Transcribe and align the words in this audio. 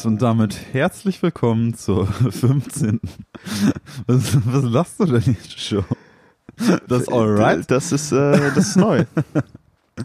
Alright, 0.00 0.06
und 0.06 0.22
damit 0.22 0.56
herzlich 0.72 1.22
willkommen 1.22 1.74
zur 1.74 2.06
15. 2.30 3.00
Was, 4.06 4.38
was 4.46 4.64
lachst 4.64 5.00
du 5.00 5.04
denn 5.04 5.22
jetzt 5.26 5.60
schon? 5.60 5.84
Das 6.88 7.08
Alright? 7.08 7.70
Das 7.70 7.92
ist, 7.92 8.10
äh, 8.12 8.32
das 8.54 8.68
ist 8.68 8.76
neu. 8.76 9.04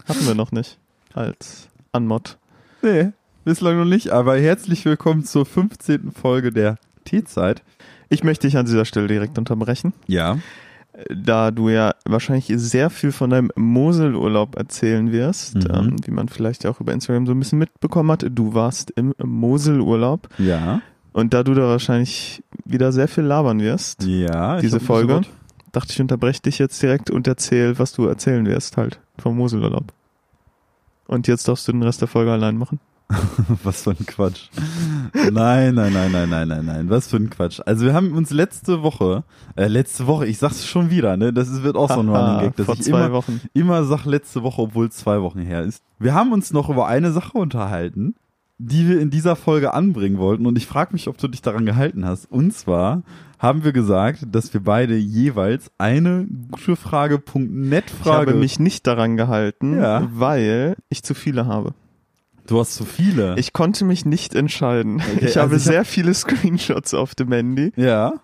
Hatten 0.06 0.26
wir 0.26 0.34
noch 0.34 0.52
nicht 0.52 0.78
als 1.14 1.68
Anmod. 1.92 2.36
Nee, 2.82 3.12
bislang 3.44 3.78
noch 3.78 3.86
nicht, 3.86 4.10
aber 4.10 4.38
herzlich 4.38 4.84
willkommen 4.84 5.24
zur 5.24 5.46
15. 5.46 6.12
Folge 6.12 6.52
der 6.52 6.76
Teezeit. 7.06 7.62
Ich 8.10 8.22
möchte 8.22 8.46
dich 8.48 8.58
an 8.58 8.66
dieser 8.66 8.84
Stelle 8.84 9.06
direkt 9.06 9.38
unterbrechen. 9.38 9.94
Ja. 10.06 10.38
Da 11.14 11.50
du 11.50 11.68
ja 11.68 11.94
wahrscheinlich 12.06 12.50
sehr 12.56 12.88
viel 12.90 13.12
von 13.12 13.28
deinem 13.30 13.50
Moselurlaub 13.54 14.56
erzählen 14.56 15.12
wirst, 15.12 15.56
Mhm. 15.56 15.74
ähm, 15.74 15.96
wie 16.04 16.10
man 16.10 16.28
vielleicht 16.28 16.64
auch 16.66 16.80
über 16.80 16.92
Instagram 16.92 17.26
so 17.26 17.32
ein 17.32 17.38
bisschen 17.38 17.58
mitbekommen 17.58 18.10
hat. 18.10 18.24
Du 18.30 18.54
warst 18.54 18.92
im 18.92 19.14
Moselurlaub 19.22 20.28
Ja. 20.38 20.80
und 21.12 21.34
da 21.34 21.42
du 21.42 21.52
da 21.54 21.62
wahrscheinlich 21.68 22.42
wieder 22.64 22.92
sehr 22.92 23.08
viel 23.08 23.24
labern 23.24 23.60
wirst, 23.60 24.04
Ja. 24.04 24.58
diese 24.60 24.80
Folge, 24.80 25.14
soweit- 25.14 25.28
dachte 25.72 25.92
ich, 25.92 26.00
unterbreche 26.00 26.40
dich 26.42 26.58
jetzt 26.58 26.80
direkt 26.82 27.10
und 27.10 27.26
erzähl, 27.28 27.78
was 27.78 27.92
du 27.92 28.06
erzählen 28.06 28.46
wirst 28.46 28.78
halt 28.78 28.98
vom 29.18 29.36
Moselurlaub. 29.36 29.92
Und 31.06 31.28
jetzt 31.28 31.46
darfst 31.46 31.68
du 31.68 31.72
den 31.72 31.82
Rest 31.82 32.00
der 32.00 32.08
Folge 32.08 32.32
allein 32.32 32.56
machen. 32.56 32.80
Was 33.62 33.82
für 33.82 33.90
ein 33.90 34.04
Quatsch. 34.06 34.48
Nein, 35.14 35.74
nein, 35.74 35.92
nein, 35.92 36.10
nein, 36.12 36.28
nein, 36.28 36.48
nein, 36.48 36.64
nein. 36.64 36.90
Was 36.90 37.06
für 37.06 37.16
ein 37.16 37.30
Quatsch. 37.30 37.60
Also 37.64 37.84
wir 37.86 37.94
haben 37.94 38.12
uns 38.12 38.30
letzte 38.30 38.82
Woche, 38.82 39.22
äh, 39.54 39.68
letzte 39.68 40.06
Woche, 40.06 40.26
ich 40.26 40.38
sag's 40.38 40.66
schon 40.66 40.90
wieder, 40.90 41.16
ne? 41.16 41.32
Das 41.32 41.62
wird 41.62 41.76
auch 41.76 41.90
so 41.90 42.00
ein 42.00 42.08
Running 42.14 42.40
Gag, 42.46 42.56
dass 42.56 42.66
vor 42.66 42.74
ich 42.74 42.86
immer, 42.88 43.12
Wochen. 43.12 43.40
immer 43.54 43.84
sag 43.84 44.04
letzte 44.06 44.42
Woche, 44.42 44.60
obwohl 44.62 44.86
es 44.86 44.96
zwei 44.96 45.22
Wochen 45.22 45.40
her 45.40 45.62
ist. 45.62 45.82
Wir 45.98 46.14
haben 46.14 46.32
uns 46.32 46.52
noch 46.52 46.68
über 46.68 46.88
eine 46.88 47.12
Sache 47.12 47.38
unterhalten, 47.38 48.16
die 48.58 48.88
wir 48.88 49.00
in 49.00 49.10
dieser 49.10 49.36
Folge 49.36 49.72
anbringen 49.74 50.18
wollten 50.18 50.46
und 50.46 50.56
ich 50.58 50.66
frage 50.66 50.92
mich, 50.92 51.08
ob 51.08 51.18
du 51.18 51.28
dich 51.28 51.42
daran 51.42 51.66
gehalten 51.66 52.04
hast. 52.06 52.24
Und 52.30 52.54
zwar 52.54 53.02
haben 53.38 53.64
wir 53.64 53.72
gesagt, 53.72 54.24
dass 54.32 54.52
wir 54.54 54.62
beide 54.62 54.96
jeweils 54.96 55.70
eine 55.78 56.26
gute 56.50 56.74
Frage.net 56.74 57.84
Ich 57.86 57.92
Frage. 57.92 58.30
habe 58.30 58.40
mich 58.40 58.58
nicht 58.58 58.86
daran 58.86 59.16
gehalten, 59.16 59.78
Ja. 59.78 60.08
weil 60.12 60.74
ich 60.88 61.02
zu 61.02 61.12
viele 61.14 61.46
habe. 61.46 61.74
Du 62.46 62.60
hast 62.60 62.74
zu 62.74 62.84
viele. 62.84 63.38
Ich 63.38 63.52
konnte 63.52 63.84
mich 63.84 64.04
nicht 64.04 64.34
entscheiden. 64.34 64.96
Okay, 64.96 65.16
ich 65.20 65.26
also 65.26 65.40
habe 65.40 65.56
ich 65.56 65.62
hab- 65.62 65.72
sehr 65.72 65.84
viele 65.84 66.14
Screenshots 66.14 66.94
auf 66.94 67.14
dem 67.14 67.32
Handy. 67.32 67.72
ja. 67.76 68.14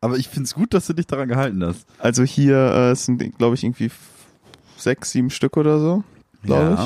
Aber 0.00 0.16
ich 0.16 0.28
find's 0.28 0.54
gut, 0.54 0.74
dass 0.74 0.86
du 0.86 0.92
dich 0.92 1.08
daran 1.08 1.26
gehalten 1.28 1.64
hast. 1.64 1.84
Also 1.98 2.22
hier 2.22 2.54
äh, 2.56 2.90
es 2.92 3.04
sind, 3.04 3.36
glaube 3.36 3.56
ich, 3.56 3.64
irgendwie 3.64 3.90
sechs, 4.76 5.10
sieben 5.10 5.28
Stück 5.28 5.56
oder 5.56 5.80
so. 5.80 6.04
Glaub 6.44 6.78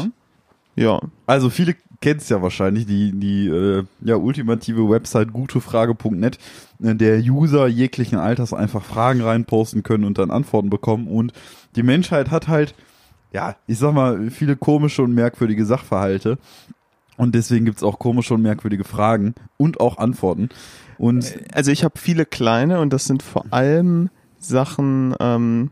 ich. 0.76 0.82
Ja. 0.82 0.98
Also 1.26 1.50
viele 1.50 1.76
kennen 2.00 2.20
es 2.20 2.30
ja 2.30 2.40
wahrscheinlich, 2.40 2.86
die, 2.86 3.12
die 3.12 3.48
äh, 3.48 3.84
ja, 4.00 4.16
ultimative 4.16 4.88
Website 4.88 5.32
gutefrage.net, 5.32 6.38
in 6.80 6.98
der 6.98 7.18
User 7.20 7.66
jeglichen 7.66 8.18
Alters 8.18 8.54
einfach 8.54 8.82
Fragen 8.82 9.20
reinposten 9.20 9.82
können 9.82 10.04
und 10.04 10.16
dann 10.16 10.30
Antworten 10.30 10.70
bekommen. 10.70 11.06
Und 11.06 11.32
die 11.76 11.82
Menschheit 11.82 12.30
hat 12.30 12.48
halt, 12.48 12.74
ja, 13.32 13.56
ich 13.66 13.78
sag 13.78 13.94
mal, 13.94 14.30
viele 14.30 14.56
komische 14.56 15.02
und 15.02 15.14
merkwürdige 15.14 15.64
Sachverhalte. 15.64 16.38
Und 17.16 17.34
deswegen 17.34 17.64
gibt's 17.64 17.82
auch 17.82 17.98
komische 17.98 18.34
und 18.34 18.42
merkwürdige 18.42 18.84
Fragen 18.84 19.34
und 19.56 19.80
auch 19.80 19.98
Antworten. 19.98 20.48
Und 20.98 21.34
Also 21.52 21.70
ich 21.70 21.84
habe 21.84 21.98
viele 21.98 22.24
kleine 22.26 22.80
und 22.80 22.92
das 22.92 23.04
sind 23.04 23.22
vor 23.22 23.44
allem 23.50 24.10
Sachen, 24.38 25.14
ähm, 25.20 25.70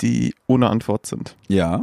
die 0.00 0.34
ohne 0.46 0.68
Antwort 0.70 1.06
sind. 1.06 1.36
ja, 1.48 1.80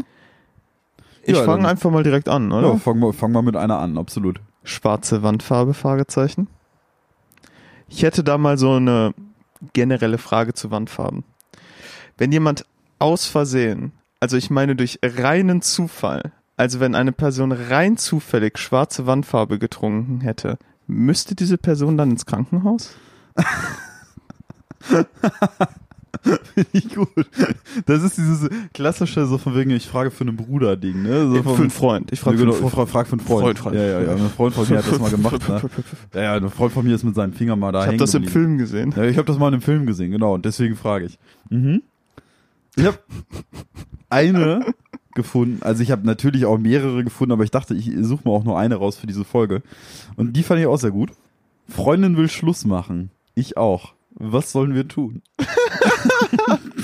Ich 1.23 1.35
Ja, 1.35 1.43
fange 1.43 1.67
einfach 1.67 1.89
mal 1.91 2.03
direkt 2.03 2.27
an, 2.29 2.51
oder? 2.51 2.69
ja 2.69 2.75
fang, 2.77 2.99
mal, 2.99 3.13
fang 3.13 3.31
mal 3.31 3.41
mit 3.43 3.55
einer 3.55 3.79
an, 3.79 3.97
absolut. 3.97 4.39
Schwarze 4.63 5.21
Wandfarbe, 5.23 5.73
Fragezeichen. 5.73 6.47
Ich 7.87 8.03
hätte 8.03 8.23
da 8.23 8.37
mal 8.37 8.57
so 8.57 8.73
eine 8.73 9.13
generelle 9.73 10.17
Frage 10.17 10.53
zu 10.53 10.71
Wandfarben. 10.71 11.23
Wenn 12.17 12.31
jemand 12.31 12.65
aus 12.99 13.25
Versehen, 13.25 13.91
also 14.23 14.37
ich 14.37 14.49
meine 14.49 14.77
durch 14.77 14.99
reinen 15.03 15.61
Zufall, 15.61 16.31
also 16.55 16.79
wenn 16.79 16.95
eine 16.95 17.11
Person 17.11 17.51
rein 17.51 17.97
zufällig 17.97 18.57
schwarze 18.57 19.05
Wandfarbe 19.05 19.59
getrunken 19.59 20.21
hätte, 20.21 20.57
müsste 20.87 21.35
diese 21.35 21.57
Person 21.57 21.97
dann 21.97 22.11
ins 22.11 22.25
Krankenhaus? 22.25 22.95
Finde 26.53 26.69
ich 26.71 26.95
gut. 26.95 27.09
Das 27.85 28.01
ist 28.01 28.17
dieses 28.17 28.49
klassische, 28.73 29.25
so 29.25 29.37
von 29.37 29.57
wegen, 29.57 29.71
ich 29.71 29.89
frage 29.89 30.09
für 30.09 30.23
einen 30.23 30.37
Bruder-Ding, 30.37 31.01
ne? 31.01 31.27
So 31.27 31.35
Für 31.35 31.43
von, 31.43 31.55
einen 31.59 31.69
Freund. 31.69 32.13
Ich 32.13 32.21
frage 32.21 32.37
genau, 32.37 32.53
für 32.53 32.59
einen 32.59 32.67
ich 32.67 32.89
frag, 32.91 33.07
für 33.07 33.17
einen 33.17 33.25
Freund. 33.25 33.43
Freund, 33.43 33.59
Freund. 33.59 33.75
Ja, 33.75 33.83
ja, 33.83 34.01
ja. 34.03 34.11
Ein 34.13 34.29
Freund 34.29 34.55
von 34.55 34.69
mir 34.69 34.77
hat 34.77 34.89
das 34.89 34.99
mal 34.99 35.11
gemacht. 35.11 35.49
Ne? 35.49 35.61
Ja, 36.13 36.21
ja, 36.21 36.33
ein 36.35 36.49
Freund 36.49 36.71
von 36.71 36.85
mir 36.85 36.95
ist 36.95 37.03
mit 37.03 37.15
seinem 37.15 37.33
Finger 37.33 37.57
mal 37.57 37.73
da 37.73 37.81
Ich 37.81 37.87
habe 37.87 37.97
das 37.97 38.13
im. 38.13 38.23
Film 38.23 38.57
gesehen. 38.57 38.93
Ja, 38.95 39.03
ich 39.03 39.17
habe 39.17 39.25
das 39.25 39.37
mal 39.37 39.49
in 39.49 39.55
einem 39.55 39.61
Film 39.61 39.85
gesehen, 39.85 40.11
genau. 40.11 40.33
Und 40.35 40.45
deswegen 40.45 40.77
frage 40.77 41.07
ich. 41.07 41.19
Mhm. 41.49 41.81
Ich 42.77 42.85
habe 42.85 42.97
eine 44.13 44.73
gefunden. 45.15 45.61
Also 45.61 45.83
ich 45.83 45.91
habe 45.91 46.05
natürlich 46.05 46.45
auch 46.45 46.57
mehrere 46.57 47.03
gefunden, 47.03 47.33
aber 47.33 47.43
ich 47.43 47.51
dachte, 47.51 47.75
ich 47.75 47.91
suche 48.01 48.27
mal 48.27 48.31
auch 48.35 48.43
nur 48.43 48.57
eine 48.57 48.75
raus 48.75 48.97
für 48.97 49.07
diese 49.07 49.23
Folge. 49.23 49.61
Und 50.15 50.33
die 50.33 50.43
fand 50.43 50.59
ich 50.59 50.67
auch 50.67 50.77
sehr 50.77 50.91
gut. 50.91 51.11
Freundin 51.67 52.17
will 52.17 52.29
Schluss 52.29 52.65
machen. 52.65 53.11
Ich 53.35 53.57
auch. 53.57 53.93
Was 54.15 54.51
sollen 54.51 54.75
wir 54.75 54.87
tun? 54.87 55.23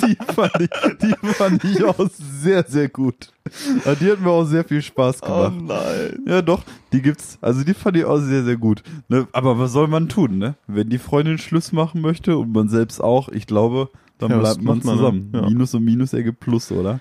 die, 0.02 0.18
fand 0.34 0.52
ich, 0.60 0.70
die 1.02 1.34
fand 1.34 1.64
ich 1.64 1.84
auch 1.84 2.10
sehr, 2.42 2.66
sehr 2.68 2.90
gut. 2.90 3.32
Die 3.46 4.12
hat 4.12 4.20
mir 4.20 4.32
auch 4.32 4.46
sehr 4.46 4.64
viel 4.64 4.82
Spaß 4.82 5.22
gemacht. 5.22 5.54
Oh 5.60 5.64
nein. 5.64 6.20
Ja, 6.28 6.42
doch, 6.42 6.64
die 6.92 7.02
gibt's. 7.02 7.38
Also 7.42 7.64
die 7.64 7.76
fand 7.76 7.98
ich 7.98 8.06
auch 8.06 8.18
sehr, 8.18 8.44
sehr 8.44 8.58
gut. 8.58 8.82
Ne? 9.10 9.28
Aber 9.32 9.60
was 9.60 9.72
soll 9.74 9.88
man 9.88 10.10
tun, 10.10 10.40
ne? 10.40 10.56
Wenn 10.66 10.90
die 10.90 10.98
Freundin 10.98 11.38
Schluss 11.38 11.72
machen 11.72 12.02
möchte 12.02 12.36
und 12.38 12.52
man 12.52 12.68
selbst 12.68 13.00
auch, 13.00 13.30
ich 13.30 13.46
glaube, 13.46 13.90
dann 14.18 14.32
Ja, 14.32 14.40
bleibt 14.40 14.62
man 14.64 14.80
man, 14.80 14.88
ne? 14.88 14.98
zusammen. 14.98 15.32
Ja. 15.34 15.42
Minus 15.48 15.74
und 15.76 15.84
Minus 15.84 16.14
ergibt 16.14 16.40
Plus, 16.40 16.72
oder? 16.72 17.00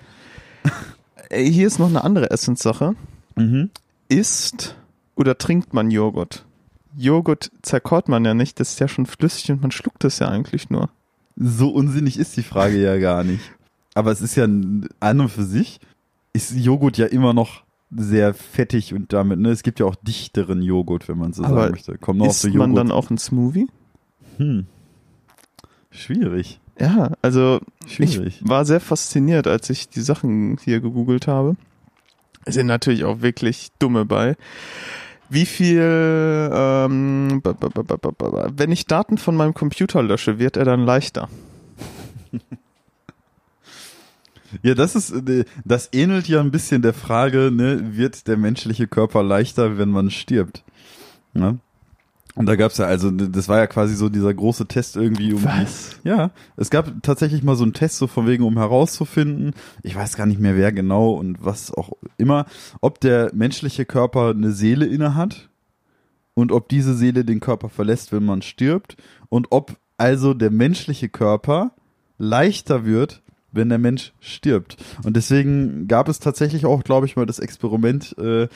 Hier 1.31 1.67
ist 1.67 1.79
noch 1.79 1.89
eine 1.89 2.03
andere 2.03 2.31
Essenssache. 2.31 2.95
Mhm. 3.35 3.69
Isst 4.07 4.75
oder 5.15 5.37
trinkt 5.37 5.73
man 5.73 5.91
Joghurt? 5.91 6.45
Joghurt 6.97 7.51
zerkaut 7.61 8.09
man 8.09 8.25
ja 8.25 8.33
nicht, 8.33 8.59
das 8.59 8.71
ist 8.71 8.79
ja 8.79 8.87
schon 8.87 9.05
flüssig 9.05 9.51
und 9.51 9.61
man 9.61 9.71
schluckt 9.71 10.03
es 10.03 10.19
ja 10.19 10.27
eigentlich 10.27 10.69
nur. 10.69 10.89
So 11.35 11.69
unsinnig 11.69 12.17
ist 12.17 12.35
die 12.35 12.43
Frage 12.43 12.81
ja 12.81 12.97
gar 12.97 13.23
nicht. 13.23 13.51
Aber 13.93 14.11
es 14.11 14.21
ist 14.21 14.35
ja 14.35 14.45
an 14.45 14.89
und 14.99 15.29
für 15.29 15.43
sich, 15.43 15.79
ist 16.33 16.55
Joghurt 16.55 16.97
ja 16.97 17.05
immer 17.05 17.33
noch 17.33 17.63
sehr 17.95 18.33
fettig 18.33 18.93
und 18.93 19.13
damit, 19.13 19.39
ne? 19.39 19.49
Es 19.49 19.63
gibt 19.63 19.79
ja 19.79 19.85
auch 19.85 19.95
dichteren 19.95 20.61
Joghurt, 20.61 21.07
wenn 21.07 21.17
man 21.17 21.33
so 21.33 21.43
Aber 21.43 21.55
sagen 21.55 21.71
möchte. 21.71 21.97
Kommt 21.97 22.19
noch 22.19 22.27
Isst 22.27 22.53
man 22.53 22.75
dann 22.75 22.91
auch 22.91 23.09
ein 23.09 23.17
Smoothie? 23.17 23.67
hm. 24.37 24.67
Schwierig. 25.91 26.59
Ja, 26.79 27.11
also 27.21 27.59
Schwierig. 27.87 28.41
ich 28.41 28.47
war 28.47 28.65
sehr 28.65 28.79
fasziniert, 28.79 29.47
als 29.47 29.69
ich 29.69 29.89
die 29.89 30.01
Sachen 30.01 30.57
hier 30.63 30.79
gegoogelt 30.79 31.27
habe. 31.27 31.55
Es 32.45 32.55
sind 32.55 32.67
natürlich 32.67 33.03
auch 33.03 33.21
wirklich 33.21 33.69
dumme 33.79 34.05
bei. 34.05 34.35
Wie 35.29 35.45
viel, 35.45 36.49
ähm, 36.51 37.41
wenn 37.43 38.71
ich 38.71 38.85
Daten 38.87 39.17
von 39.17 39.35
meinem 39.35 39.53
Computer 39.53 40.01
lösche, 40.01 40.39
wird 40.39 40.57
er 40.57 40.65
dann 40.65 40.85
leichter? 40.85 41.29
Ja, 44.63 44.73
das 44.73 44.95
ist, 44.95 45.11
äh, 45.11 45.45
das 45.63 45.89
ähnelt 45.93 46.27
ja 46.27 46.39
ein 46.39 46.51
bisschen 46.51 46.81
der 46.81 46.93
Frage, 46.93 47.51
ne, 47.53 47.95
wird 47.95 48.27
der 48.27 48.35
menschliche 48.35 48.87
Körper 48.87 49.21
leichter, 49.21 49.77
wenn 49.77 49.89
man 49.89 50.09
stirbt? 50.09 50.63
Ne? 51.33 51.59
Und 52.35 52.45
da 52.45 52.55
gab's 52.55 52.77
ja, 52.77 52.85
also, 52.85 53.11
das 53.11 53.49
war 53.49 53.57
ja 53.57 53.67
quasi 53.67 53.95
so 53.95 54.07
dieser 54.07 54.33
große 54.33 54.67
Test 54.67 54.95
irgendwie 54.95 55.33
um 55.33 55.43
Was? 55.43 55.99
Ja, 56.03 56.31
es 56.57 56.69
gab 56.69 57.01
tatsächlich 57.01 57.43
mal 57.43 57.55
so 57.55 57.63
einen 57.63 57.73
Test, 57.73 57.97
so 57.97 58.07
von 58.07 58.27
wegen, 58.27 58.43
um 58.43 58.57
herauszufinden, 58.57 59.53
ich 59.83 59.95
weiß 59.95 60.15
gar 60.15 60.25
nicht 60.25 60.39
mehr 60.39 60.55
wer 60.55 60.71
genau 60.71 61.11
und 61.11 61.43
was 61.43 61.73
auch 61.73 61.91
immer, 62.17 62.45
ob 62.81 62.99
der 62.99 63.31
menschliche 63.33 63.85
Körper 63.85 64.29
eine 64.29 64.51
Seele 64.51 64.85
inne 64.85 65.15
hat 65.15 65.49
und 66.33 66.51
ob 66.51 66.69
diese 66.69 66.93
Seele 66.93 67.25
den 67.25 67.39
Körper 67.39 67.69
verlässt, 67.69 68.11
wenn 68.11 68.25
man 68.25 68.41
stirbt 68.41 68.95
und 69.29 69.47
ob 69.49 69.77
also 69.97 70.33
der 70.33 70.51
menschliche 70.51 71.09
Körper 71.09 71.71
leichter 72.17 72.85
wird, 72.85 73.21
wenn 73.51 73.69
der 73.69 73.79
Mensch 73.79 74.13
stirbt. 74.19 74.77
Und 75.03 75.17
deswegen 75.17 75.87
gab 75.87 76.07
es 76.07 76.19
tatsächlich 76.19 76.65
auch, 76.65 76.83
glaube 76.83 77.05
ich 77.05 77.15
mal, 77.15 77.25
das 77.25 77.39
Experiment, 77.39 78.15
äh, 78.17 78.47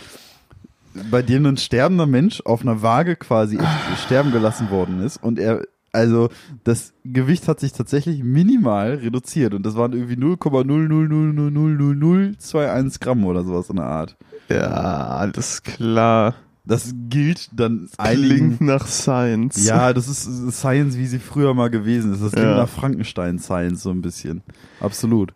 bei 1.12 1.22
dem 1.22 1.46
ein 1.46 1.58
sterbender 1.58 2.06
Mensch 2.06 2.42
auf 2.42 2.62
einer 2.62 2.82
Waage 2.82 3.16
quasi 3.16 3.58
sterben 4.06 4.32
gelassen 4.32 4.70
worden 4.70 5.02
ist 5.02 5.18
und 5.24 5.40
er 5.40 5.62
also 5.96 6.30
das 6.64 6.94
Gewicht 7.04 7.48
hat 7.48 7.60
sich 7.60 7.72
tatsächlich 7.74 8.24
minimal 8.24 8.96
reduziert 8.96 9.54
und 9.54 9.64
das 9.64 9.76
waren 9.76 9.94
irgendwie 9.94 10.16
0,000000021 10.16 13.00
Gramm 13.00 13.26
oder 13.26 13.44
sowas 13.44 13.70
in 13.70 13.76
der 13.78 13.86
Art. 13.86 14.16
Ja, 14.50 14.70
alles 14.70 15.64
klar. 15.64 16.36
Das 16.66 16.94
gilt 17.10 17.50
dann 17.60 17.90
Klingt 17.98 18.00
einigen. 18.00 18.58
nach 18.62 18.88
Science. 18.88 19.66
Ja, 19.66 19.92
das 19.94 20.08
ist 20.08 20.54
Science, 20.58 20.98
wie 20.98 21.08
sie 21.08 21.20
früher 21.20 21.54
mal 21.54 21.70
gewesen 21.70 22.14
ist. 22.14 22.24
Das 22.24 22.32
klingt 22.32 22.48
Ja. 22.48 22.56
nach 22.58 22.70
Frankenstein 22.70 23.38
Science 23.38 23.84
so 23.84 23.90
ein 23.92 24.02
bisschen. 24.02 24.42
Absolut. 24.80 25.34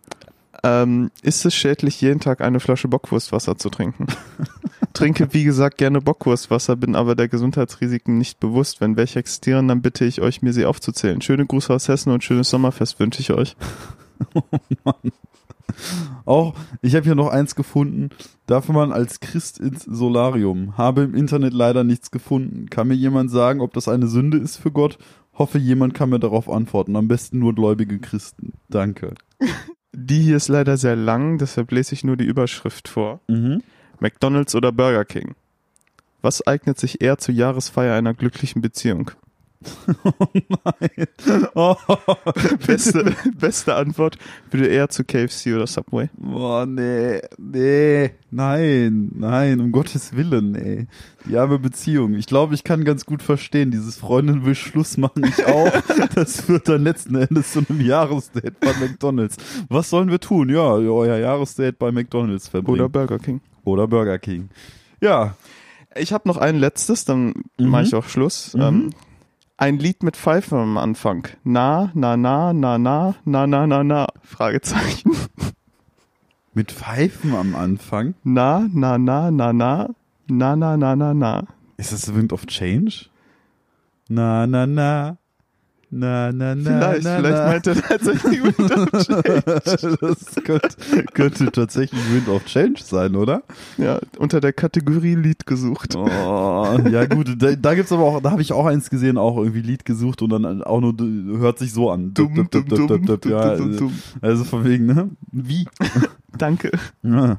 Ähm, 0.64 1.10
ist 1.22 1.44
es 1.44 1.54
schädlich, 1.54 2.00
jeden 2.00 2.18
Tag 2.20 2.40
eine 2.40 2.60
Flasche 2.60 2.88
Bockwurstwasser 2.88 3.58
zu 3.58 3.68
trinken? 3.68 4.06
trinke, 4.98 5.32
wie 5.32 5.44
gesagt, 5.44 5.78
gerne 5.78 6.00
Bockwurstwasser, 6.00 6.74
bin 6.74 6.96
aber 6.96 7.14
der 7.14 7.28
Gesundheitsrisiken 7.28 8.18
nicht 8.18 8.40
bewusst. 8.40 8.80
Wenn 8.80 8.96
welche 8.96 9.20
existieren, 9.20 9.68
dann 9.68 9.80
bitte 9.80 10.04
ich 10.04 10.20
euch, 10.20 10.42
mir 10.42 10.52
sie 10.52 10.64
aufzuzählen. 10.64 11.20
Schöne 11.20 11.46
Grüße 11.46 11.72
aus 11.72 11.86
Hessen 11.86 12.12
und 12.12 12.24
schönes 12.24 12.50
Sommerfest 12.50 12.98
wünsche 12.98 13.20
ich 13.20 13.30
euch. 13.30 13.56
Auch, 16.24 16.54
ich 16.82 16.96
habe 16.96 17.04
hier 17.04 17.14
noch 17.14 17.28
eins 17.28 17.54
gefunden. 17.54 18.10
Darf 18.46 18.68
man 18.68 18.90
als 18.90 19.20
Christ 19.20 19.60
ins 19.60 19.84
Solarium? 19.84 20.76
Habe 20.76 21.02
im 21.02 21.14
Internet 21.14 21.52
leider 21.52 21.84
nichts 21.84 22.10
gefunden. 22.10 22.68
Kann 22.68 22.88
mir 22.88 22.94
jemand 22.94 23.30
sagen, 23.30 23.60
ob 23.60 23.74
das 23.74 23.86
eine 23.86 24.08
Sünde 24.08 24.38
ist 24.38 24.56
für 24.56 24.72
Gott? 24.72 24.98
Hoffe, 25.32 25.58
jemand 25.58 25.94
kann 25.94 26.10
mir 26.10 26.18
darauf 26.18 26.50
antworten. 26.50 26.96
Am 26.96 27.06
besten 27.06 27.38
nur 27.38 27.54
gläubige 27.54 28.00
Christen. 28.00 28.54
Danke. 28.68 29.14
Die 29.92 30.22
hier 30.22 30.36
ist 30.36 30.48
leider 30.48 30.76
sehr 30.76 30.96
lang, 30.96 31.38
deshalb 31.38 31.70
lese 31.70 31.94
ich 31.94 32.02
nur 32.02 32.16
die 32.16 32.24
Überschrift 32.24 32.88
vor. 32.88 33.20
Mhm. 33.28 33.62
McDonald's 34.00 34.54
oder 34.54 34.72
Burger 34.72 35.04
King? 35.04 35.34
Was 36.22 36.46
eignet 36.46 36.78
sich 36.78 37.00
eher 37.00 37.18
zur 37.18 37.34
Jahresfeier 37.34 37.94
einer 37.94 38.14
glücklichen 38.14 38.62
Beziehung? 38.62 39.10
Oh, 41.54 41.74
Beste, 42.66 43.12
beste 43.36 43.74
Antwort 43.74 44.16
würde 44.50 44.68
eher 44.68 44.88
zu 44.88 45.04
KFC 45.04 45.54
oder 45.54 45.66
Subway. 45.66 46.08
Boah, 46.16 46.64
nee, 46.64 47.20
nee, 47.38 48.10
nein, 48.30 49.10
nein, 49.14 49.60
um 49.60 49.72
Gottes 49.72 50.14
Willen, 50.14 50.54
ey. 50.54 50.86
Die 51.26 51.36
arme 51.36 51.58
Beziehung. 51.58 52.14
Ich 52.14 52.26
glaube, 52.26 52.54
ich 52.54 52.62
kann 52.62 52.84
ganz 52.84 53.04
gut 53.04 53.22
verstehen, 53.22 53.70
dieses 53.72 53.96
Freundin 53.96 54.44
will 54.44 54.54
Schluss 54.54 54.96
machen, 54.96 55.24
ich 55.24 55.44
auch. 55.46 55.72
Das 56.14 56.40
führt 56.42 56.68
dann 56.68 56.84
letzten 56.84 57.16
Endes 57.16 57.52
zu 57.52 57.62
einem 57.68 57.80
Jahresdate 57.80 58.60
bei 58.60 58.72
McDonalds. 58.80 59.36
Was 59.68 59.90
sollen 59.90 60.10
wir 60.10 60.20
tun? 60.20 60.48
Ja, 60.48 60.72
euer 60.72 61.16
Jahresdate 61.18 61.76
bei 61.78 61.90
McDonalds 61.90 62.48
verbringen. 62.48 62.80
Oder 62.80 62.88
Burger 62.88 63.18
King. 63.18 63.40
Oder 63.68 63.86
Burger 63.86 64.18
King. 64.18 64.48
Ja, 65.00 65.34
Ich 65.96 66.12
habe 66.12 66.28
noch 66.28 66.36
ein 66.36 66.56
letztes, 66.56 67.04
dann 67.06 67.32
Mhm. 67.58 67.68
mache 67.70 67.82
ich 67.84 67.94
auch 67.94 68.04
Schluss. 68.08 68.54
Mhm. 68.54 68.62
Ähm, 68.62 68.90
ein 69.56 69.78
Lied 69.78 70.02
mit 70.04 70.16
Pfeifen 70.16 70.56
am 70.58 70.76
Anfang. 70.78 71.26
Na, 71.42 71.90
na, 71.94 72.16
na, 72.16 72.52
na, 72.52 72.78
na, 72.78 73.14
na, 73.24 73.46
na, 73.46 73.66
na, 73.66 73.82
na. 73.82 74.06
Fragezeichen. 74.22 75.10
mit 76.54 76.70
Pfeifen 76.72 77.34
am 77.34 77.54
Anfang. 77.56 78.14
Na, 78.22 78.68
na, 78.72 78.96
na, 78.98 79.30
na, 79.30 79.52
na, 79.52 79.88
na, 80.28 80.56
na, 80.56 80.76
na, 80.76 80.94
na, 80.96 81.14
na. 81.14 81.44
Ist 81.78 81.92
das 81.92 82.14
Wind 82.14 82.32
of 82.32 82.46
Change? 82.46 83.08
Na, 84.08 84.46
na, 84.46 84.66
na. 84.66 85.16
Na, 85.90 86.32
na, 86.32 86.54
na. 86.54 86.92
Vielleicht, 86.92 87.04
na, 87.04 87.16
vielleicht 87.16 87.36
na. 87.36 87.46
meint 87.46 87.66
er 87.66 87.74
tatsächlich 87.82 88.42
Wind 88.42 88.60
of 88.60 88.90
Change. 89.06 89.98
das 90.00 90.44
könnte, 90.44 91.04
könnte 91.14 91.52
tatsächlich 91.52 92.00
Wind 92.12 92.28
of 92.28 92.44
Change 92.44 92.82
sein, 92.84 93.16
oder? 93.16 93.42
Ja, 93.78 93.98
unter 94.18 94.40
der 94.40 94.52
Kategorie 94.52 95.14
Lied 95.14 95.46
gesucht. 95.46 95.96
Oh, 95.96 96.78
ja 96.90 97.06
gut, 97.06 97.36
da, 97.38 97.56
da 97.56 97.74
gibt's 97.74 97.90
aber 97.90 98.02
auch, 98.02 98.20
da 98.20 98.30
habe 98.32 98.42
ich 98.42 98.52
auch 98.52 98.66
eins 98.66 98.90
gesehen, 98.90 99.16
auch 99.16 99.38
irgendwie 99.38 99.62
Lied 99.62 99.86
gesucht 99.86 100.20
und 100.20 100.30
dann 100.30 100.62
auch 100.62 100.80
nur 100.82 100.94
hört 101.38 101.58
sich 101.58 101.72
so 101.72 101.90
an. 101.90 102.12
Dumm, 102.12 102.34
dumm, 102.34 102.48
dumm, 102.50 102.68
dumm, 102.68 103.06
dumm, 103.06 103.76
dumm. 103.76 103.92
also 104.20 104.44
von 104.44 104.64
wegen, 104.64 104.86
ne? 104.86 105.10
Wie? 105.32 105.66
Danke. 106.36 106.70
Ja. 107.02 107.38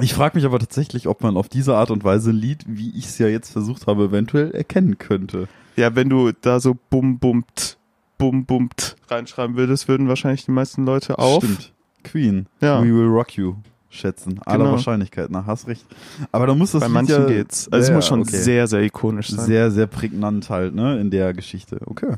Ich 0.00 0.12
frage 0.12 0.36
mich 0.36 0.44
aber 0.44 0.58
tatsächlich, 0.58 1.06
ob 1.06 1.22
man 1.22 1.36
auf 1.36 1.48
diese 1.48 1.76
Art 1.76 1.92
und 1.92 2.02
Weise 2.02 2.30
ein 2.30 2.36
Lied, 2.36 2.64
wie 2.66 2.90
ich 2.98 3.06
es 3.06 3.18
ja 3.18 3.28
jetzt 3.28 3.52
versucht 3.52 3.86
habe, 3.86 4.06
eventuell 4.06 4.50
erkennen 4.50 4.98
könnte. 4.98 5.46
Ja, 5.76 5.94
wenn 5.94 6.08
du 6.08 6.32
da 6.32 6.60
so 6.60 6.76
bum 6.90 7.18
bummt, 7.18 7.78
bum 8.18 8.44
bummt 8.44 8.96
reinschreiben 9.08 9.56
würdest, 9.56 9.88
würden 9.88 10.08
wahrscheinlich 10.08 10.44
die 10.44 10.52
meisten 10.52 10.84
Leute 10.84 11.18
auf. 11.18 11.42
Stimmt. 11.44 11.72
Queen. 12.04 12.46
Ja. 12.60 12.80
We 12.82 12.86
will 12.94 13.06
rock 13.08 13.36
you. 13.36 13.54
Schätzen. 13.90 14.40
Aller 14.44 14.58
Genau. 14.58 14.72
Wahrscheinlichkeit 14.72 15.30
nach. 15.30 15.46
Hast 15.46 15.68
recht. 15.68 15.86
Aber 16.32 16.46
da 16.48 16.54
muss 16.54 16.72
das 16.72 16.80
Bei 16.80 16.86
Lied 16.86 16.94
manchen 16.94 17.12
ja 17.22 17.26
geht's. 17.26 17.68
Also 17.72 17.90
es 17.90 17.94
muss 17.94 18.06
schon 18.06 18.20
okay. 18.22 18.36
sehr, 18.36 18.66
sehr 18.66 18.82
ikonisch 18.82 19.30
sein. 19.30 19.46
sehr, 19.46 19.70
sehr 19.70 19.86
prägnant 19.86 20.50
halt, 20.50 20.74
ne, 20.74 21.00
in 21.00 21.10
der 21.10 21.32
Geschichte. 21.32 21.78
Okay. 21.86 22.14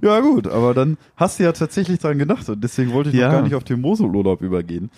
Ja, 0.00 0.20
gut, 0.20 0.46
aber 0.46 0.72
dann 0.74 0.96
hast 1.16 1.38
du 1.38 1.42
ja 1.42 1.52
tatsächlich 1.52 1.98
dran 1.98 2.18
gedacht 2.18 2.48
und 2.48 2.62
deswegen 2.62 2.92
wollte 2.92 3.10
ich 3.10 3.16
Ja. 3.16 3.26
noch 3.26 3.34
gar 3.34 3.42
nicht 3.42 3.54
auf 3.54 3.64
den 3.64 3.80
Moselurlaub 3.80 4.40
übergehen. 4.42 4.90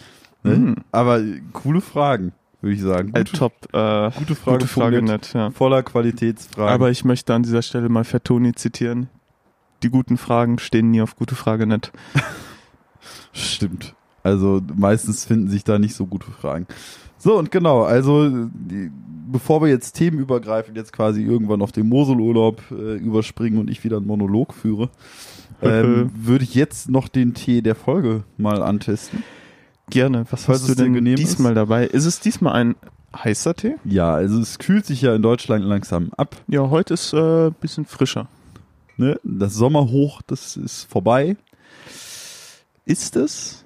Ne? 0.43 0.57
Mhm. 0.57 0.77
Aber 0.93 1.21
coole 1.55 1.81
Fragen, 1.81 2.33
würde 2.65 2.75
ich 2.75 2.83
sagen. 2.83 3.11
Äh, 3.15 3.19
Gute, 3.19 3.33
top. 3.33 3.53
Äh, 3.73 4.11
gute 4.11 4.35
Frage, 4.35 4.59
gute 4.59 4.67
Frage, 4.67 5.03
nett, 5.03 5.33
ja. 5.35 5.51
Voller 5.51 5.83
Qualitätsfragen. 5.83 6.73
Aber 6.73 6.91
ich 6.91 7.05
möchte 7.05 7.35
an 7.35 7.43
dieser 7.43 7.63
Stelle 7.63 7.89
mal 7.89 8.05
Fertoni 8.05 8.55
zitieren. 8.55 9.09
Die 9.83 9.91
guten 9.91 10.17
Fragen 10.17 10.59
stehen 10.59 10.91
nie 10.91 11.03
auf 11.03 11.15
gute 11.15 11.35
Frage 11.35 11.67
nett. 11.67 11.93
Stimmt. 13.33 13.95
Also 14.23 14.63
meistens 14.75 15.27
finden 15.27 15.51
sich 15.51 15.65
da 15.65 15.79
nicht 15.79 15.95
so 15.95 16.07
gute 16.07 16.31
Fragen. 16.31 16.67
So, 17.19 17.39
und 17.39 17.51
genau, 17.51 17.83
also 17.83 18.29
die, 18.31 18.91
bevor 19.31 19.61
wir 19.61 19.69
jetzt 19.69 19.93
themenübergreifend 19.93 20.77
jetzt 20.77 20.93
quasi 20.93 21.23
irgendwann 21.23 21.61
auf 21.61 21.73
den 21.73 21.89
Moselurlaub 21.89 22.63
äh, 22.71 22.97
überspringen 22.97 23.59
und 23.59 23.71
ich 23.71 23.85
wieder 23.85 23.99
einen 23.99 24.07
Monolog 24.07 24.55
führe, 24.55 24.89
ähm, 25.61 26.11
würde 26.15 26.45
ich 26.45 26.55
jetzt 26.55 26.91
noch 26.91 27.09
den 27.09 27.35
Tee 27.35 27.61
der 27.61 27.75
Folge 27.75 28.25
mal 28.39 28.63
antesten. 28.63 29.23
Gerne. 29.91 30.25
Was 30.31 30.45
Falls 30.45 30.61
hast 30.61 30.71
du 30.71 30.75
denn 30.75 30.95
genehm 30.95 31.17
diesmal 31.17 31.55
dabei? 31.55 31.87
Ist 31.87 32.07
es 32.07 32.21
diesmal 32.21 32.55
ein 32.55 32.75
heißer 33.15 33.55
Tee? 33.55 33.77
Ja, 33.85 34.15
also 34.15 34.41
es 34.41 34.59
kühlt 34.59 34.87
sich 34.87 35.03
ja 35.03 35.15
in 35.15 35.23
Deutschland 35.23 35.65
langsam 35.65 36.11
ab. 36.17 36.37
Ja, 36.49 36.71
heute 36.71 36.95
ist 36.95 37.13
äh, 37.13 37.47
ein 37.49 37.55
bisschen 37.61 37.85
frischer. 37.85 38.29
Ne? 38.97 39.21
Das 39.23 39.55
Sommerhoch, 39.55 40.23
das 40.23 40.57
ist 40.57 40.85
vorbei. 40.85 41.37
Ist 42.87 43.17
es? 43.17 43.65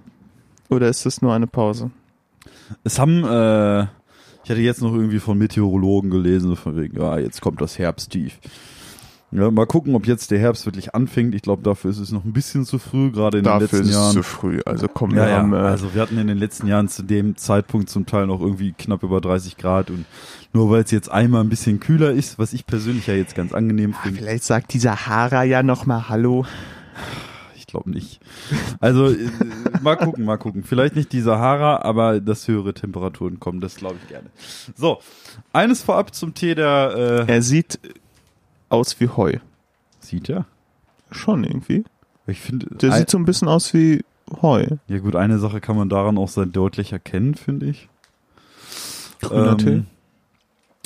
Oder 0.69 0.89
ist 0.89 1.07
es 1.07 1.23
nur 1.23 1.35
eine 1.35 1.47
Pause? 1.47 1.91
Es 2.85 2.99
haben, 2.99 3.25
äh, 3.25 3.83
ich 4.45 4.51
hatte 4.51 4.61
jetzt 4.61 4.83
noch 4.83 4.93
irgendwie 4.93 5.19
von 5.19 5.39
Meteorologen 5.39 6.11
gelesen, 6.11 6.57
von 6.57 6.77
wegen, 6.77 6.99
ja, 7.01 7.19
jetzt 7.19 7.41
kommt 7.41 7.61
das 7.61 7.79
Herbsttief. 7.79 8.39
Ja, 9.31 9.51
mal 9.51 9.67
gucken, 9.67 9.95
ob 9.95 10.07
jetzt 10.07 10.31
der 10.31 10.39
Herbst 10.39 10.65
wirklich 10.65 10.95
anfängt. 10.95 11.35
Ich 11.35 11.43
glaube, 11.43 11.63
dafür 11.63 11.91
ist 11.91 11.99
es 11.99 12.13
noch 12.13 12.25
ein 12.25 12.33
bisschen 12.33 12.65
zu 12.65 12.79
frü, 12.79 13.11
gerade 13.11 13.39
in 13.39 13.45
den 13.45 13.59
letzten 13.59 13.89
Jahren. 13.89 14.23
früh. 14.23 14.61
Also 14.65 14.89
komm, 14.89 15.11
ja, 15.11 15.17
wir 15.17 15.29
ja. 15.29 15.37
haben, 15.37 15.53
äh, 15.53 15.57
also 15.57 15.95
wir 15.95 16.01
hatten 16.01 16.17
in 16.17 16.29
den 16.29 16.39
letzten 16.39 16.67
Jahren 16.67 16.89
zu 16.89 17.03
dem 17.03 17.37
Zeitpunkt 17.37 17.91
zum 17.91 18.07
Teil 18.07 18.27
noch 18.27 18.41
irgendwie 18.41 18.73
knapp 18.73 19.03
über 19.03 19.21
30 19.21 19.59
Grad 19.59 19.91
und 19.91 20.07
nur 20.55 20.71
weil 20.71 20.83
es 20.83 20.91
jetzt 20.91 21.11
einmal 21.11 21.43
ein 21.43 21.51
bisschen 21.51 21.79
kühler 21.79 22.11
ist, 22.11 22.39
was 22.39 22.55
ich 22.55 22.65
persönlich 22.65 23.07
ja 23.07 23.15
jetzt 23.15 23.35
ganz 23.35 23.53
angenehm 23.53 23.93
finde. 24.03 24.19
vielleicht 24.19 24.45
sagt 24.45 24.73
die 24.73 24.79
Sahara 24.79 25.45
ja 25.45 25.63
noch 25.63 25.85
mal 25.85 26.09
Hallo. 26.09 26.47
Ich 27.55 27.67
glaube 27.67 27.91
nicht. 27.91 28.21
Also 28.81 29.11
äh, 29.11 29.29
mal 29.83 29.97
gucken, 29.97 30.25
mal 30.25 30.39
gucken. 30.39 30.65
Vielleicht 30.65 30.97
nicht 30.97 31.13
die 31.13 31.21
Sahara, 31.21 31.83
aber 31.83 32.19
dass 32.19 32.49
höhere 32.49 32.73
Temperaturen 32.73 33.41
kommen, 33.41 33.61
das 33.61 33.77
glaube 33.77 33.97
ich 34.03 34.09
gerne. 34.09 34.31
So, 34.75 35.01
eines 35.53 35.83
vorab 35.83 36.15
zum 36.15 36.33
Tee 36.33 36.55
der 36.55 37.27
äh, 37.29 37.31
Er 37.31 37.43
sieht 37.43 37.79
aus 38.69 38.99
wie 39.01 39.09
Heu. 39.09 39.39
sieht 40.01 40.29
ja. 40.29 40.45
Schon 41.11 41.45
irgendwie. 41.45 41.85
Ich 42.27 42.41
finde, 42.41 42.67
Der 42.77 42.93
sieht 42.93 43.11
so 43.11 43.19
ein 43.19 43.25
bisschen 43.25 43.49
aus 43.49 43.73
wie 43.73 44.05
Heu. 44.43 44.67
ja 44.89 44.99
gut, 44.99 45.17
eine 45.17 45.39
Sache 45.39 45.61
kann 45.61 45.77
man 45.77 45.89
daran 45.89 46.19
auch 46.19 46.29
sehr 46.29 46.47
deutlich 46.47 46.93
erkennen, 46.93 47.35
finde 47.35 47.67
ich. 47.67 47.89
Grüner 49.21 49.57
Tee. 49.57 49.83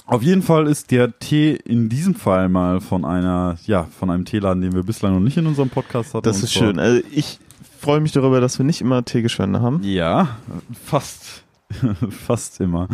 Auf 0.07 0.23
jeden 0.23 0.43
Fall 0.43 0.67
ist 0.67 0.91
der 0.91 1.19
Tee 1.19 1.53
in 1.53 1.89
diesem 1.89 2.15
Fall 2.15 2.49
mal 2.49 2.81
von 2.81 3.05
einer, 3.05 3.57
ja, 3.67 3.85
von 3.85 4.11
einem 4.11 4.25
Teeladen, 4.25 4.61
den 4.63 4.73
wir 4.73 4.83
bislang 4.83 5.15
noch 5.15 5.21
nicht 5.21 5.37
in 5.37 5.47
unserem 5.47 5.71
Podcast 5.71 6.15
hatten. 6.15 6.25
Das 6.25 6.43
ist 6.43 6.53
schön. 6.53 6.79
Also 6.79 7.03
ich 7.13 7.39
freue 7.81 8.01
mich 8.01 8.13
darüber, 8.13 8.41
dass 8.41 8.59
wir 8.59 8.65
nicht 8.65 8.81
immer 8.81 9.05
Teegeschwände 9.05 9.61
haben. 9.61 9.81
Ja, 9.83 10.37
fast. 10.85 11.45
fast 12.11 12.61
immer. 12.61 12.89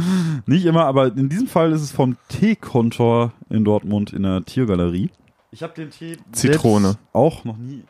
Nicht 0.47 0.65
immer, 0.67 0.85
aber 0.87 1.07
in 1.09 1.29
diesem 1.29 1.47
Fall 1.47 1.73
ist 1.73 1.83
es 1.83 1.93
vom 1.93 2.17
Teekontor 2.29 3.33
in 3.51 3.65
Dortmund 3.65 4.13
in 4.13 4.23
der 4.23 4.45
Tiergalerie. 4.45 5.11
Ich 5.51 5.63
habe 5.63 5.73
den 5.75 5.91
Tee 5.91 6.19
Zitrone. 6.33 6.97
auch 7.13 7.45
noch 7.45 7.57
nie. 7.57 7.85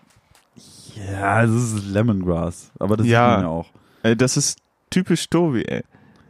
Ja, 0.94 1.42
es 1.44 1.50
ist 1.50 1.86
Lemongrass, 1.86 2.70
aber 2.78 2.96
das 2.96 3.06
Ja. 3.06 3.28
sieht 3.28 3.36
man 3.36 3.44
ja 3.44 3.48
auch. 3.48 3.66
Ey, 4.02 4.16
das 4.16 4.36
ist 4.36 4.58
typisch 4.90 5.28
Tobi, 5.28 5.64
ey. 5.64 5.82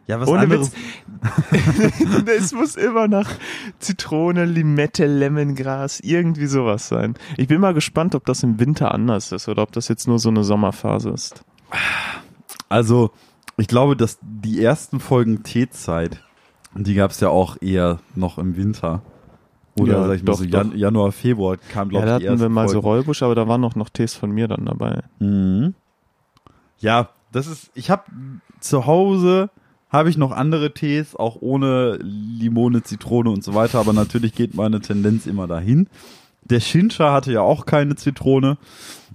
Ja, 0.07 0.19
was 0.21 0.29
Ohne 0.29 0.41
anderes. 0.41 0.73
es 2.39 2.53
muss 2.55 2.77
immer 2.77 3.09
nach 3.09 3.31
Zitrone, 3.79 4.47
Limette, 4.47 5.07
Lemongras, 5.07 6.01
irgendwie 6.01 6.47
sowas 6.47 6.89
sein. 6.89 7.15
Ich 7.37 7.47
bin 7.49 7.61
mal 7.61 7.75
gespannt, 7.75 8.15
ob 8.15 8.25
das 8.25 8.43
im 8.43 8.59
Winter 8.59 8.93
anders 8.95 9.33
ist 9.33 9.49
oder 9.49 9.63
ob 9.63 9.73
das 9.73 9.89
jetzt 9.89 10.09
nur 10.09 10.19
so 10.19 10.31
eine 10.31 10.45
Sommerphase 10.45 11.11
ist. 11.11 11.45
Also, 12.71 13.11
ich 13.59 13.69
glaube, 13.69 13.97
dass 13.97 14.19
die 14.23 14.63
ersten 14.63 15.01
Folgen 15.01 15.43
Teezeit, 15.43 16.23
die 16.75 16.95
gab 16.95 17.11
es 17.11 17.21
ja 17.21 17.29
auch 17.29 17.57
eher 17.61 17.99
noch 18.15 18.39
im 18.39 18.57
Winter. 18.57 19.03
Oder 19.79 19.93
Ja, 19.93 20.07
sag 20.07 20.17
ich 20.17 20.23
mal 20.23 20.33
doch, 20.33 20.39
so 20.39 20.45
doch. 20.45 20.51
Jan 20.51 20.77
Januar, 20.77 21.13
Februar 21.13 21.57
kam, 21.57 21.91
Ja, 21.91 22.01
glaube 22.01 22.07
da 22.07 22.17
ich, 22.17 22.23
die 22.23 22.29
hatten 22.29 22.41
wir 22.41 22.49
mal 22.49 22.69
so 22.69 22.83
Folgen. 22.83 22.87
Räubusch, 23.01 23.23
aber 23.23 23.35
da 23.35 23.47
waren 23.49 23.65
auch 23.65 23.75
noch 23.75 23.89
Tees 23.89 24.15
von 24.15 24.31
mir 24.31 24.49
dann 24.49 24.67
dabei. 24.67 25.03
Mhm. 25.19 25.75
Ja, 26.79 27.11
das 27.33 27.47
ist, 27.47 27.71
ich 27.75 27.91
habe 27.91 28.05
zu 28.61 28.87
Hause 28.87 29.51
habe 29.91 30.11
ich 30.11 30.17
noch 30.19 30.33
andere 30.33 30.75
Tees, 30.75 31.17
auch 31.17 31.39
ohne 31.41 31.97
Limone, 32.03 32.83
Zitrone 32.83 33.31
und 33.31 33.43
so 33.43 33.55
weiter, 33.55 33.79
aber 33.79 33.93
natürlich 33.93 34.35
geht 34.35 34.55
meine 34.55 34.81
Tendenz 34.81 35.27
immer 35.27 35.47
dahin. 35.47 35.89
Der 36.45 36.61
Shincha 36.61 37.13
hatte 37.13 37.33
ja 37.33 37.41
auch 37.41 37.67
keine 37.67 37.97
Zitrone. 37.97 38.59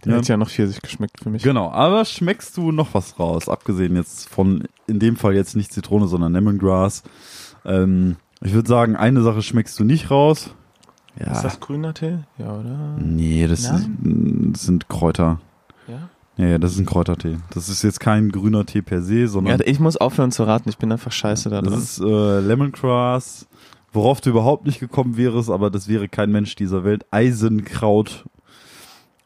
Der 0.06 0.14
Ja. 0.14 0.18
hat 0.20 0.28
ja 0.28 0.38
noch 0.38 0.50
Pfirsich 0.50 0.82
geschmeckt 0.82 1.22
für 1.22 1.30
mich. 1.30 1.44
Genau, 1.44 1.72
aber 1.72 2.06
schmeckst 2.06 2.58
du 2.58 2.72
noch 2.72 2.94
was 2.94 3.20
raus, 3.20 3.48
abgesehen 3.50 3.96
jetzt 3.96 4.28
von, 4.30 4.64
in 4.88 5.00
dem 5.00 5.16
Fall 5.16 5.34
jetzt 5.36 5.56
nicht 5.56 5.72
Zitrone, 5.74 6.08
sondern 6.08 6.34
Lemongrass. 6.34 7.04
Ähm, 7.66 8.18
ich 8.42 8.54
würde 8.54 8.68
sagen, 8.68 8.96
eine 8.96 9.22
Sache 9.22 9.42
schmeckst 9.42 9.80
du 9.80 9.84
nicht 9.86 10.12
raus. 10.12 10.54
Ja. 11.20 11.32
Ist 11.32 11.44
das 11.44 11.60
grüner 11.60 11.94
Tee? 11.94 12.18
Ja, 12.38 12.54
oder? 12.54 12.96
Nee, 13.00 13.48
das, 13.48 13.64
Ja? 13.66 13.76
ist, 13.76 13.88
das 14.02 14.64
sind 14.64 14.90
Kräuter. 14.90 15.40
Ja. 15.88 16.10
Ja, 16.38 16.48
ja, 16.48 16.58
das 16.58 16.72
ist 16.74 16.80
ein 16.80 16.88
Kräutertee. 16.88 17.38
Das 17.54 17.70
ist 17.70 17.84
jetzt 17.84 18.00
kein 18.00 18.32
grüner 18.32 18.66
Tee 18.66 18.82
per 18.82 19.04
se, 19.04 19.20
ja. 19.20 19.28
sondern 19.28 19.62
Ich 19.66 19.80
muss 19.80 19.96
aufhören 19.98 20.32
zu 20.32 20.44
raten, 20.44 20.68
ich 20.70 20.80
bin 20.80 20.92
einfach 20.92 21.12
scheiße 21.12 21.50
da 21.52 21.62
drin. 21.62 21.72
das 21.74 21.84
ist 21.84 22.00
äh, 22.00 22.40
Lemongrass. 22.40 23.48
Worauf 23.96 24.20
du 24.22 24.32
überhaupt 24.32 24.66
nicht 24.66 24.80
gekommen 24.80 25.16
wärst, 25.18 25.52
aber 25.52 25.70
das 25.70 25.88
wäre 25.88 26.10
kein 26.10 26.32
Mensch 26.32 26.56
dieser 26.56 26.84
Welt. 26.84 27.06
Eisenkraut. 27.12 28.26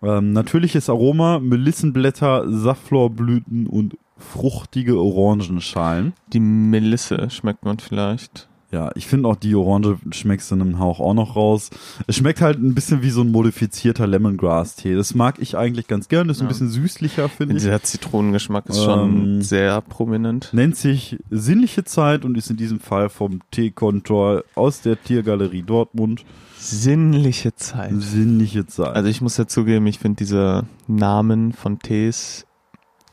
Ähm, 0.01 0.33
natürliches 0.33 0.89
Aroma, 0.89 1.39
Melissenblätter, 1.39 2.45
Safflorblüten 2.47 3.67
und 3.67 3.97
fruchtige 4.17 4.99
Orangenschalen. 4.99 6.13
Die 6.33 6.39
Melisse 6.39 7.29
schmeckt 7.29 7.65
man 7.65 7.79
vielleicht. 7.79 8.46
Ja, 8.69 8.91
ich 8.95 9.07
finde 9.07 9.29
auch 9.29 9.37
die 9.37 9.55
Orange 9.55 9.95
schmeckst 10.11 10.51
du 10.51 10.55
in 10.55 10.61
einem 10.61 10.79
Hauch 10.79 10.99
auch 10.99 11.13
noch 11.13 11.37
raus. 11.37 11.69
Es 12.05 12.17
schmeckt 12.17 12.41
halt 12.41 12.59
ein 12.61 12.75
bisschen 12.75 13.01
wie 13.01 13.11
so 13.11 13.21
ein 13.21 13.31
modifizierter 13.31 14.05
Lemongrass-Tee. 14.07 14.93
Das 14.95 15.15
mag 15.15 15.39
ich 15.39 15.55
eigentlich 15.55 15.87
ganz 15.87 16.09
gern. 16.09 16.27
Das 16.27 16.37
ist 16.37 16.41
ein 16.41 16.47
Ja. 16.47 16.49
bisschen 16.49 16.67
süßlicher, 16.69 17.29
finde 17.29 17.55
ich. 17.55 17.63
Dieser 17.63 17.81
Zitronengeschmack 17.81 18.65
ist 18.67 18.83
schon 18.83 19.35
Ähm, 19.37 19.41
sehr 19.41 19.79
prominent. 19.79 20.49
Nennt 20.51 20.75
sich 20.75 21.17
Sinnliche 21.29 21.85
Zeit 21.85 22.25
und 22.25 22.37
ist 22.37 22.49
in 22.49 22.57
diesem 22.57 22.81
Fall 22.81 23.07
vom 23.07 23.39
Teekontor 23.51 24.43
aus 24.55 24.81
der 24.81 25.01
Tiergalerie 25.01 25.61
Dortmund. 25.63 26.25
Sinnliche 26.57 27.55
Zeit. 27.55 27.93
Sinnliche 27.95 28.65
Zeit. 28.67 28.95
Also 28.95 29.07
ich 29.07 29.21
muss 29.21 29.37
ja 29.37 29.47
zugeben, 29.47 29.87
ich 29.87 29.99
finde 29.99 30.17
diese 30.17 30.63
Namen 30.87 31.53
von 31.53 31.79
Tees 31.79 32.45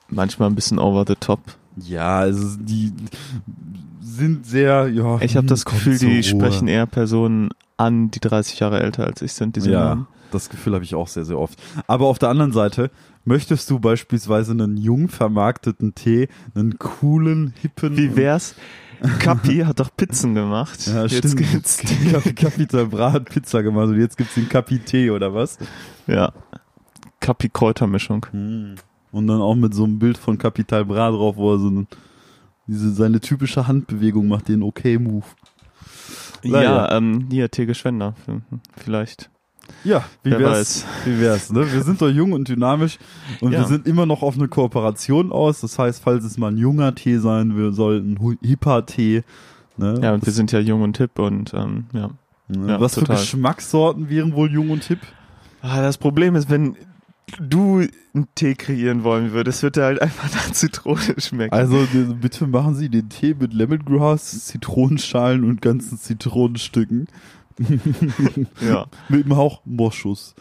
manchmal 0.09 0.49
ein 0.51 0.57
bisschen 0.57 0.81
over 0.81 1.05
the 1.07 1.15
top. 1.15 1.41
Ja, 1.77 2.19
also 2.19 2.57
die 2.59 2.93
sind 4.01 4.47
sehr, 4.47 4.89
ja. 4.89 5.21
Ich 5.21 5.37
habe 5.37 5.45
hm, 5.45 5.49
das 5.49 5.65
Gefühl, 5.65 5.99
die 5.99 6.07
Ruhe. 6.15 6.23
sprechen 6.23 6.69
eher 6.69 6.87
Personen 6.87 7.51
an, 7.77 8.11
die 8.11 8.21
30 8.21 8.61
Jahre 8.61 8.81
älter 8.81 9.05
als 9.07 9.23
ich 9.23 9.33
sind, 9.33 9.57
diese 9.57 9.71
Ja, 9.73 9.85
Namen. 9.85 10.07
das 10.31 10.49
Gefühl 10.49 10.75
habe 10.75 10.85
ich 10.85 10.95
auch 10.95 11.09
sehr, 11.09 11.25
sehr 11.25 11.39
oft. 11.39 11.61
Aber 11.87 12.07
auf 12.07 12.19
der 12.19 12.29
anderen 12.29 12.53
Seite, 12.53 12.91
möchtest 13.25 13.69
du 13.71 13.81
beispielsweise 13.81 14.53
einen 14.53 14.77
jung 14.77 15.09
vermarkteten 15.09 15.95
Tee, 15.95 16.29
einen 16.55 16.79
coolen, 16.79 17.53
hippen. 17.61 17.97
Wie 17.97 18.15
wär's? 18.17 18.55
Kapi 19.19 19.59
hat 19.67 19.81
doch 19.81 19.91
Pizzen 19.97 20.35
gemacht. 20.35 20.87
Ja, 20.87 21.03
Jetzt 21.05 21.17
stimmt. 21.33 21.37
gibt's 21.51 21.79
Kapi- 22.13 22.33
Capital 22.35 22.87
Bra 22.87 23.13
hat 23.13 23.29
Pizza 23.29 23.63
gemacht 23.63 23.89
und 23.89 23.99
jetzt 24.01 24.17
gibt's 24.17 24.35
den 24.35 24.49
Kapi 24.49 24.79
Tee 24.79 25.11
oder 25.11 25.35
was? 25.35 25.59
ja. 26.07 26.33
Kapi 27.21 27.49
Kräutermischung. 27.49 28.27
Hm. 28.31 28.75
Und 29.15 29.29
dann 29.29 29.41
auch 29.41 29.55
mit 29.55 29.75
so 29.75 29.85
einem 29.85 29.99
Bild 29.99 30.19
von 30.19 30.39
Capital 30.39 30.85
Bra 30.85 31.11
drauf, 31.11 31.37
wo 31.37 31.55
er 31.55 31.59
so 31.61 31.69
eine, 31.69 31.87
diese, 32.67 32.91
seine 32.93 33.21
typische 33.21 33.67
Handbewegung 33.69 34.27
macht, 34.27 34.49
den 34.49 34.63
Okay-Move. 34.63 35.25
Ja, 36.43 36.91
ähm, 36.97 37.29
hier 37.31 37.51
Tege 37.51 37.75
Schwender. 37.75 38.15
Hm, 38.27 38.43
Vielleicht. 38.77 39.31
Ja, 39.83 40.05
wie 40.23 40.31
Wer 40.33 40.41
wär's? 40.41 40.85
Wie 41.05 41.19
wär's, 41.21 41.51
ne? 41.51 41.71
Wir 41.73 41.83
sind 41.83 42.03
doch 42.03 42.09
jung 42.11 42.33
und 42.33 42.49
dynamisch 42.49 42.99
und 43.41 43.53
Ja. 43.53 43.61
wir 43.61 43.67
sind 43.67 43.87
immer 43.87 44.05
noch 44.05 44.23
auf 44.23 44.37
eine 44.37 44.49
Kooperation 44.49 45.33
aus. 45.33 45.61
Das 45.61 45.79
heißt, 45.79 46.03
falls 46.03 46.25
es 46.25 46.37
mal 46.37 46.51
ein 46.51 46.59
junger 46.59 46.95
Tee 46.95 47.17
sein 47.19 47.57
will, 47.57 47.73
soll 47.73 47.99
ein 48.01 48.39
hipper 48.43 48.85
Tee. 48.85 49.23
Ne? 49.77 49.99
Ja, 50.03 50.13
und 50.13 50.23
wir 50.23 50.27
das, 50.27 50.35
sind 50.35 50.53
ja 50.53 50.59
jung 50.59 50.83
und 50.83 50.99
hip 50.99 51.19
und 51.19 51.55
ähm, 51.55 51.87
ja. 51.93 52.11
ne? 52.49 52.73
ja, 52.73 52.81
Was 52.81 52.95
total. 52.95 53.17
für 53.17 53.23
Geschmackssorten 53.23 54.11
wären 54.11 54.35
wohl 54.35 54.51
jung 54.51 54.71
und 54.71 54.85
hip? 54.85 55.01
Ah, 55.63 55.81
das 55.81 55.97
Problem 55.97 56.35
ist, 56.37 56.51
wenn 56.51 56.77
du 57.41 57.87
einen 58.15 58.29
Tee 58.35 58.55
kreieren 58.55 59.03
wollen 59.05 59.33
würdest, 59.33 59.63
wird 59.63 59.77
der 59.77 59.85
halt 59.87 60.03
einfach 60.03 60.33
nach 60.33 60.53
Zitrone 60.53 61.15
schmecken. 61.19 61.55
Also 61.55 61.85
d- 61.87 62.15
bitte 62.21 62.47
machen 62.47 62.75
Sie 62.75 62.89
den 62.89 63.09
Tee 63.09 63.35
mit 63.35 63.53
Lemongrass, 63.55 64.45
Zitronenschalen 64.47 65.45
und 65.45 65.63
ganzen 65.63 65.99
Zitronenstücken. 65.99 67.09
ja. 68.61 68.87
Mit 69.09 69.25
dem 69.27 69.37
Hauch 69.37 69.63
Moschus. 69.65 70.35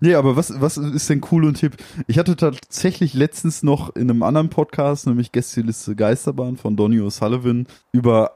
Nee, 0.00 0.14
aber 0.14 0.36
was, 0.36 0.60
was 0.60 0.76
ist 0.76 1.08
denn 1.08 1.22
cool 1.32 1.44
und 1.44 1.58
hip? 1.58 1.76
Ich 2.06 2.18
hatte 2.18 2.36
tatsächlich 2.36 3.14
letztens 3.14 3.62
noch 3.62 3.94
in 3.96 4.10
einem 4.10 4.22
anderen 4.22 4.50
Podcast, 4.50 5.06
nämlich 5.06 5.32
Gästeliste 5.32 5.96
Geisterbahn 5.96 6.56
von 6.56 6.76
Donny 6.76 7.00
O'Sullivan, 7.00 7.66
über, 7.92 8.32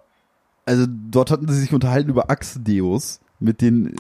also 0.65 0.87
dort 0.89 1.31
hatten 1.31 1.47
sie 1.49 1.61
sich 1.61 1.73
unterhalten 1.75 2.09
über 2.11 2.31
Achsdeos 2.31 3.21
mit 3.39 3.61
den 3.61 3.89
äh, 3.89 3.93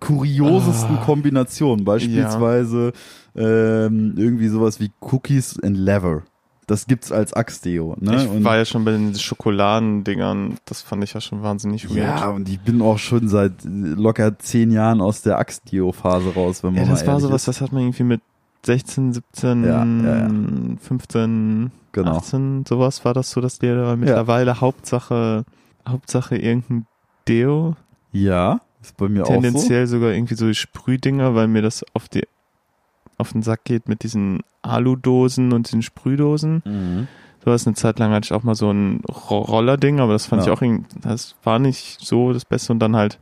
kuriosesten 0.00 0.98
Ah. 0.98 1.04
Kombinationen. 1.04 1.84
Beispielsweise 1.84 2.92
ähm, 3.36 4.14
irgendwie 4.16 4.48
sowas 4.48 4.80
wie 4.80 4.90
Cookies 5.00 5.58
and 5.62 5.76
Leather. 5.76 6.22
Das 6.66 6.86
gibt's 6.86 7.10
als 7.12 7.32
Achsdeo. 7.32 7.96
Ne? 7.98 8.16
Ich 8.24 8.28
Und- 8.28 8.44
war 8.44 8.56
ja 8.56 8.64
schon 8.66 8.84
bei 8.84 8.90
den 8.92 9.14
Schokoladendingern, 9.14 10.58
das 10.66 10.82
fand 10.82 11.02
ich 11.04 11.14
ja 11.14 11.20
schon 11.20 11.42
wahnsinnig 11.42 11.88
weird. 11.88 11.98
ja, 12.20 12.28
und 12.28 12.48
ich 12.48 12.60
bin 12.60 12.82
auch 12.82 12.98
schon 12.98 13.28
seit 13.28 13.52
locker 13.64 14.38
zehn 14.38 14.70
Jahren 14.70 15.00
aus 15.00 15.22
der 15.22 15.38
Axt-Phase 15.38 16.34
raus, 16.34 16.62
wenn 16.62 16.74
man 16.74 16.84
Ja, 16.84 16.90
das 16.90 17.06
mal 17.06 17.12
war 17.14 17.20
sowas, 17.20 17.42
ist. 17.42 17.48
das 17.48 17.60
hat 17.62 17.72
man 17.72 17.82
irgendwie 17.82 18.02
mit 18.04 18.20
16, 18.66 19.12
17, 19.14 19.64
Ja, 19.64 19.84
ja, 19.84 20.18
ja. 20.26 20.28
15, 20.80 21.70
Genau. 21.92 22.16
18, 22.18 22.64
sowas 22.68 23.04
war 23.04 23.14
das 23.14 23.30
so 23.30 23.40
das 23.40 23.58
aber 23.62 23.96
mittlerweile 23.96 24.60
Hauptsache, 24.60 25.44
Hauptsache 25.88 26.36
irgendein 26.36 26.86
Deo, 27.26 27.76
Ja, 28.12 28.60
ist 28.88 28.96
bei 28.96 29.08
mir 29.08 29.24
tendenziell 29.24 29.86
sogar 29.86 30.10
irgendwie 30.12 30.34
so 30.34 30.46
die 30.46 30.54
Sprühdinger, 30.54 31.34
weil 31.34 31.48
mir 31.48 31.62
das 31.62 31.84
auf 31.94 32.08
die 32.08 32.26
auf 33.16 33.32
den 33.32 33.42
Sack 33.42 33.64
geht 33.64 33.88
mit 33.88 34.02
diesen 34.04 34.40
Aludosen 34.62 35.52
und 35.52 35.66
diesen 35.66 35.82
Sprühdosen. 35.82 36.62
so. 36.64 36.70
Mhm. 36.70 37.08
So 37.44 37.50
was 37.52 37.66
eine 37.66 37.74
Zeit 37.76 37.98
lang 38.00 38.12
hatte 38.12 38.26
ich 38.26 38.32
auch 38.32 38.42
mal 38.42 38.54
so 38.56 38.70
ein 38.70 39.00
Ro- 39.08 39.38
Rollerding, 39.42 40.00
aber 40.00 40.12
das 40.12 40.26
fand 40.26 40.42
Ja. 40.44 40.48
ich 40.52 40.58
auch 40.58 40.62
irgendwie, 40.62 40.84
das 41.02 41.36
war 41.44 41.58
nicht 41.60 41.98
so 42.00 42.32
das 42.32 42.44
Beste 42.44 42.72
und 42.72 42.78
dann 42.80 42.96
halt 42.96 43.18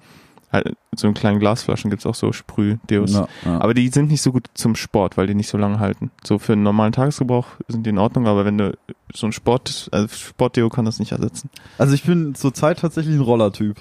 halt 0.52 0.76
so 0.94 1.08
in 1.08 1.12
kleinen 1.14 1.38
Glasflaschen 1.40 1.90
gibt's 1.90 2.06
auch 2.06 2.14
so 2.14 2.32
Sprühdeos. 2.32 3.12
Ja, 3.12 3.26
ja. 3.44 3.58
Aber 3.61 3.75
die 3.75 3.88
sind 3.88 4.11
nicht 4.11 4.23
so 4.23 4.32
gut 4.32 4.46
zum 4.54 4.75
Sport, 4.76 5.16
weil 5.16 5.26
die 5.26 5.35
nicht 5.35 5.49
so 5.49 5.58
lange 5.58 5.80
halten. 5.80 6.11
So 6.25 6.38
für 6.38 6.52
einen 6.52 6.62
normalen 6.62 6.92
Tagesgebrauch 6.92 7.46
sind 7.68 7.85
die 7.85 7.90
in 7.90 7.99
Ordnung, 7.99 8.26
aber 8.26 8.44
wenn 8.44 8.56
du 8.56 8.76
so 9.12 9.26
ein 9.26 9.32
Sport, 9.32 9.88
also 9.92 10.08
Sportdeo 10.08 10.68
kann 10.70 10.85
das 10.85 10.99
nicht 10.99 11.12
ersetzen. 11.12 11.50
also 11.78 11.94
ich 11.94 12.04
bin 12.04 12.35
zurzeit 12.37 12.78
tatsächlich 12.78 13.16
ein 13.16 13.20
Rollertyp. 13.23 13.76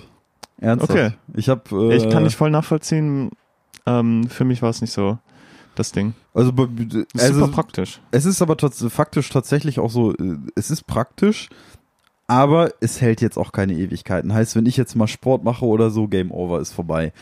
Ernsthaft. 0.59 0.91
Okay. 0.91 1.11
Ich 1.33 1.49
habe 1.49 1.63
äh, 1.91 1.95
ich 1.95 2.09
kann 2.09 2.23
nicht 2.23 2.35
voll 2.35 2.49
nachvollziehen. 2.49 3.31
Ähm, 3.85 4.27
für 4.29 4.45
mich 4.45 4.61
war 4.61 4.69
es 4.69 4.81
nicht 4.81 4.93
so 4.93 5.17
das 5.75 5.91
Ding. 5.91 6.13
also, 6.33 6.51
also 7.17 7.39
super 7.39 7.51
praktisch. 7.51 7.99
es 8.11 8.25
ist 8.25 8.41
aber 8.41 8.55
faktisch 8.89 9.29
tatsächlich 9.29 9.79
auch 9.79 9.89
so, 9.89 10.13
äh, 10.13 10.37
es 10.55 10.71
ist 10.71 10.87
praktisch, 10.87 11.49
aber 12.27 12.71
es 12.79 13.01
hält 13.01 13.21
jetzt 13.21 13.37
auch 13.37 13.51
keine 13.51 13.73
Ewigkeiten. 13.73 14.33
Heißt, 14.33 14.55
wenn 14.55 14.65
ich 14.65 14.77
jetzt 14.77 14.95
mal 14.95 15.07
Sport 15.07 15.43
mache 15.43 15.65
oder 15.65 15.91
so, 15.91 16.07
Game 16.07 16.31
Over 16.31 16.59
ist 16.59 16.73
vorbei. 16.73 17.13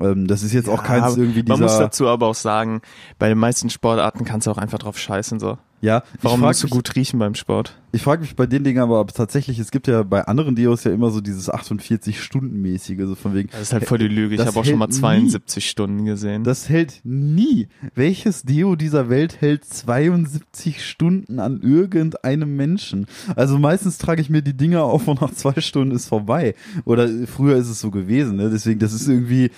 Ähm, 0.00 0.26
das 0.26 0.42
ist 0.42 0.52
jetzt 0.52 0.68
auch 0.68 0.82
Ja, 0.82 0.86
keins 0.86 1.04
aber 1.04 1.18
irgendwie 1.18 1.42
Man 1.42 1.60
muss 1.60 1.72
dieser, 1.72 1.84
dazu 1.84 2.08
aber 2.08 2.26
auch 2.26 2.34
sagen, 2.34 2.82
bei 3.18 3.28
den 3.28 3.38
meisten 3.38 3.70
Sportarten 3.70 4.24
kannst 4.24 4.46
du 4.46 4.50
auch 4.50 4.58
einfach 4.58 4.78
drauf 4.78 4.98
scheißen. 4.98 5.40
So. 5.40 5.58
Ja, 5.80 6.02
Warum 6.22 6.40
musst 6.40 6.62
du 6.62 6.66
mich, 6.66 6.72
gut 6.72 6.96
riechen 6.96 7.18
beim 7.18 7.34
Sport? 7.34 7.76
Ich 7.92 8.02
frage 8.02 8.22
mich 8.22 8.34
bei 8.34 8.46
den 8.46 8.64
Dingen 8.64 8.78
aber 8.78 8.98
ob 9.00 9.12
tatsächlich, 9.12 9.58
es 9.58 9.70
gibt 9.70 9.86
ja 9.86 10.02
bei 10.02 10.24
anderen 10.24 10.54
Deos 10.56 10.84
ja 10.84 10.90
immer 10.90 11.10
so 11.10 11.20
dieses 11.20 11.50
48-Stunden-mäßige, 11.52 13.06
so 13.06 13.14
von 13.14 13.34
wegen, 13.34 13.50
Das 13.52 13.60
ist 13.62 13.72
halt 13.72 13.84
voll 13.84 13.98
die 13.98 14.08
Lüge. 14.08 14.34
Ich 14.34 14.40
habe 14.40 14.58
auch 14.58 14.64
schon 14.64 14.78
mal 14.78 14.86
hält 14.86 14.94
nie. 14.94 15.00
72 15.00 15.68
Stunden 15.68 16.04
gesehen. 16.04 16.44
das 16.44 16.68
hält 16.68 17.00
nie. 17.04 17.68
Welches 17.94 18.42
Deo 18.42 18.74
dieser 18.74 19.10
Welt 19.10 19.40
hält 19.40 19.64
72 19.64 20.84
Stunden 20.84 21.40
an 21.40 21.60
irgendeinem 21.60 22.56
Menschen? 22.56 23.06
Also 23.34 23.58
meistens 23.58 23.98
trage 23.98 24.22
ich 24.22 24.30
mir 24.30 24.42
die 24.42 24.56
Dinger 24.56 24.82
auf 24.82 25.06
und 25.08 25.20
nach 25.20 25.32
zwei 25.32 25.60
Stunden 25.60 25.94
ist 25.94 26.06
vorbei. 26.06 26.54
Oder 26.84 27.08
früher 27.26 27.56
ist 27.56 27.68
es 27.68 27.80
so 27.80 27.90
gewesen, 27.90 28.36
ne? 28.36 28.50
Deswegen, 28.50 28.78
das 28.78 28.92
ist 28.92 29.08
irgendwie, 29.08 29.50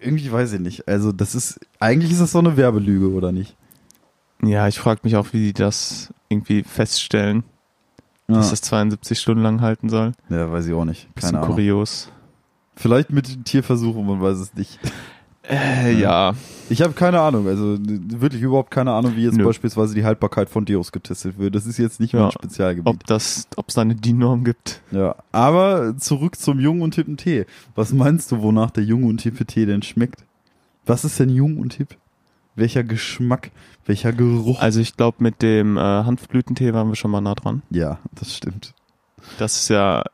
irgendwie 0.00 0.30
weiß 0.30 0.52
ich 0.54 0.60
nicht. 0.60 0.88
Also 0.88 1.12
das 1.12 1.34
ist, 1.34 1.60
eigentlich 1.78 2.10
ist 2.12 2.20
das 2.20 2.32
so 2.32 2.38
eine 2.40 2.56
Werbelüge, 2.56 3.10
oder 3.10 3.30
nicht? 3.32 3.56
Ja, 4.44 4.68
ich 4.68 4.78
frage 4.78 5.00
mich 5.04 5.16
auch, 5.16 5.32
wie 5.32 5.38
die 5.46 5.52
das 5.52 6.12
irgendwie 6.28 6.62
feststellen, 6.62 7.44
Ja, 8.28 8.36
dass 8.36 8.50
das 8.50 8.62
72 8.62 9.18
Stunden 9.18 9.42
lang 9.42 9.60
halten 9.60 9.88
soll. 9.88 10.12
ja 10.28 10.50
weiß 10.50 10.66
ich 10.66 10.74
auch 10.74 10.84
nicht. 10.84 11.12
Bisschen 11.14 11.30
Keine 11.32 11.42
Ahnung. 11.42 11.54
kurios. 11.56 12.10
Vielleicht 12.76 13.10
mit 13.10 13.44
Tierversuchen, 13.44 14.04
man 14.06 14.20
weiß 14.20 14.38
es 14.38 14.54
nicht. 14.54 14.78
Äh, 15.48 16.00
ja. 16.00 16.34
Ich 16.70 16.80
habe 16.82 16.92
keine 16.94 17.20
Ahnung, 17.20 17.48
also 17.48 17.76
wirklich 17.80 18.40
überhaupt 18.42 18.70
keine 18.70 18.92
Ahnung, 18.92 19.16
wie 19.16 19.24
jetzt 19.24 19.36
Nö. 19.36 19.44
beispielsweise 19.44 19.92
die 19.94 20.04
Haltbarkeit 20.04 20.48
von 20.48 20.64
Deos 20.64 20.92
getestet 20.92 21.36
wird. 21.36 21.54
Das 21.54 21.66
ist 21.66 21.78
jetzt 21.78 21.98
nicht 22.00 22.12
Ja. 22.14 22.22
mein 22.22 22.30
Spezialgebiet. 22.30 22.86
Ob 22.86 23.04
das, 23.06 23.48
ob 23.56 23.68
es 23.68 23.74
da 23.74 23.82
eine 23.82 23.94
DIN-Norm 23.96 24.44
gibt. 24.44 24.80
Ja, 24.92 25.16
aber 25.32 25.96
zurück 25.98 26.36
zum 26.38 26.60
jungen 26.60 26.80
und 26.82 26.94
hippen 26.94 27.16
Tee. 27.16 27.44
Was 27.74 27.92
meinst 27.92 28.30
du, 28.32 28.40
wonach 28.40 28.70
der 28.70 28.84
junge 28.84 29.06
und 29.06 29.20
hippe 29.20 29.44
Tee 29.44 29.66
denn 29.66 29.82
schmeckt? 29.82 30.24
Was 30.86 31.04
ist 31.04 31.18
denn 31.20 31.28
jung 31.28 31.58
und 31.58 31.74
hip? 31.74 31.96
Welcher 32.54 32.84
Geschmack? 32.84 33.50
Welcher 33.86 34.12
Geruch? 34.12 34.60
Also 34.60 34.80
ich 34.80 34.96
glaube, 34.96 35.18
mit 35.20 35.42
dem 35.42 35.76
äh, 35.76 35.80
Hanfblütentee 35.80 36.72
waren 36.72 36.88
wir 36.88 36.96
schon 36.96 37.10
mal 37.10 37.20
nah 37.20 37.34
dran. 37.34 37.62
ja, 37.70 37.98
das 38.12 38.34
stimmt. 38.36 38.74
Das 39.38 39.56
ist 39.56 39.68
ja 39.68 40.04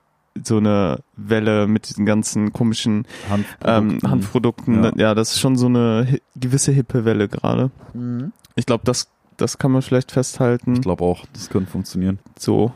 so 0.43 0.59
eine 0.59 1.01
Welle 1.17 1.67
mit 1.67 1.89
diesen 1.89 2.07
ganzen 2.07 2.53
komischen 2.53 3.07
ähm, 3.29 3.99
Hanfprodukten. 4.03 4.11
Hanfprodukten. 4.11 4.85
Ja. 4.85 4.93
Ja. 4.97 5.15
das 5.15 5.33
ist 5.33 5.41
schon 5.41 5.57
so 5.57 5.67
eine 5.67 6.07
hi 6.09 6.23
gewisse 6.37 6.73
hippe 6.73 7.05
Welle 7.05 7.29
gerade. 7.29 7.71
Mhm. 7.95 8.33
Ich 8.55 8.67
glaube, 8.67 8.85
das, 8.85 9.09
das 9.37 9.59
kann 9.59 9.73
man 9.73 9.83
vielleicht 9.83 10.13
festhalten. 10.13 10.75
Ich 10.75 10.83
glaube 10.83 11.05
auch, 11.05 11.25
das 11.33 11.49
könnte 11.51 11.71
funktionieren. 11.71 12.19
So. 12.39 12.73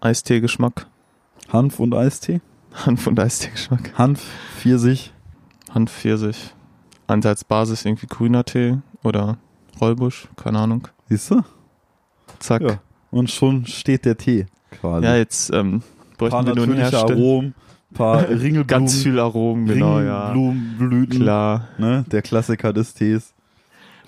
Eistee-Geschmack. 0.00 0.86
Hanf 1.52 1.78
und 1.78 1.94
Eistee? 1.94 2.40
Hanf- 2.86 3.06
und 3.06 3.18
Eistee-Geschmack. 3.18 3.92
Hanf, 3.96 4.22
Pfirsich. 4.58 5.12
Hanf, 5.72 5.92
Pfirsich. 5.92 6.54
Ansatzbasis 7.06 7.84
irgendwie 7.84 8.06
grüner 8.06 8.44
Tee 8.44 8.78
oder 9.02 9.38
Rollbusch, 9.80 10.28
keine 10.36 10.58
Ahnung. 10.58 10.88
Siehst 11.08 11.30
du? 11.30 11.42
Zack. 12.38 12.62
Ja. 12.62 12.68
Ja, 12.68 12.78
Und 13.10 13.30
schon 13.30 13.66
steht 13.66 14.04
der 14.04 14.16
Tee 14.16 14.46
quasi. 14.70 15.06
jetzt 15.06 15.50
ähm, 15.50 15.74
ein 15.76 15.82
bräuchten 16.16 16.30
paar 16.30 16.46
wir 16.46 16.54
nur 16.54 16.64
einen 16.64 16.72
natürliche 16.76 16.96
Hersteller. 16.96 17.20
Aromen, 17.20 17.54
ein 17.90 17.94
paar 17.94 18.20
Ringelblumen. 18.28 18.66
Ganz 18.66 19.02
viel 19.02 19.18
Aromen, 19.18 19.66
genau, 19.66 20.00
ja. 20.00 20.28
Ringelblumenblüten. 20.28 21.20
Klar. 21.20 21.68
Ne? 21.78 22.04
Der 22.10 22.22
Klassiker 22.22 22.72
des 22.72 22.94
Tees. 22.94 23.34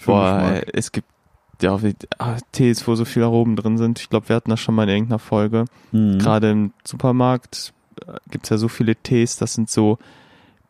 Boah, 0.04 0.52
ey, 0.52 0.66
es 0.73 0.92
gibt 0.92 1.09
ja 1.62 1.78
ah, 2.19 2.37
Tees, 2.50 2.87
wo 2.87 2.95
so 2.95 3.04
viel 3.04 3.23
Aromen 3.23 3.57
drin 3.57 3.78
sind. 3.78 4.00
Ich 4.00 4.11
glaube, 4.11 4.28
wir 4.28 4.37
hatten 4.37 4.50
das 4.50 4.61
schon 4.61 4.75
mal 4.75 4.85
in 4.85 4.88
irgendeiner 4.90 5.19
Folge. 5.19 5.64
Mhm. 5.92 6.19
Gerade 6.19 6.50
im 6.50 6.73
Supermarkt 6.85 7.73
äh, 8.07 8.14
gibt's 8.31 8.49
ja 8.49 8.57
so 8.57 8.69
viele 8.69 8.97
Tees, 8.97 9.37
das 9.37 9.54
sind 9.54 9.71
so 9.71 9.99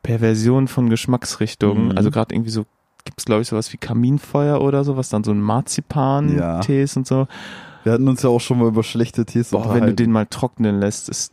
Perversionen 0.03 0.69
von 0.69 0.91
Geschmacksrichtungen. 0.91 1.87
Mhm. 1.87 1.97
Also 1.97 2.11
gerade 2.11 2.35
irgendwie 2.35 2.51
so 2.51 2.67
gibt's 3.05 3.25
glaube 3.25 3.43
ich 3.43 3.49
sowas 3.49 3.73
wie 3.73 3.77
Kaminfeuer 3.77 4.61
oder 4.61 4.85
so, 4.85 4.97
was 4.97 5.09
dann 5.09 5.25
so 5.25 5.31
ein 5.33 5.41
Marzipan-Tee 5.41 6.83
ist 6.83 6.97
und 6.97 7.07
so. 7.07 7.27
Wir 7.85 7.93
hatten 7.93 8.09
uns 8.09 8.23
ja 8.23 8.31
auch 8.31 8.41
schon 8.41 8.59
mal 8.59 8.69
über 8.69 8.83
schlechte 8.85 9.25
Tees 9.25 9.51
Boah, 9.51 9.61
wenn 9.61 9.63
du 9.65 9.71
unterhalten. 9.75 9.97
den 9.97 10.13
mal 10.13 10.27
trocknen 10.27 10.79
lässt, 10.79 11.09
ist 11.09 11.33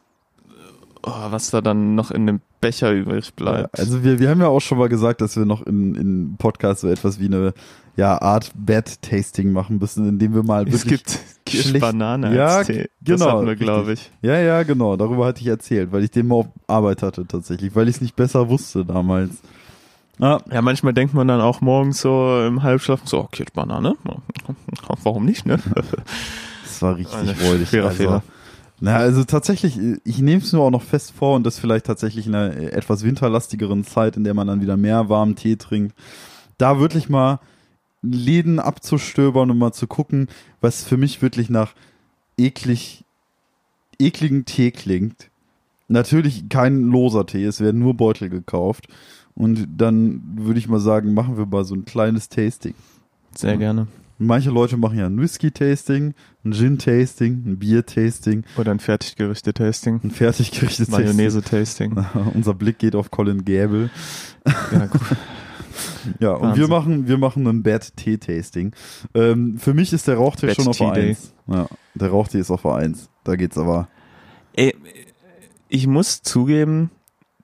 oh, 1.03 1.11
was 1.29 1.51
da 1.51 1.61
dann 1.61 1.95
noch 1.95 2.11
in 2.11 2.25
dem 2.25 2.41
Becher 2.61 2.91
übrig 2.91 3.33
bleibt. 3.35 3.79
Also 3.79 4.03
wir, 4.03 4.19
wir 4.19 4.29
haben 4.29 4.41
ja 4.41 4.47
auch 4.47 4.59
schon 4.59 4.77
mal 4.79 4.89
gesagt, 4.89 5.21
dass 5.21 5.37
wir 5.37 5.45
noch 5.45 5.65
in, 5.65 5.95
in 5.95 6.35
Podcast 6.37 6.81
so 6.81 6.89
etwas 6.89 7.19
wie 7.19 7.27
eine 7.27 7.53
ja, 7.95 8.21
Art 8.21 8.51
Bad 8.55 9.01
Tasting 9.01 9.51
machen 9.51 9.77
müssen, 9.77 10.07
indem 10.09 10.33
wir 10.33 10.43
mal 10.43 10.67
es 10.67 10.73
wirklich 10.85 11.03
gibt 11.05 11.09
schlecht- 11.09 11.25
Kirschbanane 11.45 12.35
Ja, 12.35 12.63
Tee. 12.63 12.89
Das 13.01 13.19
genau, 13.19 13.37
hatten 13.37 13.47
wir, 13.47 13.55
glaube 13.55 13.93
ich. 13.93 14.11
Ja, 14.21 14.37
ja, 14.39 14.63
genau. 14.63 14.97
Darüber 14.97 15.25
hatte 15.25 15.41
ich 15.41 15.47
erzählt, 15.47 15.91
weil 15.91 16.03
ich 16.03 16.11
den 16.11 16.27
mal 16.27 16.35
auf 16.35 16.47
Arbeit 16.67 17.01
hatte 17.01 17.25
tatsächlich, 17.27 17.75
weil 17.75 17.87
ich 17.87 17.95
es 17.95 18.01
nicht 18.01 18.15
besser 18.15 18.49
wusste 18.49 18.83
damals. 18.85 19.31
Ah, 20.19 20.41
Ja, 20.51 20.61
manchmal 20.61 20.93
denkt 20.93 21.13
man 21.13 21.27
dann 21.27 21.41
auch 21.41 21.61
morgens 21.61 22.01
so 22.01 22.43
im 22.45 22.61
Halbschlaf 22.61 23.01
so, 23.05 23.19
okay, 23.19 23.45
Banane. 23.53 23.95
Warum 25.03 25.25
nicht, 25.25 25.45
ne? 25.45 25.59
das 26.63 26.81
war 26.81 26.97
richtig 26.97 27.17
Eine 27.17 27.35
räudig. 27.41 27.69
schwerer 27.69 27.87
also, 27.87 27.97
Fehler. 27.97 28.23
Na, 28.81 28.95
also 28.95 29.23
tatsächlich, 29.23 29.77
ich 30.05 30.19
nehme 30.19 30.41
es 30.41 30.53
mir 30.53 30.59
auch 30.59 30.71
noch 30.71 30.83
fest 30.83 31.11
vor 31.11 31.35
und 31.35 31.45
das 31.45 31.59
vielleicht 31.59 31.85
tatsächlich 31.85 32.27
in 32.27 32.35
einer 32.35 32.55
etwas 32.55 33.03
winterlastigeren 33.03 33.83
Zeit, 33.83 34.15
in 34.15 34.23
der 34.23 34.33
man 34.33 34.47
dann 34.47 34.61
wieder 34.61 34.77
mehr 34.77 35.09
warmen 35.09 35.35
Tee 35.35 35.57
trinkt, 35.57 35.95
da 36.57 36.79
wirklich 36.79 37.09
mal 37.09 37.39
Läden 38.01 38.59
abzustöbern 38.59 39.51
und 39.51 39.57
mal 39.57 39.73
zu 39.73 39.87
gucken, 39.87 40.29
was 40.61 40.83
für 40.83 40.95
mich 40.95 41.21
wirklich 41.21 41.49
nach 41.49 41.73
eklig, 42.37 43.03
ekligen 43.99 44.45
Tee 44.45 44.71
klingt. 44.71 45.29
Natürlich 45.89 46.47
kein 46.47 46.83
loser 46.83 47.25
Tee, 47.25 47.43
es 47.43 47.59
werden 47.59 47.81
nur 47.81 47.95
Beutel 47.95 48.29
gekauft. 48.29 48.87
Und 49.39 49.67
dann 49.77 50.21
würde 50.35 50.59
ich 50.59 50.67
mal 50.67 50.79
sagen, 50.79 51.15
machen 51.15 51.37
wir 51.37 51.45
mal 51.47 51.63
so 51.63 51.73
ein 51.73 51.85
kleines 51.85 52.29
Tasting. 52.29 52.75
Sehr 53.35 53.57
gerne. 53.57 53.87
Manche 54.21 54.49
Leute 54.51 54.75
machen 54.75 54.99
ja 54.99 55.05
ein 55.05 55.17
Whisky-Tasting, 55.17 56.13
ein 56.43 56.51
Gin-Tasting, 56.51 57.43
ein 57.45 57.57
Bier-Tasting, 57.57 58.43
Oder 58.57 58.71
ein 58.71 58.79
Fertiggerichte-Tasting. 58.81 60.01
ein 60.03 60.11
fertiggerichtetes 60.11 60.89
Mayonnaise-Tasting. 60.89 61.95
Tasting. 61.95 62.31
Unser 62.35 62.53
Blick 62.53 62.79
geht 62.79 62.95
auf 62.95 63.11
Colin 63.11 63.45
Gable. 63.45 63.89
Ja, 64.71 64.85
gut. 64.87 65.01
Ja, 66.19 66.31
und 66.31 66.41
Wahnsinn. 66.49 66.61
wir 66.61 66.67
machen, 66.67 67.07
wir 67.07 67.17
machen 67.17 67.47
ein 67.47 67.63
Bad 67.63 67.95
Tea 67.95 68.17
Tasting. 68.17 68.73
Ähm, 69.13 69.57
für 69.57 69.73
mich 69.73 69.93
ist 69.93 70.07
der 70.07 70.15
Rauchtee 70.15 70.47
Bad 70.47 70.55
schon 70.55 70.67
auf 70.67 70.77
der 70.77 70.91
Day. 70.91 71.09
1. 71.09 71.33
Ja, 71.47 71.67
der 71.95 72.09
Rauchtee 72.09 72.39
ist 72.39 72.51
auf 72.51 72.63
der 72.63 72.75
1. 72.75 73.09
Da 73.23 73.35
geht's 73.35 73.57
aber. 73.57 73.87
Ey, 74.53 74.75
ich 75.69 75.87
muss 75.87 76.21
zugeben, 76.21 76.89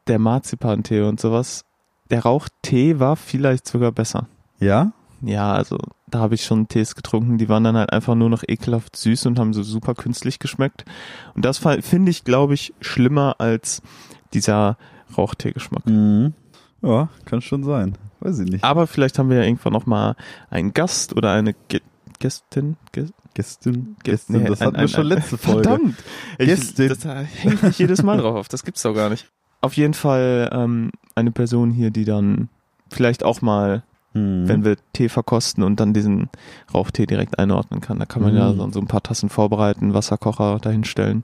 der 0.08 0.20
Marzipantee 0.20 1.02
und 1.02 1.20
sowas, 1.20 1.64
der 2.10 2.22
Rauchtee 2.24 3.00
war 3.00 3.16
vielleicht 3.16 3.68
sogar 3.68 3.92
besser. 3.92 4.28
Ja? 4.60 4.92
Ja, 5.22 5.54
also 5.54 5.78
da 6.08 6.20
habe 6.20 6.36
ich 6.36 6.44
schon 6.46 6.68
Tees 6.68 6.96
getrunken, 6.96 7.38
die 7.38 7.50
waren 7.50 7.64
dann 7.64 7.76
halt 7.78 7.92
einfach 7.92 8.16
nur 8.16 8.30
noch 8.30 8.44
ekelhaft 8.48 8.96
süß 8.96 9.26
und 9.26 9.40
haben 9.40 9.54
so 9.54 9.64
super 9.64 9.96
künstlich 9.96 10.40
geschmeckt. 10.40 10.86
Und 11.34 11.46
das 11.46 11.58
finde 11.60 12.12
ich, 12.12 12.24
glaube 12.24 12.54
ich, 12.54 12.74
schlimmer 12.82 13.36
als 13.40 13.82
dieser 14.34 14.78
Rauchtee-Geschmack. 15.18 15.86
Mhm. 15.88 16.34
Ja, 16.82 17.10
kann 17.26 17.42
schon 17.42 17.64
sein. 17.64 17.98
Weiß 18.20 18.40
ich 18.40 18.50
nicht. 18.52 18.64
Aber 18.64 18.86
vielleicht 18.88 19.18
haben 19.18 19.30
wir 19.30 19.38
ja 19.38 19.44
irgendwann 19.44 19.74
noch 19.74 19.86
mal 19.88 20.16
einen 20.50 20.74
Gast 20.74 21.16
oder 21.16 21.32
eine 21.32 21.54
Ge 21.70 21.82
Gästin. 22.20 22.78
Ge 22.92 23.08
Gästin, 23.34 23.98
Gästin, 24.04 24.44
nee, 24.44 24.48
das 24.48 24.62
ein- 24.62 24.68
hatten 24.68 24.76
wir 24.78 24.82
ein- 24.84 24.88
schon 24.88 25.02
ein- 25.02 25.08
letzte 25.08 25.38
Folge. 25.38 25.64
Verdammt! 25.70 25.96
Ich, 26.38 26.46
Gästin. 26.48 26.90
das 26.90 27.04
hängt 27.06 27.64
mich 27.64 27.78
jedes 27.80 28.04
Mal 28.04 28.18
drauf 28.20 28.36
auf. 28.36 28.48
Das 28.48 28.64
gibt's 28.64 28.82
doch 28.84 28.94
gar 28.94 29.10
nicht. 29.10 29.30
Auf 29.66 29.74
jeden 29.76 29.94
Fall 29.94 30.50
ähm, 30.54 30.92
eine 31.16 31.32
Person 31.32 31.72
hier, 31.72 31.92
die 31.92 32.06
dann 32.06 32.50
vielleicht 32.92 33.24
auch 33.24 33.42
mal, 33.42 33.84
Mhm. 34.14 34.48
wenn 34.48 34.64
wir 34.64 34.78
Tee 34.94 35.10
verkosten 35.10 35.62
und 35.64 35.80
dann 35.82 35.94
diesen 35.94 36.30
Rauchtee 36.74 37.06
direkt 37.06 37.38
einordnen 37.38 37.82
kann. 37.82 38.00
Da 38.00 38.06
kann 38.06 38.22
man 38.22 38.34
ja 38.34 38.54
Mhm. 38.54 38.72
so, 38.72 38.80
ein 38.80 38.88
paar 38.88 39.04
Tassen 39.04 39.28
vorbereiten, 39.28 39.94
Wasserkocher 39.94 40.60
dahinstellen. 40.62 41.24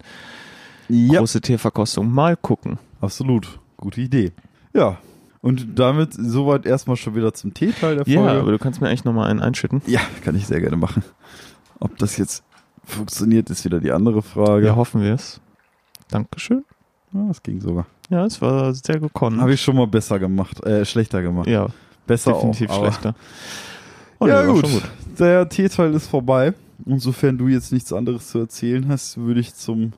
ja, 0.89 1.19
Große 1.19 1.39
Teeverkostung. 1.39 2.12
Mal 2.12 2.36
gucken. 2.36 2.80
absolut. 2.99 3.60
Gute 3.77 4.01
Idee. 4.01 4.34
Ja. 4.73 4.97
Und 5.41 5.80
damit 5.80 6.13
soweit 6.13 6.65
erstmal 6.65 6.97
schon 6.97 7.15
wieder 7.15 7.34
zum 7.34 7.54
Teeteil 7.54 7.95
der 7.95 8.08
Ja, 8.08 8.21
Folge. 8.23 8.39
aber 8.41 8.51
du 8.51 8.60
kannst 8.60 8.82
mir 8.82 8.89
eigentlich 8.89 9.06
nochmal 9.06 9.30
einen 9.32 9.39
einschütten. 9.39 9.82
Ja, 9.88 10.01
kann 10.23 10.36
ich 10.36 10.45
sehr 10.47 10.60
gerne 10.60 10.75
machen. 10.77 11.01
Ob 11.80 11.97
das 11.97 12.17
jetzt 12.17 12.43
funktioniert, 12.84 13.49
ist 13.49 13.63
wieder 13.63 13.80
die 13.80 13.91
andere 13.93 14.21
Frage. 14.21 14.65
Ja, 14.67 14.75
hoffen 14.75 15.01
wir 15.01 15.13
es. 15.13 15.39
Dankeschön. 16.10 16.65
Ja, 17.13 17.28
das 17.28 17.41
ging 17.43 17.60
sogar. 17.62 17.86
Ja, 18.10 18.26
es 18.26 18.41
war 18.41 18.74
sehr 18.74 19.00
gekonnt. 19.00 19.39
Habe 19.39 19.54
ich 19.54 19.62
schon 19.62 19.76
mal 19.76 19.88
besser 19.88 20.19
gemacht, 20.19 20.63
äh, 20.65 20.86
schlechter 20.86 21.21
gemacht. 21.21 21.47
ja, 21.47 21.67
besser 22.08 22.34
definitiv 22.34 22.69
auch. 22.69 22.80
schlechter. 22.82 23.15
Oh, 24.24 24.28
ja, 24.28 24.45
gut. 24.45 24.67
schon 24.67 24.82
Der 25.17 25.50
Teeteil 25.50 25.95
ist 25.95 26.06
vorbei. 26.08 26.54
Insofern 26.86 27.39
du 27.39 27.47
jetzt 27.47 27.71
nichts 27.71 27.91
anderes 27.91 28.28
zu 28.30 28.38
erzählen 28.38 28.88
hast, 28.88 29.17
würde 29.17 29.39
ich 29.39 29.56
zum. 29.56 29.93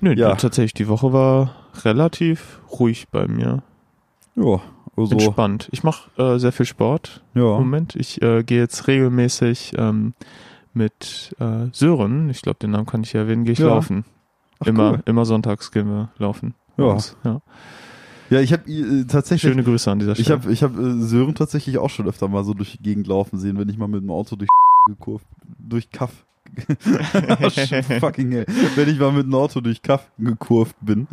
Nö, 0.00 0.12
Ja. 0.14 0.34
tatsächlich, 0.34 0.74
die 0.74 0.88
Woche 0.88 1.12
war 1.12 1.54
relativ 1.84 2.58
ruhig 2.80 3.06
bei 3.12 3.28
mir. 3.28 3.62
Ja, 4.34 4.60
also. 4.96 5.12
Entspannt. 5.12 5.68
Ich 5.70 5.84
mache 5.84 6.10
äh, 6.20 6.40
sehr 6.40 6.50
viel 6.50 6.66
Sport 6.66 7.22
im 7.34 7.42
Ja. 7.42 7.56
Moment. 7.58 7.94
Ich 7.94 8.20
äh, 8.20 8.42
gehe 8.42 8.58
jetzt 8.58 8.88
regelmäßig 8.88 9.74
ähm, 9.78 10.14
mit 10.74 11.32
äh, 11.38 11.66
Sören, 11.72 12.30
ich 12.30 12.42
glaube, 12.42 12.58
den 12.58 12.72
Namen 12.72 12.86
kann 12.86 13.04
ich 13.04 13.12
ja 13.12 13.20
erwähnen, 13.20 13.44
gehe 13.44 13.52
ich 13.52 13.60
Ja. 13.60 13.68
laufen. 13.68 14.04
Ach, 14.62 14.66
immer, 14.66 14.90
cool. 14.92 15.02
immer 15.06 15.24
sonntags 15.24 15.70
gehen 15.70 15.86
wir 15.88 16.10
laufen. 16.18 16.54
Ja. 16.76 16.84
Uns, 16.84 17.16
ja. 17.24 17.40
Ja, 18.30 18.40
ich 18.40 18.52
habe 18.52 18.70
äh, 18.70 19.04
tatsächlich. 19.04 19.52
Schöne 19.52 19.62
Grüße 19.62 19.90
an 19.90 19.98
dieser 19.98 20.12
ich 20.12 20.20
Stelle. 20.24 20.40
habe 20.40 20.52
ich 20.52 20.62
hab, 20.62 20.78
äh, 20.78 21.02
Sören 21.02 21.34
tatsächlich 21.34 21.76
auch 21.78 21.90
schon 21.90 22.06
öfter 22.08 22.28
mal 22.28 22.44
so 22.44 22.54
durch 22.54 22.72
die 22.72 22.82
Gegend 22.82 23.06
laufen 23.06 23.38
sehen, 23.38 23.58
wenn 23.58 23.68
ich 23.68 23.76
mal 23.76 23.88
mit 23.88 24.02
dem 24.02 24.10
Auto 24.10 24.36
durch 24.36 24.48
gekurvt, 24.86 25.26
durch 25.58 25.90
Kaff. 25.90 26.24
Fucking 28.00 28.32
hell. 28.32 28.46
Wenn 28.74 28.88
ich 28.88 28.98
mal 28.98 29.12
mit 29.12 29.24
dem 29.26 29.34
Auto 29.34 29.60
durch 29.60 29.82
Kaff 29.82 30.10
gekurvt 30.18 30.76
bin, 30.80 31.08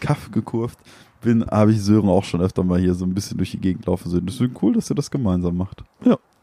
Kaff 0.00 0.30
gekurvt 0.30 0.78
bin, 1.20 1.44
habe 1.46 1.72
ich 1.72 1.82
Sören 1.82 2.08
auch 2.08 2.24
schon 2.24 2.40
öfter 2.40 2.62
mal 2.64 2.78
hier 2.78 2.94
so 2.94 3.04
ein 3.04 3.14
bisschen 3.14 3.38
durch 3.38 3.50
die 3.52 3.58
Gegend 3.60 3.86
laufen 3.86 4.10
sehen. 4.10 4.26
Deswegen 4.26 4.54
cool, 4.62 4.74
dass 4.74 4.90
ihr 4.90 4.94
das 4.96 5.10
gemeinsam 5.10 5.56
macht. 5.56 5.84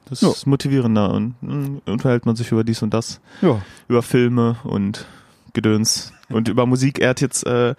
das 0.06 0.22
ja. 0.22 0.30
ist 0.30 0.48
motivierender 0.48 1.14
und 1.14 1.36
mh, 1.42 1.82
unterhält 1.86 2.26
man 2.26 2.36
sich 2.36 2.52
über 2.52 2.64
dies 2.64 2.82
und 2.82 2.94
das, 2.94 3.22
Ja. 3.42 3.62
über 3.88 4.02
Filme 4.02 4.58
und 4.64 5.06
Gedöns 5.54 6.14
und 6.30 6.48
über 6.48 6.66
Musik. 6.66 7.00
Er 7.00 7.10
hat 7.10 7.22
jetzt 7.22 7.46
äh, 7.46 7.76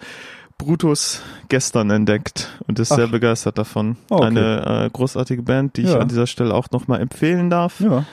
Brutus 0.57 1.21
gestern 1.49 1.89
entdeckt 1.89 2.59
und 2.67 2.79
ist 2.79 2.91
Ach. 2.91 2.95
sehr 2.97 3.07
begeistert 3.07 3.57
davon. 3.57 3.97
Ah, 4.09 4.15
okay. 4.15 4.25
Eine 4.25 4.85
äh, 4.85 4.89
großartige 4.91 5.41
Band, 5.43 5.77
die 5.77 5.81
ich 5.81 5.89
Ja. 5.89 5.99
an 5.99 6.07
dieser 6.07 6.27
Stelle 6.27 6.53
auch 6.53 6.69
nochmal 6.71 7.01
empfehlen 7.01 7.49
darf. 7.49 7.79
Ja. 7.79 8.05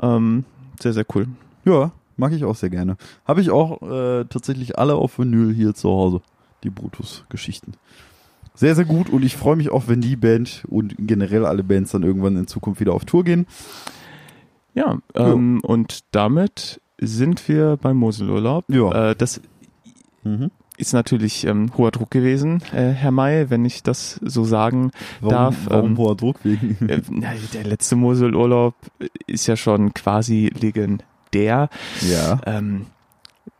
Ähm, 0.00 0.44
sehr, 0.80 0.92
sehr 0.92 1.06
cool. 1.14 1.26
Ja, 1.64 1.90
mag 2.16 2.32
ich 2.32 2.44
auch 2.44 2.54
sehr 2.54 2.70
gerne. 2.70 2.96
Habe 3.26 3.40
ich 3.40 3.50
auch 3.50 3.82
äh, 3.82 4.24
tatsächlich 4.26 4.78
alle 4.78 4.94
auf 4.94 5.18
Vinyl 5.18 5.52
hier 5.54 5.74
zu 5.74 5.88
Hause, 5.88 6.20
die 6.62 6.70
Brutus-Geschichten. 6.70 7.72
Sehr, 8.54 8.74
sehr 8.74 8.84
gut 8.84 9.08
und 9.08 9.24
ich 9.24 9.36
freue 9.36 9.56
mich 9.56 9.70
auch, 9.70 9.84
wenn 9.86 10.00
die 10.00 10.16
Band 10.16 10.64
und 10.68 10.94
generell 10.98 11.46
alle 11.46 11.62
Bands 11.62 11.92
dann 11.92 12.02
irgendwann 12.02 12.36
in 12.36 12.46
Zukunft 12.48 12.80
wieder 12.80 12.92
auf 12.92 13.04
Tour 13.04 13.24
gehen. 13.24 13.46
Ja, 14.74 14.98
ähm, 15.14 15.60
und 15.62 16.00
damit 16.12 16.80
sind 17.00 17.46
wir 17.48 17.76
beim 17.80 17.96
Moselurlaub. 17.96 18.64
Ja. 18.68 19.10
Äh, 19.10 19.16
das 19.16 19.40
Mhm. 20.24 20.50
ist 20.76 20.92
natürlich 20.92 21.46
ähm, 21.46 21.70
hoher 21.78 21.90
Druck 21.92 22.10
gewesen, 22.10 22.60
äh, 22.74 22.90
Herr 22.90 23.12
May, 23.12 23.50
wenn 23.50 23.64
ich 23.64 23.82
das 23.84 24.18
so 24.22 24.44
sagen 24.44 24.90
Warum, 25.20 25.30
darf. 25.32 25.56
warum 25.66 25.90
ähm, 25.92 25.98
hoher 25.98 26.16
Druck 26.16 26.36
wegen? 26.44 26.76
äh, 26.88 27.00
der 27.54 27.64
letzte 27.64 27.96
Moselurlaub 27.96 28.74
ist 29.26 29.46
ja 29.46 29.56
schon 29.56 29.94
quasi 29.94 30.50
legendär. 30.60 31.68
ja. 32.08 32.40
Ähm, 32.46 32.86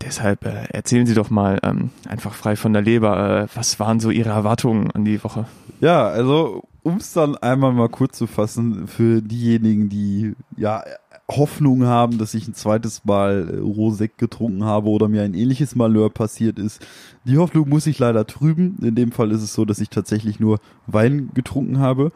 deshalb 0.03 0.45
äh, 0.45 0.65
erzählen 0.71 1.07
Sie 1.07 1.15
doch 1.15 1.31
mal 1.31 1.59
ähm, 1.63 1.91
einfach 2.09 2.35
frei 2.35 2.57
von 2.57 2.73
der 2.73 2.83
Leber, 2.83 3.43
äh, 3.45 3.47
was 3.55 3.79
waren 3.81 4.01
so 4.01 4.11
Ihre 4.11 4.31
Erwartungen 4.31 4.91
an 4.91 5.05
die 5.05 5.23
Woche? 5.25 5.47
Ja, 5.81 6.09
also 6.09 6.65
um 6.83 6.97
es 6.97 7.13
dann 7.13 7.37
einmal 7.37 7.73
mal 7.73 7.89
kurz 7.89 8.19
zu 8.19 8.27
fassen, 8.27 8.89
für 8.89 9.23
diejenigen, 9.23 9.89
die 9.89 10.35
ja 10.57 10.83
Hoffnung 11.31 11.85
haben, 11.85 12.19
dass 12.19 12.35
ich 12.35 12.49
ein 12.49 12.55
zweites 12.55 13.05
Mal 13.05 13.49
äh, 13.49 13.59
Rosek 13.59 14.17
getrunken 14.17 14.65
habe 14.65 14.89
oder 14.89 15.09
mir 15.09 15.23
ein 15.23 15.35
ähnliches 15.35 15.75
Malheur 15.77 16.11
passiert 16.11 16.59
ist. 16.59 16.85
Die 17.25 17.39
Hoffnung 17.39 17.69
muss 17.69 17.87
ich 17.87 17.99
leider 17.99 18.27
trüben. 18.27 18.79
In 18.83 18.95
dem 18.95 19.13
Fall 19.13 19.31
ist 19.33 19.43
es 19.43 19.53
so, 19.53 19.65
dass 19.65 19.81
ich 19.81 19.91
tatsächlich 19.91 20.41
nur 20.41 20.59
Wein 20.87 21.31
getrunken 21.35 21.79
habe. 21.79 22.13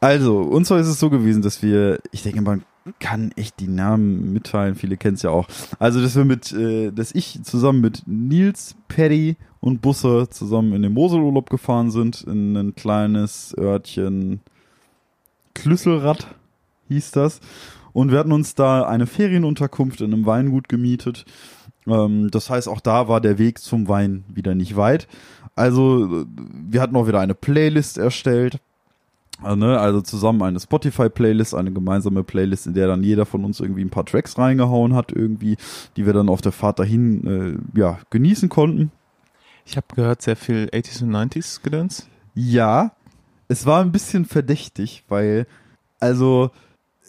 Also, 0.00 0.40
und 0.40 0.66
zwar 0.66 0.78
ist 0.80 0.88
es 0.88 0.98
so 0.98 1.10
gewesen, 1.10 1.42
dass 1.42 1.62
wir, 1.62 2.00
ich 2.10 2.22
denke, 2.22 2.42
man 2.42 2.64
kann 2.98 3.30
echt 3.36 3.60
die 3.60 3.68
Namen 3.68 4.32
mitteilen, 4.32 4.74
viele 4.74 4.96
kennen 4.96 5.14
es 5.14 5.22
ja 5.22 5.30
auch. 5.30 5.46
Also, 5.78 6.02
dass 6.02 6.16
wir 6.16 6.24
mit, 6.24 6.52
äh, 6.52 6.90
dass 6.90 7.14
ich 7.14 7.40
zusammen 7.44 7.80
mit 7.80 8.02
Nils, 8.06 8.74
Paddy 8.88 9.36
und 9.60 9.80
Busse 9.80 10.28
zusammen 10.28 10.72
in 10.72 10.82
den 10.82 10.92
Moselurlaub 10.92 11.48
gefahren 11.48 11.90
sind, 11.90 12.22
in 12.22 12.56
ein 12.56 12.74
kleines 12.74 13.54
Örtchen 13.56 14.40
Klüsselrad 15.54 16.26
hieß 16.88 17.12
das. 17.12 17.40
Und 17.92 18.10
wir 18.10 18.18
hatten 18.18 18.32
uns 18.32 18.54
da 18.54 18.86
eine 18.86 19.06
Ferienunterkunft 19.06 20.00
in 20.00 20.12
einem 20.12 20.26
Weingut 20.26 20.68
gemietet. 20.68 21.24
Ähm, 21.86 22.30
das 22.30 22.50
heißt, 22.50 22.68
auch 22.68 22.80
da 22.80 23.08
war 23.08 23.20
der 23.20 23.38
Weg 23.38 23.58
zum 23.58 23.88
Wein 23.88 24.24
wieder 24.28 24.54
nicht 24.54 24.76
weit. 24.76 25.08
Also, 25.54 26.24
wir 26.26 26.80
hatten 26.80 26.96
auch 26.96 27.06
wieder 27.06 27.20
eine 27.20 27.34
Playlist 27.34 27.98
erstellt. 27.98 28.58
Also, 29.42 29.56
ne, 29.56 29.78
also 29.78 30.00
zusammen 30.00 30.42
eine 30.42 30.60
Spotify-Playlist, 30.60 31.54
eine 31.54 31.72
gemeinsame 31.72 32.22
Playlist, 32.22 32.66
in 32.66 32.74
der 32.74 32.86
dann 32.86 33.02
jeder 33.02 33.26
von 33.26 33.44
uns 33.44 33.60
irgendwie 33.60 33.82
ein 33.84 33.90
paar 33.90 34.06
Tracks 34.06 34.38
reingehauen 34.38 34.94
hat, 34.94 35.12
irgendwie, 35.12 35.56
die 35.96 36.06
wir 36.06 36.12
dann 36.12 36.28
auf 36.28 36.40
der 36.40 36.52
Fahrt 36.52 36.78
dahin 36.78 37.26
äh, 37.74 37.78
ja, 37.78 37.98
genießen 38.10 38.48
konnten. 38.48 38.92
Ich 39.66 39.76
habe 39.76 39.86
gehört, 39.94 40.22
sehr 40.22 40.36
viel 40.36 40.68
80s 40.72 41.02
und 41.02 41.10
90s 41.10 41.62
Gedöns. 41.62 42.08
Ja, 42.34 42.92
es 43.48 43.66
war 43.66 43.82
ein 43.82 43.92
bisschen 43.92 44.24
verdächtig, 44.24 45.04
weil, 45.08 45.46
also, 46.00 46.50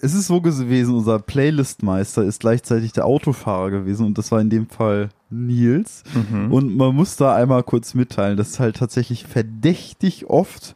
es 0.03 0.13
ist 0.13 0.27
so 0.27 0.41
gewesen, 0.41 0.95
unser 0.95 1.17
Playlistmeister 1.19 2.23
ist 2.23 2.41
gleichzeitig 2.41 2.91
der 2.91 3.05
Autofahrer 3.05 3.71
gewesen 3.71 4.05
und 4.05 4.17
das 4.17 4.33
war 4.33 4.41
in 4.41 4.49
dem 4.49 4.67
Fall 4.67 5.09
Nils. 5.29 6.03
Mhm. 6.13 6.51
Und 6.51 6.75
man 6.75 6.93
muss 6.93 7.15
da 7.15 7.33
einmal 7.33 7.63
kurz 7.63 7.93
mitteilen, 7.93 8.35
dass 8.35 8.59
halt 8.59 8.75
tatsächlich 8.75 9.25
verdächtig 9.25 10.25
oft 10.25 10.75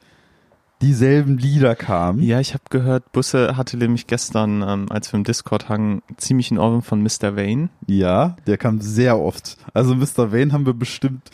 dieselben 0.81 1.37
Lieder 1.37 1.75
kamen. 1.75 2.21
Ja, 2.21 2.39
ich 2.39 2.53
habe 2.53 2.63
gehört, 2.69 3.11
Busse 3.11 3.57
hatte 3.57 3.75
nämlich 3.75 4.07
gestern, 4.07 4.63
ähm, 4.65 4.85
als 4.89 5.11
wir 5.11 5.17
im 5.17 5.25
Discord 5.25 5.67
hangen, 5.67 6.03
ziemlich 6.15 6.49
einen 6.49 6.59
Ohrwurm 6.59 6.81
von 6.81 7.03
Mr. 7.03 7.35
Vane. 7.35 7.67
Ja, 7.85 8.37
der 8.47 8.57
kam 8.57 8.79
sehr 8.79 9.19
oft. 9.19 9.57
Also 9.73 9.93
Mr. 9.93 10.31
Wayne 10.31 10.53
haben 10.53 10.65
wir 10.65 10.73
bestimmt 10.73 11.31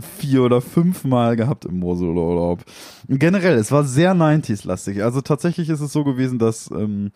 vier 0.00 0.42
oder 0.42 0.60
fünf 0.60 1.04
Mal 1.04 1.36
gehabt 1.36 1.64
im 1.64 1.78
Moselurlaub. 1.78 2.64
Generell, 3.08 3.56
es 3.56 3.72
war 3.72 3.84
sehr 3.84 4.14
90s-lastig. 4.14 5.02
Also 5.02 5.20
tatsächlich 5.20 5.68
ist 5.68 5.80
es 5.80 5.92
so 5.92 6.04
gewesen, 6.04 6.38
dass 6.38 6.70
ähm, 6.70 7.12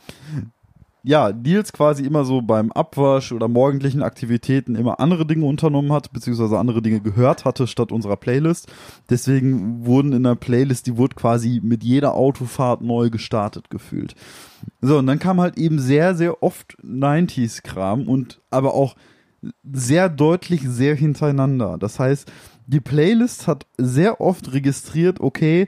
ja, 1.07 1.31
Nils 1.31 1.73
quasi 1.73 2.05
immer 2.05 2.25
so 2.25 2.43
beim 2.43 2.73
Abwasch 2.73 3.31
oder 3.31 3.47
morgendlichen 3.47 4.03
Aktivitäten 4.03 4.75
immer 4.75 4.99
andere 4.99 5.25
Dinge 5.25 5.45
unternommen 5.45 5.93
hat, 5.93 6.13
beziehungsweise 6.13 6.59
andere 6.59 6.83
Dinge 6.83 7.01
gehört 7.01 7.45
hatte 7.45 7.69
statt 7.69 7.93
unserer 7.93 8.17
Playlist. 8.17 8.67
Deswegen 9.09 9.87
wurden 9.87 10.13
in 10.13 10.25
der 10.25 10.35
Playlist, 10.35 10.89
die 10.89 10.97
wurde 10.97 11.15
quasi 11.15 11.61
mit 11.63 11.85
jeder 11.85 12.15
Autofahrt 12.15 12.83
neu 12.83 13.09
gestartet 13.09 13.71
gefühlt. 13.71 14.17
So, 14.81 14.99
und 14.99 15.07
dann 15.07 15.21
kam 15.21 15.41
halt 15.41 15.59
eben 15.59 15.79
sehr, 15.79 16.17
sehr 16.17 16.43
oft 16.43 16.77
90s-Kram 16.83 18.09
und 18.09 18.41
aber 18.51 18.75
auch 18.75 18.97
sehr 19.63 20.09
deutlich 20.09 20.63
sehr 20.63 20.97
hintereinander. 20.97 21.77
Das 21.79 22.01
heißt, 22.01 22.33
die 22.67 22.81
Playlist 22.81 23.47
hat 23.47 23.67
sehr 23.79 24.21
oft 24.21 24.53
registriert, 24.53 25.21
okay, 25.21 25.67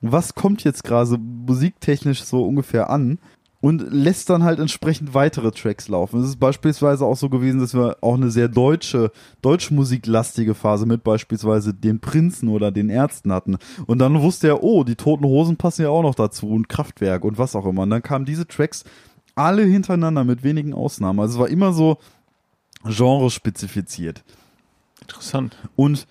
was 0.00 0.34
kommt 0.34 0.64
jetzt 0.64 0.84
gerade 0.84 1.18
musiktechnisch 1.18 2.22
so 2.24 2.44
ungefähr 2.44 2.90
an 2.90 3.18
und 3.60 3.80
lässt 3.90 4.30
dann 4.30 4.44
halt 4.44 4.60
entsprechend 4.60 5.14
weitere 5.14 5.50
Tracks 5.50 5.88
laufen. 5.88 6.20
Es 6.20 6.28
ist 6.28 6.38
beispielsweise 6.38 7.04
auch 7.04 7.16
so 7.16 7.28
gewesen, 7.28 7.58
dass 7.58 7.74
wir 7.74 7.96
auch 8.00 8.14
eine 8.14 8.30
sehr 8.30 8.48
deutsche, 8.48 9.10
deutschmusiklastige 9.42 10.54
Phase 10.54 10.86
mit 10.86 11.02
beispielsweise 11.02 11.74
den 11.74 11.98
Prinzen 11.98 12.48
oder 12.48 12.70
den 12.70 12.90
Ärzten 12.90 13.32
hatten. 13.32 13.56
Und 13.86 13.98
dann 13.98 14.20
wusste 14.22 14.48
er, 14.48 14.62
oh, 14.62 14.84
die 14.84 14.94
Toten 14.94 15.24
Hosen 15.24 15.56
passen 15.56 15.82
ja 15.82 15.88
auch 15.88 16.02
noch 16.02 16.14
dazu 16.14 16.48
und 16.48 16.68
Kraftwerk 16.68 17.24
und 17.24 17.38
was 17.38 17.56
auch 17.56 17.66
immer. 17.66 17.82
Und 17.82 17.90
dann 17.90 18.02
kamen 18.02 18.24
diese 18.24 18.46
Tracks 18.46 18.84
alle 19.34 19.64
hintereinander 19.64 20.24
mit 20.24 20.44
wenigen 20.44 20.72
Ausnahmen. 20.72 21.18
Also 21.18 21.34
es 21.34 21.40
war 21.40 21.48
immer 21.48 21.72
so 21.72 21.98
genre-spezifiziert. 22.84 24.22
Interessant. 25.00 25.56
Und 25.74 26.06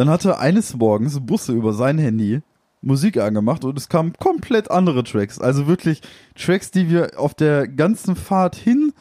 dann 0.00 0.08
hatte 0.08 0.38
eines 0.38 0.74
Morgens 0.74 1.20
Busse 1.20 1.52
über 1.52 1.74
sein 1.74 1.98
Handy 1.98 2.40
Musik 2.80 3.18
angemacht 3.18 3.66
und 3.66 3.76
es 3.76 3.90
kamen 3.90 4.14
komplett 4.18 4.70
andere 4.70 5.04
Tracks. 5.04 5.38
Also 5.38 5.66
wirklich 5.66 6.00
Tracks, 6.34 6.70
die 6.70 6.88
wir 6.88 7.20
auf 7.20 7.34
der 7.34 7.68
ganzen 7.68 8.16
Fahrt 8.16 8.56
hin 8.56 8.94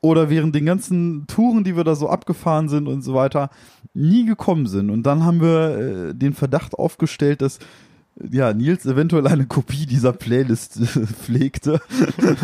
oder 0.00 0.30
während 0.30 0.54
den 0.54 0.64
ganzen 0.64 1.26
Touren, 1.26 1.64
die 1.64 1.76
wir 1.76 1.84
da 1.84 1.94
so 1.94 2.08
abgefahren 2.08 2.70
sind 2.70 2.88
und 2.88 3.02
so 3.02 3.12
weiter, 3.12 3.50
nie 3.92 4.24
gekommen 4.24 4.64
sind. 4.64 4.88
Und 4.88 5.02
dann 5.02 5.22
haben 5.22 5.42
wir 5.42 5.76
äh, 5.76 6.14
den 6.14 6.32
Verdacht 6.32 6.76
aufgestellt, 6.76 7.42
dass 7.42 7.58
ja, 8.30 8.54
Nils 8.54 8.86
eventuell 8.86 9.26
eine 9.26 9.44
Kopie 9.44 9.84
dieser 9.84 10.14
Playlist 10.14 10.80
äh, 10.80 10.86
pflegte. 11.06 11.78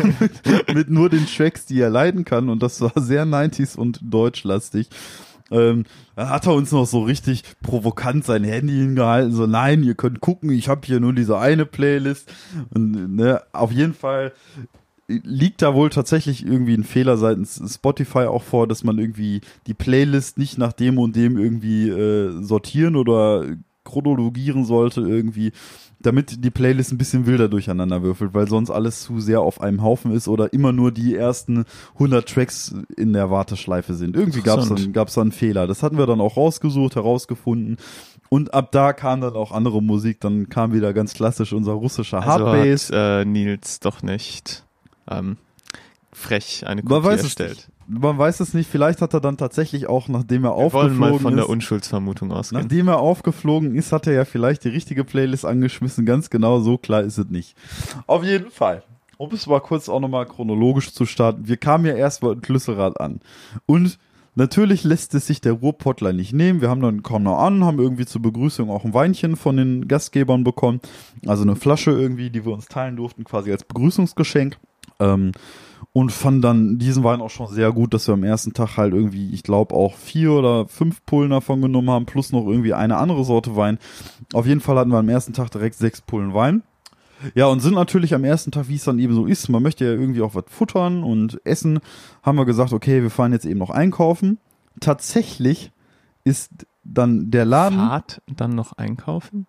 mit 0.75 0.91
nur 0.91 1.09
den 1.09 1.25
Tracks, 1.25 1.65
die 1.65 1.79
er 1.79 1.89
leiden 1.89 2.23
kann. 2.23 2.49
Und 2.49 2.61
das 2.61 2.81
war 2.81 2.93
sehr 2.97 3.25
90s 3.25 3.75
und 3.75 3.99
deutschlastig. 4.03 4.89
Ähm, 5.51 5.85
dann 6.15 6.29
hat 6.29 6.45
er 6.47 6.53
uns 6.53 6.71
noch 6.71 6.85
so 6.85 7.03
richtig 7.03 7.43
provokant 7.61 8.25
sein 8.25 8.43
Handy 8.43 8.73
hingehalten, 8.73 9.31
so 9.31 9.47
nein, 9.47 9.83
ihr 9.83 9.95
könnt 9.95 10.21
gucken, 10.21 10.51
ich 10.51 10.69
habe 10.69 10.81
hier 10.85 10.99
nur 10.99 11.13
diese 11.13 11.37
eine 11.37 11.65
Playlist. 11.65 12.31
Und 12.73 13.15
ne, 13.15 13.41
auf 13.51 13.71
jeden 13.71 13.93
Fall 13.93 14.33
liegt 15.09 15.63
da 15.63 15.73
wohl 15.73 15.89
tatsächlich 15.89 16.45
irgendwie 16.45 16.75
ein 16.75 16.83
Fehler 16.83 17.17
seitens 17.17 17.61
Spotify 17.73 18.25
auch 18.25 18.43
vor, 18.43 18.67
dass 18.67 18.83
man 18.83 18.99
irgendwie 18.99 19.41
die 19.65 19.73
Playlist 19.73 20.37
nicht 20.37 20.57
nach 20.57 20.71
dem 20.71 20.99
und 20.99 21.15
dem 21.15 21.37
irgendwie 21.37 21.89
äh, 21.89 22.43
sortieren 22.43 22.95
oder 22.95 23.45
chronologieren 23.89 24.65
sollte 24.65 25.01
irgendwie, 25.01 25.51
damit 26.01 26.43
die 26.45 26.49
Playlist 26.49 26.91
ein 26.93 26.97
bisschen 26.97 27.25
wilder 27.25 27.49
durcheinander 27.49 28.01
würfelt, 28.03 28.33
weil 28.33 28.47
sonst 28.47 28.69
alles 28.69 29.01
zu 29.03 29.19
sehr 29.19 29.41
auf 29.41 29.59
einem 29.59 29.83
Haufen 29.83 30.11
ist 30.13 30.27
oder 30.27 30.53
immer 30.53 30.71
nur 30.71 30.91
die 30.91 31.15
ersten 31.15 31.65
100 31.95 32.27
Tracks 32.27 32.73
in 32.95 33.11
der 33.13 33.29
Warteschleife 33.29 33.93
sind. 33.93 34.15
Irgendwie 34.15 34.41
gab 34.41 34.59
es 34.59 34.69
dann, 34.69 34.93
gab's 34.93 35.15
dann 35.15 35.23
einen 35.23 35.31
Fehler. 35.33 35.67
Das 35.67 35.83
hatten 35.83 35.97
wir 35.97 36.05
dann 36.05 36.21
auch 36.21 36.37
rausgesucht, 36.37 36.95
herausgefunden. 36.95 37.77
Und 38.29 38.53
ab 38.53 38.71
da 38.71 38.93
kam 38.93 39.21
dann 39.21 39.33
auch 39.33 39.51
andere 39.51 39.81
Musik. 39.81 40.21
Dann 40.21 40.49
kam 40.49 40.71
wieder 40.71 40.93
ganz 40.93 41.13
klassisch 41.13 41.51
unser 41.51 41.73
russischer 41.73 42.21
Also 42.21 42.45
Hardbass. 42.45 42.89
hat 42.91 42.95
äh, 42.95 43.25
Nils 43.25 43.79
doch 43.79 44.01
nicht 44.03 44.63
ähm, 45.09 45.37
frech 46.13 46.65
eine 46.65 46.83
Kopie 46.83 47.07
erstellt. 47.07 47.49
nicht. 47.49 47.69
Man 47.91 48.19
weiß 48.19 48.39
es 48.41 48.53
nicht. 48.53 48.69
Vielleicht 48.69 49.01
hat 49.01 49.15
er 49.15 49.19
dann 49.19 49.35
tatsächlich 49.35 49.87
auch, 49.87 50.07
nachdem 50.09 50.45
er 50.45 50.51
Wir 50.51 50.71
wollen 50.71 50.95
mal 50.95 51.09
aufgeflogen 51.09 51.19
von 51.19 51.33
ist, 51.33 51.37
der 51.37 51.49
Unschuldsvermutung 51.49 52.31
ausgehen. 52.31 52.61
Nachdem 52.61 52.87
er 52.87 52.99
aufgeflogen 52.99 53.73
ist, 53.73 53.91
hat 53.91 54.05
er 54.05 54.13
ja 54.13 54.25
vielleicht 54.25 54.63
die 54.63 54.69
richtige 54.69 55.03
Playlist 55.03 55.43
angeschmissen. 55.43 56.05
Ganz 56.05 56.29
genau 56.29 56.59
so 56.59 56.77
klar 56.77 57.01
ist 57.01 57.17
es 57.17 57.29
nicht. 57.29 57.57
Auf 58.05 58.23
jeden 58.23 58.51
Fall. 58.51 58.83
Um 59.17 59.31
es 59.33 59.47
mal 59.47 59.59
kurz 59.59 59.89
auch 59.89 59.99
nochmal 59.99 60.27
chronologisch 60.27 60.93
zu 60.93 61.07
starten. 61.07 61.47
Wir 61.47 61.57
kamen 61.57 61.85
ja 61.85 61.93
erst 61.93 62.21
mal 62.21 62.33
in 62.33 62.41
Klüsselrad 62.41 63.01
an. 63.01 63.21
Und 63.65 63.97
natürlich 64.35 64.83
lässt 64.83 65.15
es 65.15 65.25
sich 65.25 65.41
der 65.41 65.53
Ruhrpottler 65.53 66.13
nicht 66.13 66.31
nehmen. 66.31 66.61
Wir 66.61 66.69
haben 66.69 66.81
dann 66.81 67.01
kaum 67.01 67.23
noch 67.23 67.39
an, 67.39 67.65
haben 67.65 67.79
irgendwie 67.79 68.05
zur 68.05 68.21
Begrüßung 68.21 68.69
auch 68.69 68.85
ein 68.85 68.93
Weinchen 68.93 69.35
von 69.35 69.57
den 69.57 69.87
Gastgebern 69.87 70.43
bekommen. 70.43 70.79
Also 71.25 71.41
eine 71.41 71.55
Flasche 71.55 71.89
irgendwie, 71.89 72.29
die 72.29 72.45
wir 72.45 72.53
uns 72.53 72.67
teilen 72.67 72.97
durften, 72.97 73.23
quasi 73.23 73.51
als 73.51 73.63
Begrüßungsgeschenk. 73.63 74.57
Ähm, 74.99 75.31
und 75.93 76.11
fand 76.11 76.43
dann 76.43 76.77
diesen 76.77 77.03
Wein 77.03 77.21
auch 77.21 77.29
schon 77.29 77.47
sehr 77.47 77.71
gut, 77.71 77.93
dass 77.93 78.07
wir 78.07 78.13
am 78.13 78.23
ersten 78.23 78.53
Tag 78.53 78.77
halt 78.77 78.93
irgendwie, 78.93 79.31
ich 79.33 79.43
glaube, 79.43 79.75
auch 79.75 79.95
vier 79.95 80.33
oder 80.33 80.67
fünf 80.67 81.05
Pullen 81.05 81.31
davon 81.31 81.61
genommen 81.61 81.89
haben, 81.89 82.05
plus 82.05 82.31
noch 82.31 82.45
irgendwie 82.45 82.73
eine 82.73 82.97
andere 82.97 83.23
Sorte 83.23 83.55
Wein. 83.55 83.79
Auf 84.33 84.45
jeden 84.45 84.61
Fall 84.61 84.77
hatten 84.77 84.91
wir 84.91 84.99
am 84.99 85.09
ersten 85.09 85.33
Tag 85.33 85.49
direkt 85.51 85.75
sechs 85.75 86.01
Pullen 86.01 86.33
Wein. 86.33 86.63
Ja, 87.35 87.47
und 87.47 87.59
sind 87.59 87.73
natürlich 87.73 88.13
am 88.13 88.23
ersten 88.23 88.51
Tag, 88.51 88.69
wie 88.69 88.75
es 88.75 88.85
dann 88.85 88.99
eben 88.99 89.13
so 89.13 89.25
ist, 89.25 89.49
man 89.49 89.61
möchte 89.61 89.83
ja 89.83 89.91
irgendwie 89.91 90.21
auch 90.21 90.35
was 90.35 90.45
futtern 90.47 91.03
und 91.03 91.41
essen, 91.43 91.79
haben 92.23 92.37
wir 92.37 92.45
gesagt, 92.45 92.71
okay, 92.71 93.01
wir 93.01 93.09
fahren 93.09 93.33
jetzt 93.33 93.45
eben 93.45 93.59
noch 93.59 93.71
einkaufen. 93.71 94.37
Tatsächlich 94.79 95.71
ist 96.23 96.49
dann 96.83 97.29
der 97.29 97.45
Laden 97.45 97.79
Fahrt 97.79 98.21
dann 98.27 98.55
noch 98.55 98.73
einkaufen? 98.73 99.47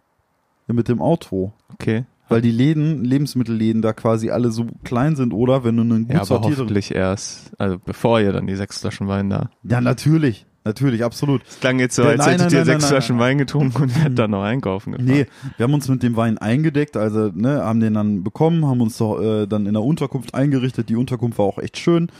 mit 0.72 0.88
dem 0.88 1.00
Auto. 1.00 1.52
Okay. 1.72 2.04
Weil 2.30 2.42
die 2.42 2.50
Läden, 2.50 3.04
Lebensmittelläden 3.04 3.82
da 3.82 3.92
quasi 3.92 4.30
alle 4.30 4.50
so 4.50 4.66
klein 4.84 5.16
sind, 5.16 5.32
oder? 5.32 5.64
Wenn 5.64 5.76
du 5.76 5.82
einen 5.82 6.06
gut 6.06 6.14
Ja, 6.14 6.22
aber 6.22 6.42
hoffentlich 6.42 6.94
erst, 6.94 7.52
also 7.58 7.78
bevor 7.84 8.20
ihr 8.20 8.32
dann 8.32 8.46
die 8.46 8.56
sechs 8.56 8.78
Flaschen 8.78 9.08
Wein 9.08 9.30
da. 9.30 9.50
Ja, 9.64 9.80
natürlich. 9.80 10.46
Natürlich, 10.62 11.02
absolut. 11.04 11.40
Es 11.48 11.58
klang 11.58 11.78
jetzt 11.78 11.96
so, 11.96 12.02
als 12.02 12.26
hättet 12.26 12.52
ihr 12.52 12.66
sechs 12.66 12.82
nein, 12.82 12.88
Flaschen 12.90 13.16
nein. 13.16 13.30
Wein 13.30 13.38
getrunken 13.38 13.82
und 13.82 13.88
hättet 13.88 14.18
dann 14.18 14.30
noch 14.30 14.42
einkaufen 14.42 14.92
gefahren. 14.92 15.08
Nee, 15.08 15.26
wir 15.56 15.64
haben 15.64 15.72
uns 15.72 15.88
mit 15.88 16.02
dem 16.02 16.16
Wein 16.16 16.36
eingedeckt, 16.36 16.98
also 16.98 17.30
ne, 17.34 17.64
haben 17.64 17.80
den 17.80 17.94
dann 17.94 18.22
bekommen, 18.22 18.66
haben 18.66 18.82
uns 18.82 18.98
doch, 18.98 19.20
äh, 19.20 19.46
dann 19.46 19.64
in 19.64 19.72
der 19.72 19.82
Unterkunft 19.82 20.34
eingerichtet. 20.34 20.90
Die 20.90 20.96
Unterkunft 20.96 21.38
war 21.38 21.46
auch 21.46 21.58
echt 21.58 21.78
schön, 21.78 22.12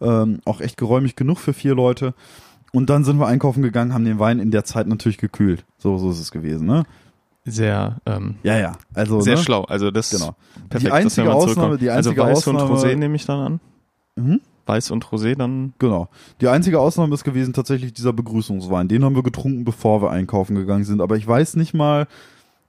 ähm, 0.00 0.38
auch 0.44 0.60
echt 0.60 0.76
geräumig 0.76 1.16
genug 1.16 1.38
für 1.38 1.52
vier 1.52 1.74
Leute. 1.74 2.14
Und 2.72 2.88
dann 2.88 3.02
sind 3.02 3.18
wir 3.18 3.26
einkaufen 3.26 3.62
gegangen, 3.62 3.92
haben 3.92 4.04
den 4.04 4.20
Wein 4.20 4.38
in 4.38 4.52
der 4.52 4.64
Zeit 4.64 4.86
natürlich 4.86 5.18
gekühlt. 5.18 5.64
So, 5.78 5.98
so 5.98 6.10
ist 6.10 6.20
es 6.20 6.30
gewesen, 6.30 6.66
ne? 6.66 6.84
Sehr, 7.50 7.96
ähm, 8.06 8.36
Ja, 8.42 8.58
ja. 8.58 8.72
Also, 8.94 9.20
sehr 9.20 9.36
ne? 9.36 9.42
schlau. 9.42 9.64
Also 9.64 9.90
das 9.90 10.10
Genau. 10.10 10.34
perfekt, 10.68 10.82
Die 10.82 10.92
einzige 10.92 11.32
Ausnahme- 11.32 11.78
die 11.78 11.90
einzige 11.90 12.22
also 12.22 12.36
Weiß 12.38 12.46
und 12.48 12.56
Ausnahme- 12.56 12.74
Rosé 12.92 12.96
nehme 12.96 13.16
ich 13.16 13.26
dann 13.26 13.38
an. 13.40 13.60
Mhm. 14.16 14.40
Weiß 14.66 14.90
und 14.90 15.04
Rosé 15.06 15.34
dann. 15.34 15.72
Genau. 15.78 16.08
Die 16.40 16.48
einzige 16.48 16.78
Ausnahme 16.80 17.14
ist 17.14 17.24
gewesen 17.24 17.54
tatsächlich 17.54 17.92
dieser 17.94 18.12
Begrüßungswein. 18.12 18.88
Den 18.88 19.04
haben 19.04 19.14
wir 19.16 19.22
getrunken, 19.22 19.64
bevor 19.64 20.02
wir 20.02 20.10
einkaufen 20.10 20.54
gegangen 20.54 20.84
sind. 20.84 21.00
Aber 21.00 21.16
ich 21.16 21.26
weiß 21.26 21.56
nicht 21.56 21.72
mal, 21.74 22.06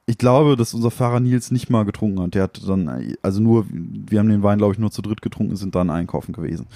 ich 0.05 0.17
glaube, 0.17 0.55
dass 0.55 0.73
unser 0.73 0.91
Fahrer 0.91 1.19
Nils 1.19 1.51
nicht 1.51 1.69
mal 1.69 1.83
getrunken 1.83 2.21
hat. 2.21 2.33
Der 2.35 2.43
hat 2.43 2.61
dann, 2.67 3.15
also 3.21 3.41
nur, 3.41 3.65
wir 3.69 4.19
haben 4.19 4.29
den 4.29 4.43
Wein, 4.43 4.57
glaube 4.57 4.73
ich, 4.73 4.79
nur 4.79 4.91
zu 4.91 5.01
dritt 5.01 5.21
getrunken, 5.21 5.55
sind 5.55 5.75
dann 5.75 5.89
einkaufen 5.89 6.31
gewesen. 6.33 6.67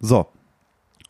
So. 0.00 0.26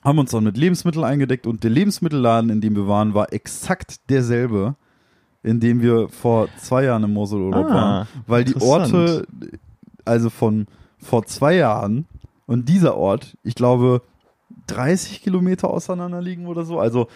Haben 0.03 0.19
uns 0.19 0.31
dann 0.31 0.45
mit 0.45 0.57
Lebensmitteln 0.57 1.05
eingedeckt 1.05 1.47
und 1.47 1.63
der 1.63 1.71
Lebensmittelladen, 1.71 2.49
in 2.49 2.63
dem 2.63 2.75
wir 2.75 2.89
waren, 2.89 3.13
war 3.13 3.33
exakt 3.35 4.09
derselbe, 4.09 4.75
in 5.43 5.61
dem 5.61 5.81
wir 5.81 6.09
vor 6.09 6.49
zwei 6.59 6.85
Jahren 6.85 7.05
im 7.05 7.13
Moselurlaub 7.15 7.67
Ah, 7.67 7.75
waren. 7.75 8.07
Weil 8.27 8.45
die. 8.45 8.57
Orte, 8.61 9.27
also 10.05 10.31
von 10.31 10.67
vor 10.99 11.25
zwei 11.25 11.55
Jahren 11.57 12.07
und 12.47 12.69
dieser 12.69 12.97
Ort, 12.97 13.37
ich 13.43 13.55
glaube, 13.55 14.03
30 14.71 15.23
Kilometer 15.23 15.71
auseinander 15.71 16.21
liegen 16.21 16.47
oder 16.47 16.65
so. 16.65 16.79
Also 16.79 17.09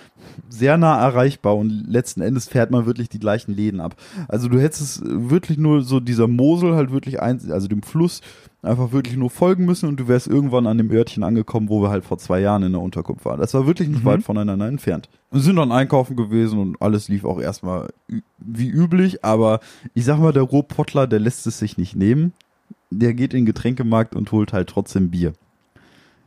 sehr 0.49 0.77
nah 0.77 1.01
erreichbar 1.01 1.57
und 1.57 1.71
letzten 1.89 2.21
Endes 2.21 2.49
fährt 2.49 2.71
man 2.71 2.87
wirklich 2.87 3.09
die 3.09 3.19
gleichen 3.19 3.55
Läden 3.55 3.81
ab. 3.81 3.97
Also 4.29 4.49
du 4.49 4.61
hättest 4.61 4.81
es 4.83 5.03
wirklich 5.05 5.59
nur 5.59 5.83
so 5.83 6.01
dieser 6.01 6.29
Mosel 6.29 6.75
halt 6.75 6.91
wirklich 6.93 7.21
eins, 7.21 7.51
also 7.51 7.69
dem 7.69 7.83
Fluss 7.83 8.21
einfach 8.63 8.93
wirklich 8.93 9.17
nur 9.17 9.29
folgen 9.31 9.67
müssen 9.67 9.89
und 9.89 10.01
du 10.01 10.09
wärst 10.09 10.27
irgendwann 10.27 10.67
an 10.67 10.79
dem 10.79 10.91
Örtchen 10.91 11.23
angekommen, 11.23 11.69
wo 11.69 11.83
wir 11.83 11.91
halt 11.91 12.05
vor 12.05 12.17
zwei 12.19 12.41
Jahren 12.41 12.63
in 12.63 12.73
der 12.73 12.81
Unterkunft 12.81 13.25
waren. 13.27 13.39
Das 13.39 13.53
war 13.53 13.67
wirklich 13.67 13.89
nicht 13.89 14.03
Mhm. 14.03 14.07
weit 14.07 14.23
voneinander 14.23 14.67
entfernt. 14.67 15.09
Wir 15.31 15.41
sind 15.43 15.57
dann 15.57 15.71
einkaufen 15.73 16.17
gewesen 16.17 16.59
und 16.59 16.81
alles 16.81 17.09
lief 17.09 17.25
auch 17.25 17.41
erstmal 17.41 17.91
wie 18.39 18.69
üblich, 18.69 19.25
aber 19.25 19.61
ich 19.93 20.05
sag 20.07 20.19
mal, 20.19 20.33
der 20.33 20.45
Rohpottler, 20.45 21.07
der 21.07 21.21
lässt 21.21 21.47
es 21.47 21.59
sich 21.59 21.77
nicht 21.77 21.95
nehmen. 21.95 22.33
Der 22.91 23.13
geht 23.13 23.35
in 23.35 23.41
den 23.41 23.47
Getränkemarkt 23.47 24.15
und 24.15 24.31
holt 24.33 24.53
halt 24.53 24.69
trotzdem 24.69 25.11
Bier. 25.11 25.33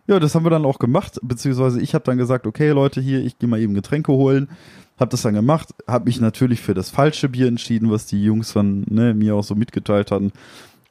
Ja, 0.07 0.19
das 0.19 0.35
haben 0.35 0.45
wir 0.45 0.49
dann 0.49 0.65
auch 0.65 0.79
gemacht, 0.79 1.19
beziehungsweise 1.21 1.81
ich 1.81 1.93
habe 1.93 2.05
dann 2.05 2.17
gesagt, 2.17 2.47
okay 2.47 2.71
Leute, 2.71 3.01
hier, 3.01 3.23
ich 3.23 3.37
gehe 3.39 3.49
mal 3.49 3.59
eben 3.59 3.73
Getränke 3.73 4.13
holen. 4.13 4.49
Hab 4.97 5.09
das 5.11 5.21
dann 5.21 5.35
gemacht, 5.35 5.75
habe 5.85 6.05
mich 6.05 6.19
natürlich 6.19 6.61
für 6.61 6.73
das 6.73 6.89
falsche 6.89 7.29
Bier 7.29 7.47
entschieden, 7.47 7.91
was 7.91 8.07
die 8.07 8.23
Jungs 8.23 8.53
dann 8.53 8.83
ne, 8.89 9.13
mir 9.13 9.35
auch 9.35 9.43
so 9.43 9.53
mitgeteilt 9.53 10.09
hatten. 10.09 10.31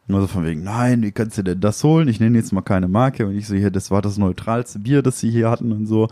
Also 0.09 0.29
von 0.29 0.45
wegen, 0.45 0.63
nein, 0.63 1.03
wie 1.03 1.11
kannst 1.11 1.39
du 1.39 1.43
denn 1.43 1.61
das 1.61 1.83
holen? 1.83 2.07
Ich 2.07 2.21
nenne 2.21 2.39
jetzt 2.39 2.53
mal 2.53 2.63
keine 2.63 2.87
Marke. 2.87 3.27
Und 3.27 3.37
ich 3.37 3.49
so, 3.49 3.57
hier, 3.57 3.73
das 3.73 3.91
war 3.91 4.03
das 4.03 4.19
neutralste 4.19 4.79
Bier, 4.79 5.03
das 5.03 5.19
sie 5.19 5.31
hier 5.31 5.51
hatten 5.51 5.73
und 5.73 5.87
so. 5.87 6.09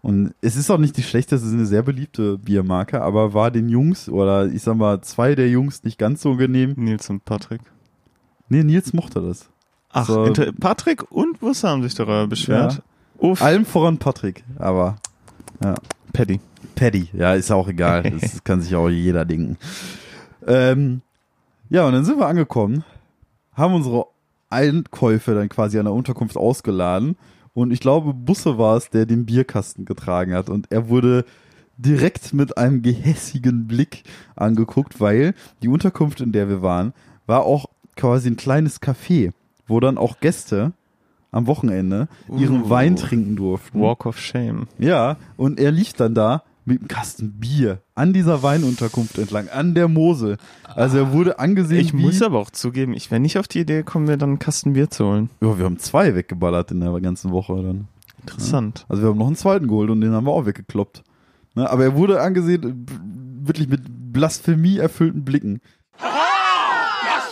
Und 0.00 0.34
es 0.40 0.56
ist 0.56 0.70
auch 0.70 0.78
nicht 0.78 0.96
die 0.96 1.02
schlechteste, 1.02 1.36
es 1.36 1.52
ist 1.52 1.58
eine 1.58 1.66
sehr 1.66 1.82
beliebte 1.82 2.38
Biermarke, 2.38 3.02
aber 3.02 3.34
war 3.34 3.50
den 3.50 3.68
Jungs 3.68 4.08
oder 4.08 4.46
ich 4.46 4.62
sag 4.62 4.76
mal 4.76 5.00
zwei 5.00 5.34
der 5.34 5.48
Jungs 5.48 5.82
nicht 5.82 5.98
ganz 5.98 6.22
so 6.22 6.36
genehm. 6.36 6.74
Nils 6.76 7.10
und 7.10 7.24
Patrick. 7.24 7.60
Nee, 8.48 8.64
Nils 8.64 8.92
mochte 8.92 9.20
das. 9.20 9.50
Ach, 9.94 10.06
So. 10.06 10.32
Patrick 10.60 11.10
und 11.10 11.40
Busse 11.40 11.68
haben 11.68 11.82
sich 11.82 11.94
darüber 11.94 12.26
beschwert. 12.26 12.82
Ja. 13.20 13.32
Allem 13.40 13.64
voran 13.64 13.98
Patrick, 13.98 14.44
aber 14.58 14.96
Paddy. 16.12 16.40
Paddy, 16.74 17.08
ja, 17.12 17.34
ist 17.34 17.50
auch 17.50 17.68
egal. 17.68 18.02
Das 18.20 18.42
kann 18.44 18.60
sich 18.60 18.74
auch 18.74 18.88
jeder 18.88 19.24
denken. 19.24 19.56
Ähm, 20.46 21.00
ja, 21.70 21.86
und 21.86 21.92
dann 21.92 22.04
sind 22.04 22.18
wir 22.18 22.26
angekommen, 22.26 22.84
haben 23.54 23.74
unsere 23.74 24.06
Einkäufe 24.50 25.34
dann 25.34 25.48
quasi 25.48 25.78
an 25.78 25.86
der 25.86 25.94
Unterkunft 25.94 26.36
ausgeladen. 26.36 27.16
Und 27.54 27.70
ich 27.72 27.80
glaube, 27.80 28.12
Busse 28.12 28.58
war 28.58 28.76
es, 28.76 28.90
der 28.90 29.06
den 29.06 29.26
Bierkasten 29.26 29.84
getragen 29.84 30.34
hat. 30.34 30.50
Und 30.50 30.70
er 30.70 30.88
wurde 30.88 31.24
direkt 31.76 32.34
mit 32.34 32.58
einem 32.58 32.82
gehässigen 32.82 33.66
Blick 33.66 34.02
angeguckt, 34.36 35.00
weil 35.00 35.34
die 35.62 35.68
Unterkunft, 35.68 36.20
in 36.20 36.32
der 36.32 36.48
wir 36.48 36.62
waren, 36.62 36.92
war 37.26 37.44
auch 37.44 37.66
quasi 37.96 38.28
ein 38.28 38.36
kleines 38.36 38.82
Café, 38.82 39.32
wo 39.66 39.80
dann 39.80 39.98
auch 39.98 40.20
Gäste 40.20 40.72
am 41.30 41.46
Wochenende 41.46 42.08
ihren 42.36 42.62
Uh. 42.64 42.70
Wein 42.70 42.96
trinken 42.96 43.36
durften. 43.36 43.80
Walk 43.80 44.06
of 44.06 44.18
Shame. 44.18 44.66
Ja, 44.78 45.16
und 45.36 45.58
er 45.58 45.72
liegt 45.72 45.98
dann 46.00 46.14
da 46.14 46.42
mit 46.64 46.78
einem 46.80 46.88
Kasten 46.88 47.32
Bier 47.40 47.82
an 47.94 48.12
dieser 48.12 48.42
Weinunterkunft 48.42 49.18
entlang, 49.18 49.48
an 49.48 49.74
der 49.74 49.88
Mosel. 49.88 50.38
Also 50.74 50.98
er 50.98 51.12
wurde 51.12 51.38
angesehen 51.38 51.80
Ich 51.80 51.92
wie... 51.92 52.00
muss 52.02 52.22
aber 52.22 52.38
auch 52.38 52.50
zugeben, 52.50 52.94
ich 52.94 53.10
wäre 53.10 53.20
nicht 53.20 53.38
auf 53.38 53.48
die 53.48 53.60
Idee 53.60 53.78
gekommen, 53.78 54.06
mir 54.06 54.16
dann 54.16 54.30
einen 54.30 54.38
Kasten 54.38 54.72
Bier 54.72 54.88
zu 54.88 55.04
holen. 55.04 55.28
ja, 55.42 55.58
wir 55.58 55.64
haben 55.66 55.78
zwei 55.78 56.14
weggeballert 56.14 56.70
in 56.70 56.80
der 56.80 56.98
ganzen 57.00 57.32
Woche 57.32 57.54
dann. 57.62 57.88
Interessant. 58.22 58.86
Also 58.88 59.02
wir 59.02 59.10
haben 59.10 59.18
noch 59.18 59.26
einen 59.26 59.36
zweiten 59.36 59.68
geholt 59.68 59.90
und 59.90 60.00
den 60.00 60.12
haben 60.12 60.24
wir 60.26 60.32
auch 60.32 60.46
weggekloppt. 60.46 61.02
Ne, 61.54 61.68
aber 61.68 61.84
er 61.84 61.94
wurde 61.96 62.20
angesehen, 62.22 62.86
wirklich 63.42 63.68
mit 63.68 63.82
Blasphemie 64.12 64.78
erfüllten 64.78 65.24
Blicken. 65.24 65.60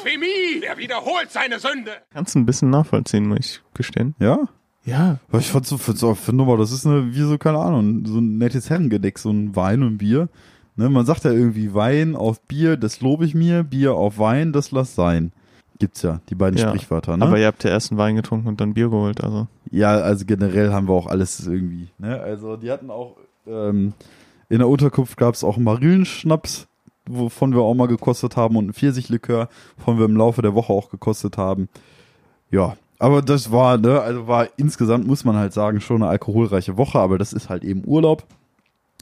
Blasphemie! 0.02 0.62
Er 0.66 0.78
wiederholt 0.78 1.30
seine 1.30 1.58
Sünde! 1.58 1.92
Kannst 2.12 2.36
ein 2.36 2.46
bisschen 2.46 2.70
nachvollziehen, 2.70 3.26
muss 3.26 3.38
ich 3.38 3.62
gestehen. 3.74 4.14
Ja? 4.18 4.38
Ja. 4.84 5.18
Aber 5.28 5.38
ich 5.38 5.48
fand 5.48 5.66
so, 5.66 5.78
für 5.78 6.32
Nummer, 6.32 6.56
das 6.56 6.72
ist 6.72 6.86
eine, 6.86 7.14
wie 7.14 7.20
so, 7.20 7.38
keine 7.38 7.58
Ahnung, 7.58 8.04
so 8.04 8.18
ein 8.18 8.38
nettes 8.38 8.68
Herrengedeck, 8.68 9.18
so 9.18 9.30
ein 9.30 9.54
Wein 9.54 9.82
und 9.82 9.98
Bier. 9.98 10.28
Ne, 10.74 10.88
man 10.88 11.04
sagt 11.04 11.24
ja 11.24 11.30
irgendwie 11.30 11.74
Wein 11.74 12.16
auf 12.16 12.40
Bier, 12.42 12.76
das 12.76 13.00
lobe 13.00 13.26
ich 13.26 13.34
mir, 13.34 13.62
Bier 13.62 13.94
auf 13.94 14.18
Wein, 14.18 14.52
das 14.52 14.70
lass 14.70 14.94
sein. 14.94 15.32
Gibt's 15.78 16.02
ja, 16.02 16.20
die 16.30 16.34
beiden 16.34 16.58
Ja, 16.58 16.68
Sprichwörter, 16.68 17.16
ne? 17.16 17.24
Aber 17.24 17.38
ihr 17.38 17.46
habt 17.46 17.62
ja 17.64 17.70
erst 17.70 17.90
einen 17.90 17.98
Wein 17.98 18.16
getrunken 18.16 18.48
und 18.48 18.60
dann 18.60 18.74
Bier 18.74 18.88
geholt, 18.88 19.22
also. 19.22 19.48
Ja, 19.70 19.90
also 19.92 20.24
generell 20.24 20.72
haben 20.72 20.88
wir 20.88 20.94
auch 20.94 21.06
alles 21.06 21.46
irgendwie. 21.46 21.88
Ne? 21.98 22.18
Also 22.20 22.56
die 22.56 22.70
hatten 22.70 22.90
auch 22.90 23.16
ähm, 23.46 23.92
in 24.48 24.58
der 24.58 24.68
Unterkunft 24.68 25.16
gab 25.16 25.34
es 25.34 25.44
auch 25.44 25.56
Marillenschnaps, 25.56 26.68
wovon 27.06 27.52
wir 27.52 27.60
auch 27.60 27.74
mal 27.74 27.88
gekostet 27.88 28.36
haben 28.36 28.56
und 28.56 28.68
ein 28.68 28.72
Pfirsichlikör, 28.72 29.48
von 29.76 29.98
wir 29.98 30.04
im 30.04 30.16
Laufe 30.16 30.42
der 30.42 30.54
Woche 30.54 30.72
auch 30.72 30.90
gekostet 30.90 31.36
haben. 31.36 31.68
Ja, 32.50 32.76
aber 32.98 33.22
das 33.22 33.50
war, 33.50 33.78
ne, 33.78 34.00
also 34.00 34.28
war 34.28 34.48
insgesamt 34.56 35.06
muss 35.06 35.24
man 35.24 35.36
halt 35.36 35.52
sagen 35.52 35.80
schon 35.80 36.02
eine 36.02 36.10
alkoholreiche 36.10 36.76
Woche, 36.76 36.98
aber 37.00 37.18
das 37.18 37.32
ist 37.32 37.48
halt 37.48 37.64
eben 37.64 37.82
Urlaub. 37.84 38.24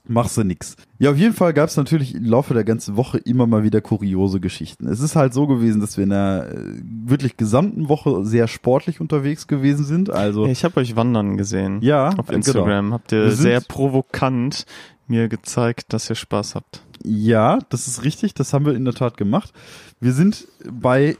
Machst 0.08 0.36
du 0.36 0.42
nix. 0.44 0.76
Ja, 0.98 1.10
auf 1.10 1.18
jeden 1.18 1.34
Fall 1.34 1.52
gab 1.52 1.68
es 1.68 1.76
natürlich 1.76 2.14
im 2.14 2.24
Laufe 2.24 2.54
der 2.54 2.64
ganzen 2.64 2.96
Woche 2.96 3.18
immer 3.18 3.46
mal 3.46 3.62
wieder 3.62 3.80
kuriose 3.80 4.40
Geschichten. 4.40 4.88
Es 4.88 5.00
ist 5.00 5.14
halt 5.14 5.34
so 5.34 5.46
gewesen, 5.46 5.80
dass 5.80 5.98
wir 5.98 6.04
in 6.04 6.10
der 6.10 6.48
äh, 6.50 6.56
wirklich 7.04 7.36
gesamten 7.36 7.88
Woche 7.88 8.24
sehr 8.24 8.48
sportlich 8.48 9.00
unterwegs 9.00 9.46
gewesen 9.46 9.84
sind. 9.84 10.10
Also 10.10 10.46
ich 10.46 10.64
habe 10.64 10.80
euch 10.80 10.96
wandern 10.96 11.36
gesehen. 11.36 11.80
ja, 11.82 12.08
Auf 12.08 12.26
genau. 12.26 12.36
Instagram 12.36 12.92
habt 12.94 13.12
ihr 13.12 13.30
sehr 13.30 13.60
provokant 13.60 14.64
mir 15.10 15.28
gezeigt, 15.28 15.92
dass 15.92 16.08
ihr 16.08 16.16
Spaß 16.16 16.54
habt. 16.54 16.82
Ja, 17.02 17.58
das 17.68 17.86
ist 17.88 18.04
richtig, 18.04 18.34
das 18.34 18.52
haben 18.52 18.66
wir 18.66 18.74
in 18.74 18.84
der 18.84 18.94
Tat 18.94 19.16
gemacht. 19.16 19.52
Wir 20.00 20.12
sind 20.12 20.46
bei, 20.70 21.16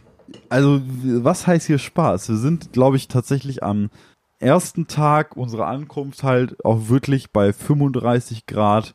also 0.48 0.81
was 1.05 1.46
heißt 1.46 1.66
hier 1.66 1.79
Spaß? 1.79 2.29
Wir 2.29 2.37
sind, 2.37 2.72
glaube 2.72 2.96
ich, 2.96 3.09
tatsächlich 3.09 3.62
am 3.62 3.90
ersten 4.38 4.87
Tag 4.87 5.37
unserer 5.37 5.66
Ankunft 5.66 6.22
halt 6.22 6.64
auch 6.64 6.88
wirklich 6.88 7.31
bei 7.31 7.53
35 7.53 8.46
Grad 8.46 8.94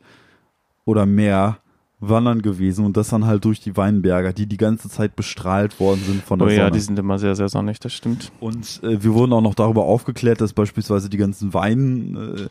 oder 0.86 1.05
mehr 1.05 1.58
wandern 1.99 2.41
gewesen 2.41 2.86
und 2.86 2.97
das 2.97 3.10
dann 3.10 3.25
halt 3.25 3.45
durch 3.45 3.62
die 3.62 3.77
Weinberger, 3.77 4.34
die 4.34 4.47
die 4.47 4.58
ganze 4.58 4.89
Zeit 4.89 5.15
bestrahlt 5.15 5.79
worden 5.79 6.01
sind 6.05 6.23
von 6.23 6.39
der 6.39 6.47
Oh 6.47 6.51
ja, 6.51 6.58
Sonne. 6.58 6.71
die 6.71 6.79
sind 6.79 6.99
immer 6.99 7.17
sehr, 7.17 7.36
sehr 7.36 7.49
sonnig, 7.49 7.79
das 7.79 7.93
stimmt. 7.93 8.31
Und 8.39 8.81
äh, 8.84 9.01
wir 9.01 9.13
wurden 9.13 9.34
auch 9.34 9.41
noch 9.41 9.55
darüber 9.55 9.86
aufgeklärt, 9.86 10.41
dass 10.41 10.53
beispielsweise 10.53 11.10
die 11.10 11.17
ganzen 11.17 11.53
Wein 11.53 12.36
äh, 12.38 12.47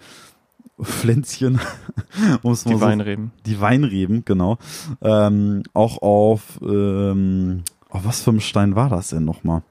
Pflänzchen, 0.82 1.60
es 2.52 2.64
mal 2.64 2.72
Die 2.72 2.78
so 2.78 2.80
Weinreben. 2.80 3.30
die 3.46 3.60
Weinreben, 3.60 4.24
genau, 4.24 4.58
ähm, 5.02 5.62
auch 5.72 6.02
auf, 6.02 6.58
ähm, 6.62 7.62
oh, 7.90 8.00
was 8.02 8.22
für 8.22 8.30
ein 8.30 8.40
Stein 8.40 8.74
war 8.74 8.88
das 8.88 9.08
denn 9.10 9.24
nochmal? 9.24 9.62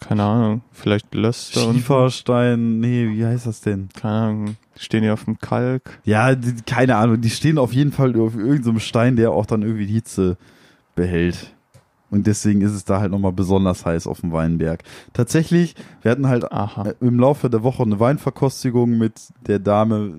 Keine 0.00 0.24
Ahnung, 0.24 0.62
vielleicht 0.72 1.14
Löster 1.14 1.72
Schieferstein, 1.72 2.80
nee, 2.80 3.08
wie 3.10 3.24
heißt 3.24 3.46
das 3.46 3.60
denn? 3.60 3.88
keine 3.94 4.14
Ahnung, 4.14 4.56
stehen 4.76 5.02
die 5.04 5.10
auf 5.10 5.24
dem 5.24 5.38
Kalk. 5.38 6.00
Ja, 6.04 6.34
die, 6.34 6.62
keine 6.66 6.96
Ahnung, 6.96 7.20
die 7.20 7.30
stehen 7.30 7.58
auf 7.58 7.72
jeden 7.72 7.92
Fall 7.92 8.18
auf 8.18 8.34
irgendeinem 8.34 8.80
Stein, 8.80 9.14
der 9.14 9.30
auch 9.30 9.46
dann 9.46 9.62
irgendwie 9.62 9.86
die 9.86 9.94
Hitze 9.94 10.36
behält. 10.96 11.54
Und 12.10 12.26
deswegen 12.26 12.62
ist 12.62 12.72
es 12.72 12.84
da 12.84 13.00
halt 13.00 13.10
nochmal 13.10 13.32
besonders 13.32 13.84
heiß 13.84 14.06
auf 14.06 14.22
dem 14.22 14.32
Weinberg. 14.32 14.82
Tatsächlich, 15.12 15.74
wir 16.02 16.10
hatten 16.10 16.26
halt 16.26 16.50
Aha. 16.50 16.88
äh, 16.88 16.94
im 17.00 17.18
Laufe 17.18 17.50
der 17.50 17.62
Woche 17.62 17.82
eine 17.82 18.00
Weinverkostigung 18.00 18.96
mit 18.96 19.14
der 19.46 19.58
Dame, 19.58 20.14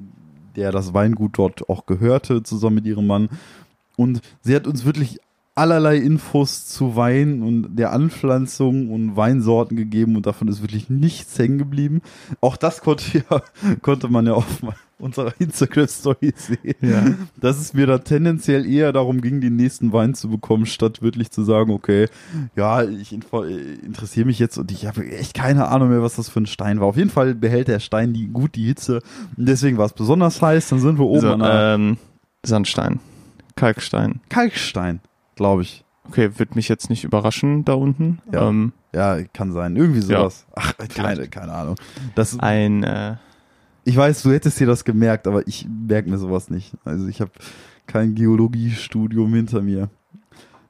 der 0.56 0.72
das 0.72 0.94
Weingut 0.94 1.38
dort 1.38 1.70
auch 1.70 1.86
gehörte, 1.86 2.44
zusammen 2.44 2.76
mit 2.76 2.86
ihrem 2.86 3.08
Mann. 3.08 3.30
Und 3.96 4.22
sie 4.42 4.56
hat 4.56 4.68
uns 4.68 4.86
wirklich 4.86 5.20
allerlei 5.56 5.98
Infos 5.98 6.68
zu 6.68 6.96
Wein 6.96 7.42
und 7.42 7.76
der 7.76 7.92
Anpflanzung 7.92 8.90
und 8.92 9.18
Weinsorten 9.18 9.76
gegeben 9.76 10.16
und 10.16 10.26
davon 10.26 10.48
ist 10.48 10.62
wirklich 10.62 10.90
nichts 10.90 11.38
hängen 11.38 11.58
geblieben. 11.58 12.02
Auch 12.40 12.56
das 12.56 12.82
konnte, 12.82 13.24
ja, 13.30 13.42
konnte 13.82 14.08
man 14.08 14.26
ja 14.26 14.34
auf 14.34 14.62
unserer 15.00 15.34
Instagram-Story 15.40 16.34
sehen, 16.36 16.76
Ja. 16.82 17.04
dass 17.40 17.60
es 17.60 17.74
mir 17.74 17.88
da 17.88 17.98
tendenziell 18.00 18.66
eher 18.66 18.92
darum 18.94 19.22
ging, 19.22 19.42
den 19.42 19.56
nächsten 19.56 19.94
Wein 19.94 20.14
zu 20.14 20.30
bekommen, 20.30 20.66
statt 20.66 21.02
wirklich 21.02 21.32
zu 21.32 21.44
sagen, 21.44 21.72
okay, 21.72 22.08
ja, 22.56 22.84
ich 22.84 23.14
äh, 23.14 23.18
interessiere 23.86 24.26
mich 24.28 24.40
jetzt 24.40 24.58
und 24.58 24.72
ich 24.72 24.86
habe 24.86 25.10
echt 25.10 25.34
keine 25.34 25.68
Ahnung 25.70 25.90
mehr, 25.90 26.02
was 26.02 26.16
das 26.18 26.30
für 26.30 26.42
ein 26.42 26.46
Stein 26.48 26.80
war. 26.80 26.88
Auf 26.88 26.98
jeden 26.98 27.10
Fall 27.10 27.34
behält 27.36 27.68
der 27.68 27.80
Stein 27.80 28.14
die, 28.14 28.28
gut 28.28 28.56
die 28.56 28.66
Hitze 28.66 29.02
und 29.38 29.48
deswegen 29.48 29.78
war 29.78 29.86
es 29.86 29.94
besonders 29.94 30.42
heiß. 30.42 30.70
Dann 30.70 30.80
sind 30.80 31.00
wir 31.00 31.06
oben 31.06 31.22
so, 31.22 31.32
an 31.34 31.42
einer 31.42 31.76
ähm, 31.76 31.98
Sandstein. 32.46 33.00
Kalkstein. 33.56 34.22
Kalkstein. 34.30 35.00
glaube 35.36 35.64
ich. 35.64 35.84
Okay, 36.08 36.32
wird 36.38 36.56
mich 36.56 36.68
jetzt 36.70 36.90
nicht 36.90 37.04
überraschen 37.04 37.66
da 37.66 37.74
unten. 37.74 38.20
Ja. 38.34 38.50
Ähm, 38.50 38.74
Ja, 38.94 39.22
kann 39.34 39.52
sein. 39.52 39.76
Irgendwie 39.76 40.00
Ja. 40.00 40.20
sowas. 40.22 40.48
Ach, 40.56 40.74
keine, 40.96 41.28
keine 41.28 41.52
Ahnung. 41.54 41.76
Das, 42.16 42.40
ein, 42.40 42.84
äh, 42.84 43.16
ich 43.90 43.98
weiß, 43.98 44.22
du 44.22 44.32
hättest 44.32 44.60
dir 44.60 44.68
das 44.68 44.86
gemerkt, 44.86 45.26
aber 45.26 45.48
ich 45.48 45.68
merke 45.68 46.12
mir 46.12 46.20
sowas 46.20 46.52
nicht. 46.52 46.74
Also 46.86 47.08
ich 47.08 47.22
habe 47.22 47.32
kein 47.88 48.14
Geologiestudium 48.14 49.34
hinter 49.34 49.64
mir. 49.64 49.90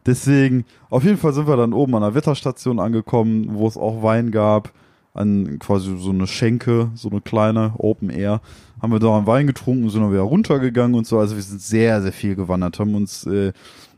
Deswegen, 0.05 0.63
auf 0.89 1.03
jeden 1.03 1.17
Fall 1.17 1.33
sind 1.33 1.45
wir 1.45 1.57
dann 1.57 1.73
oben 1.73 1.95
an 1.95 2.01
der 2.01 2.15
Wetterstation 2.15 2.79
angekommen, 2.79 3.47
wo 3.49 3.67
es 3.67 3.75
auch 3.75 4.01
Wein 4.01 4.31
gab, 4.31 4.71
an 5.13 5.59
quasi 5.59 5.97
so 5.97 6.11
eine 6.11 6.27
Schenke, 6.27 6.91
so 6.95 7.09
eine 7.09 7.19
kleine 7.19 7.73
Open 7.77 8.09
Air. 8.09 8.39
Haben 8.81 8.93
wir 8.93 8.99
da 8.99 9.17
einen 9.17 9.27
Wein 9.27 9.47
getrunken, 9.47 9.89
sind 9.89 10.01
dann 10.01 10.13
wieder 10.13 10.21
runtergegangen 10.21 10.95
und 10.95 11.05
so. 11.05 11.19
Also 11.19 11.35
wir 11.35 11.43
sind 11.43 11.61
sehr, 11.61 12.01
sehr 12.01 12.13
viel 12.13 12.35
gewandert, 12.35 12.79
haben 12.79 12.95
uns 12.95 13.25
äh, 13.25 13.51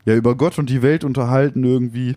ja 0.04 0.16
über 0.16 0.34
Gott 0.34 0.58
und 0.58 0.68
die 0.68 0.82
Welt 0.82 1.04
unterhalten 1.04 1.62
irgendwie. 1.62 2.16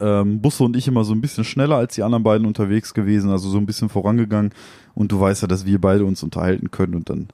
Ähm, 0.00 0.40
Busse 0.40 0.64
und 0.64 0.76
ich 0.76 0.88
immer 0.88 1.04
so 1.04 1.12
ein 1.12 1.20
bisschen 1.20 1.44
schneller 1.44 1.76
als 1.76 1.94
die 1.94 2.02
anderen 2.02 2.24
beiden 2.24 2.46
unterwegs 2.46 2.92
gewesen, 2.92 3.30
also 3.30 3.48
so 3.48 3.58
ein 3.58 3.66
bisschen 3.66 3.88
vorangegangen. 3.88 4.52
Und 4.94 5.12
du 5.12 5.20
weißt 5.20 5.42
ja, 5.42 5.48
dass 5.48 5.66
wir 5.66 5.80
beide 5.80 6.04
uns 6.04 6.22
unterhalten 6.22 6.70
können 6.70 6.94
und 6.94 7.08
dann, 7.08 7.28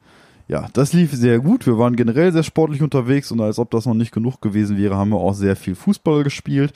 ja, 0.48 0.68
das 0.72 0.92
lief 0.92 1.12
sehr 1.12 1.40
gut. 1.40 1.66
Wir 1.66 1.78
waren 1.78 1.96
generell 1.96 2.32
sehr 2.32 2.42
sportlich 2.42 2.82
unterwegs 2.82 3.32
und 3.32 3.40
als 3.40 3.58
ob 3.58 3.70
das 3.70 3.86
noch 3.86 3.94
nicht 3.94 4.12
genug 4.12 4.40
gewesen 4.40 4.76
wäre, 4.76 4.96
haben 4.96 5.10
wir 5.10 5.18
auch 5.18 5.34
sehr 5.34 5.56
viel 5.56 5.74
Fußball 5.74 6.24
gespielt. 6.24 6.72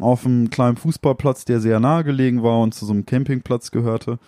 Auf 0.00 0.24
einem 0.24 0.48
kleinen 0.48 0.76
Fußballplatz, 0.76 1.44
der 1.44 1.60
sehr 1.60 1.80
nahe 1.80 2.04
gelegen 2.04 2.42
war 2.42 2.60
und 2.60 2.72
zu 2.72 2.86
so 2.86 2.92
einem 2.92 3.04
Campingplatz 3.04 3.70
gehörte. 3.70 4.18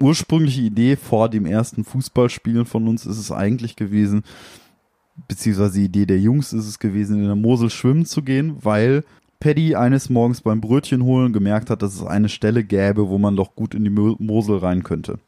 Ursprüngliche 0.00 0.62
Idee 0.62 0.96
vor 0.96 1.28
dem 1.28 1.46
ersten 1.46 1.84
Fußballspielen 1.84 2.66
von 2.66 2.88
uns 2.88 3.06
ist 3.06 3.18
es 3.18 3.30
eigentlich 3.30 3.76
gewesen, 3.76 4.24
beziehungsweise 5.28 5.78
die 5.78 5.84
Idee 5.84 6.06
der 6.06 6.18
Jungs 6.18 6.52
ist 6.52 6.66
es 6.66 6.78
gewesen, 6.78 7.20
in 7.20 7.26
der 7.26 7.36
Mosel 7.36 7.70
schwimmen 7.70 8.06
zu 8.06 8.22
gehen, 8.22 8.56
weil 8.62 9.04
Paddy 9.40 9.74
eines 9.74 10.10
Morgens 10.10 10.42
beim 10.42 10.60
Brötchen 10.60 11.02
holen 11.02 11.32
gemerkt 11.32 11.70
hat, 11.70 11.82
dass 11.82 11.94
es 11.94 12.04
eine 12.04 12.28
Stelle 12.28 12.62
gäbe, 12.62 13.08
wo 13.08 13.18
man 13.18 13.36
doch 13.36 13.56
gut 13.56 13.74
in 13.74 13.82
die 13.84 13.90
Mo- 13.90 14.16
Mosel 14.18 14.58
rein 14.58 14.82
könnte. 14.82 15.18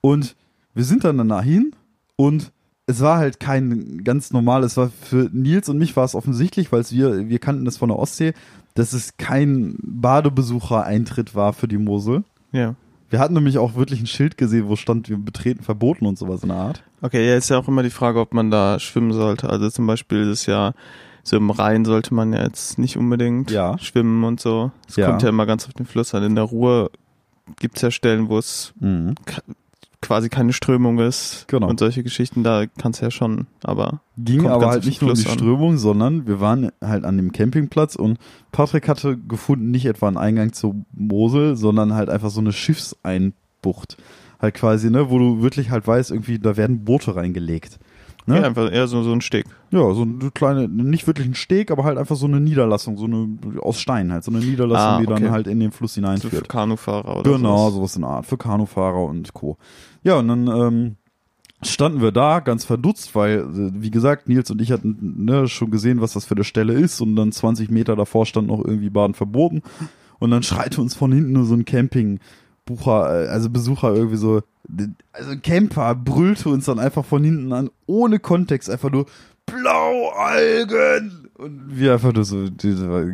Und 0.00 0.36
wir 0.74 0.84
sind 0.84 1.04
dann 1.04 1.18
danach 1.18 1.42
hin 1.42 1.72
und 2.16 2.52
es 2.86 3.00
war 3.00 3.18
halt 3.18 3.40
kein 3.40 4.04
ganz 4.04 4.32
normal, 4.32 4.62
es 4.62 4.76
war 4.76 4.90
für 4.90 5.28
Nils 5.32 5.68
und 5.68 5.78
mich 5.78 5.96
war 5.96 6.04
es 6.04 6.14
offensichtlich, 6.14 6.70
weil 6.70 6.84
wir, 6.90 7.28
wir 7.28 7.38
kannten 7.38 7.64
das 7.64 7.76
von 7.78 7.88
der 7.88 7.98
Ostsee, 7.98 8.32
dass 8.74 8.92
es 8.92 9.16
kein 9.16 9.76
Badebesuchereintritt 9.82 11.34
war 11.34 11.52
für 11.52 11.68
die 11.68 11.78
Mosel. 11.78 12.24
ja. 12.52 12.74
Wir 13.08 13.20
hatten 13.20 13.34
nämlich 13.34 13.56
auch 13.58 13.76
wirklich 13.76 14.00
ein 14.00 14.08
Schild 14.08 14.36
gesehen, 14.36 14.66
wo 14.66 14.74
stand, 14.74 15.08
wir 15.08 15.16
betreten 15.16 15.62
verboten 15.62 16.06
und 16.06 16.18
sowas 16.18 16.42
in 16.42 16.48
der 16.48 16.58
Art. 16.58 16.82
Okay, 17.02 17.24
ja, 17.24 17.36
ist 17.36 17.48
ja 17.48 17.56
auch 17.56 17.68
immer 17.68 17.84
die 17.84 17.90
Frage, 17.90 18.18
ob 18.18 18.34
man 18.34 18.50
da 18.50 18.80
schwimmen 18.80 19.12
sollte. 19.12 19.48
Also 19.48 19.70
zum 19.70 19.86
Beispiel 19.86 20.22
ist 20.22 20.40
es 20.40 20.46
ja, 20.46 20.72
so 21.28 21.36
im 21.36 21.50
Rhein 21.50 21.84
sollte 21.84 22.14
man 22.14 22.32
ja 22.32 22.44
jetzt 22.44 22.78
nicht 22.78 22.96
unbedingt 22.96 23.50
Ja. 23.50 23.76
schwimmen 23.78 24.22
und 24.22 24.38
so. 24.40 24.70
Es 24.88 24.94
Ja. 24.96 25.08
kommt 25.08 25.22
ja 25.22 25.28
immer 25.28 25.44
ganz 25.46 25.66
auf 25.66 25.74
den 25.74 25.84
Fluss 25.86 26.14
an. 26.14 26.22
In 26.22 26.36
der 26.36 26.44
Ruhr 26.44 26.90
gibt's 27.58 27.82
ja 27.82 27.90
Stellen, 27.90 28.28
wo 28.28 28.38
es 28.38 28.72
quasi 30.02 30.28
keine 30.28 30.52
Strömung 30.52 30.98
ist 31.00 31.46
Genau. 31.48 31.68
und 31.68 31.80
solche 31.80 32.02
Geschichten, 32.04 32.44
da 32.44 32.66
kannst 32.78 33.00
du 33.00 33.06
ja 33.06 33.10
schon, 33.10 33.46
aber 33.64 34.00
Ging 34.16 34.42
Kommt 34.42 34.52
aber 34.52 34.68
halt 34.68 34.84
nicht 34.86 35.00
nur 35.02 35.10
um 35.10 35.16
die 35.16 35.22
Fluss 35.22 35.32
an. 35.32 35.38
Strömung, 35.38 35.76
sondern 35.78 36.26
wir 36.28 36.38
waren 36.40 36.70
halt 36.80 37.04
an 37.04 37.16
dem 37.16 37.32
Campingplatz 37.32 37.96
und 37.96 38.18
Patrick 38.52 38.88
hatte 38.88 39.16
gefunden, 39.16 39.70
nicht 39.72 39.86
etwa 39.86 40.06
einen 40.08 40.16
Eingang 40.18 40.52
zur 40.52 40.76
Mosel, 40.94 41.56
sondern 41.56 41.94
halt 41.94 42.08
einfach 42.08 42.30
so 42.30 42.40
eine 42.40 42.52
Schiffseinbucht. 42.52 43.96
Halt 44.40 44.54
quasi, 44.54 44.90
ne, 44.90 45.10
wo 45.10 45.18
du 45.18 45.42
wirklich 45.42 45.70
halt 45.70 45.86
weißt, 45.86 46.10
irgendwie, 46.10 46.38
da 46.38 46.56
werden 46.56 46.84
Boote 46.84 47.16
reingelegt. 47.16 47.78
Ne? 48.26 48.36
ja, 48.36 48.42
einfach 48.42 48.70
eher 48.72 48.88
so, 48.88 49.02
so 49.02 49.12
ein 49.12 49.20
Steg. 49.20 49.46
Ja, 49.70 49.92
so 49.94 50.02
eine 50.02 50.30
kleine, 50.32 50.68
nicht 50.68 51.06
wirklich 51.06 51.26
ein 51.28 51.34
Steg, 51.34 51.70
aber 51.70 51.84
halt 51.84 51.96
einfach 51.96 52.16
so 52.16 52.26
eine 52.26 52.40
Niederlassung, 52.40 52.96
so 52.98 53.04
eine, 53.04 53.28
aus 53.60 53.78
Stein 53.80 54.12
halt, 54.12 54.24
so 54.24 54.32
eine 54.32 54.40
Niederlassung, 54.40 54.88
Ah, 54.88 54.98
die 55.00 55.06
dann 55.06 55.22
okay. 55.22 55.30
halt 55.30 55.46
in 55.46 55.60
den 55.60 55.70
Fluss 55.70 55.94
So 55.94 56.00
für 56.00 56.06
hineinführt. 56.06 56.48
Kanufahrer 56.48 57.18
oder 57.20 57.30
Genau, 57.32 57.56
sowas. 57.70 57.74
sowas 57.74 57.96
in 57.96 58.02
der 58.02 58.10
Art, 58.10 58.26
für 58.26 58.36
Kanufahrer 58.36 59.04
und 59.04 59.32
Co. 59.32 59.56
Ja, 60.02 60.16
und 60.18 60.28
dann 60.28 60.46
ähm, 60.48 60.96
standen 61.62 62.00
wir 62.02 62.10
da 62.12 62.40
ganz 62.40 62.64
verdutzt, 62.64 63.14
weil, 63.14 63.38
äh, 63.40 63.70
wie 63.80 63.90
gesagt, 63.90 64.28
Nils 64.28 64.50
und 64.50 64.60
ich 64.60 64.72
hatten 64.72 65.24
ne, 65.24 65.46
schon 65.48 65.70
gesehen, 65.70 66.00
was 66.00 66.12
das 66.12 66.24
für 66.24 66.34
eine 66.34 66.44
Stelle 66.44 66.72
ist 66.72 67.00
und 67.00 67.14
dann 67.16 67.30
20 67.32 67.70
Meter 67.70 67.94
davor 67.96 68.26
stand 68.26 68.48
noch 68.48 68.64
irgendwie 68.64 68.90
Baden 68.90 69.14
verboten 69.14 69.62
und 70.18 70.30
dann 70.32 70.42
schreit 70.42 70.78
uns 70.78 70.94
von 70.94 71.12
hinten 71.12 71.32
nur 71.32 71.44
so 71.44 71.54
ein 71.54 71.64
Campingbucher, 71.64 72.20
äh, 72.70 73.28
also 73.28 73.50
Besucher 73.50 73.94
irgendwie 73.94 74.16
so, 74.16 74.42
also 75.12 75.30
ein 75.30 75.42
Camper 75.42 75.94
brüllte 75.94 76.48
uns 76.48 76.64
dann 76.64 76.78
einfach 76.78 77.04
von 77.04 77.22
hinten 77.22 77.52
an, 77.52 77.70
ohne 77.86 78.18
Kontext, 78.18 78.68
einfach 78.70 78.90
nur 78.90 79.06
Blaualgen 79.46 81.28
und 81.38 81.62
wir 81.68 81.92
einfach 81.94 82.12
nur 82.12 82.24
so, 82.24 82.46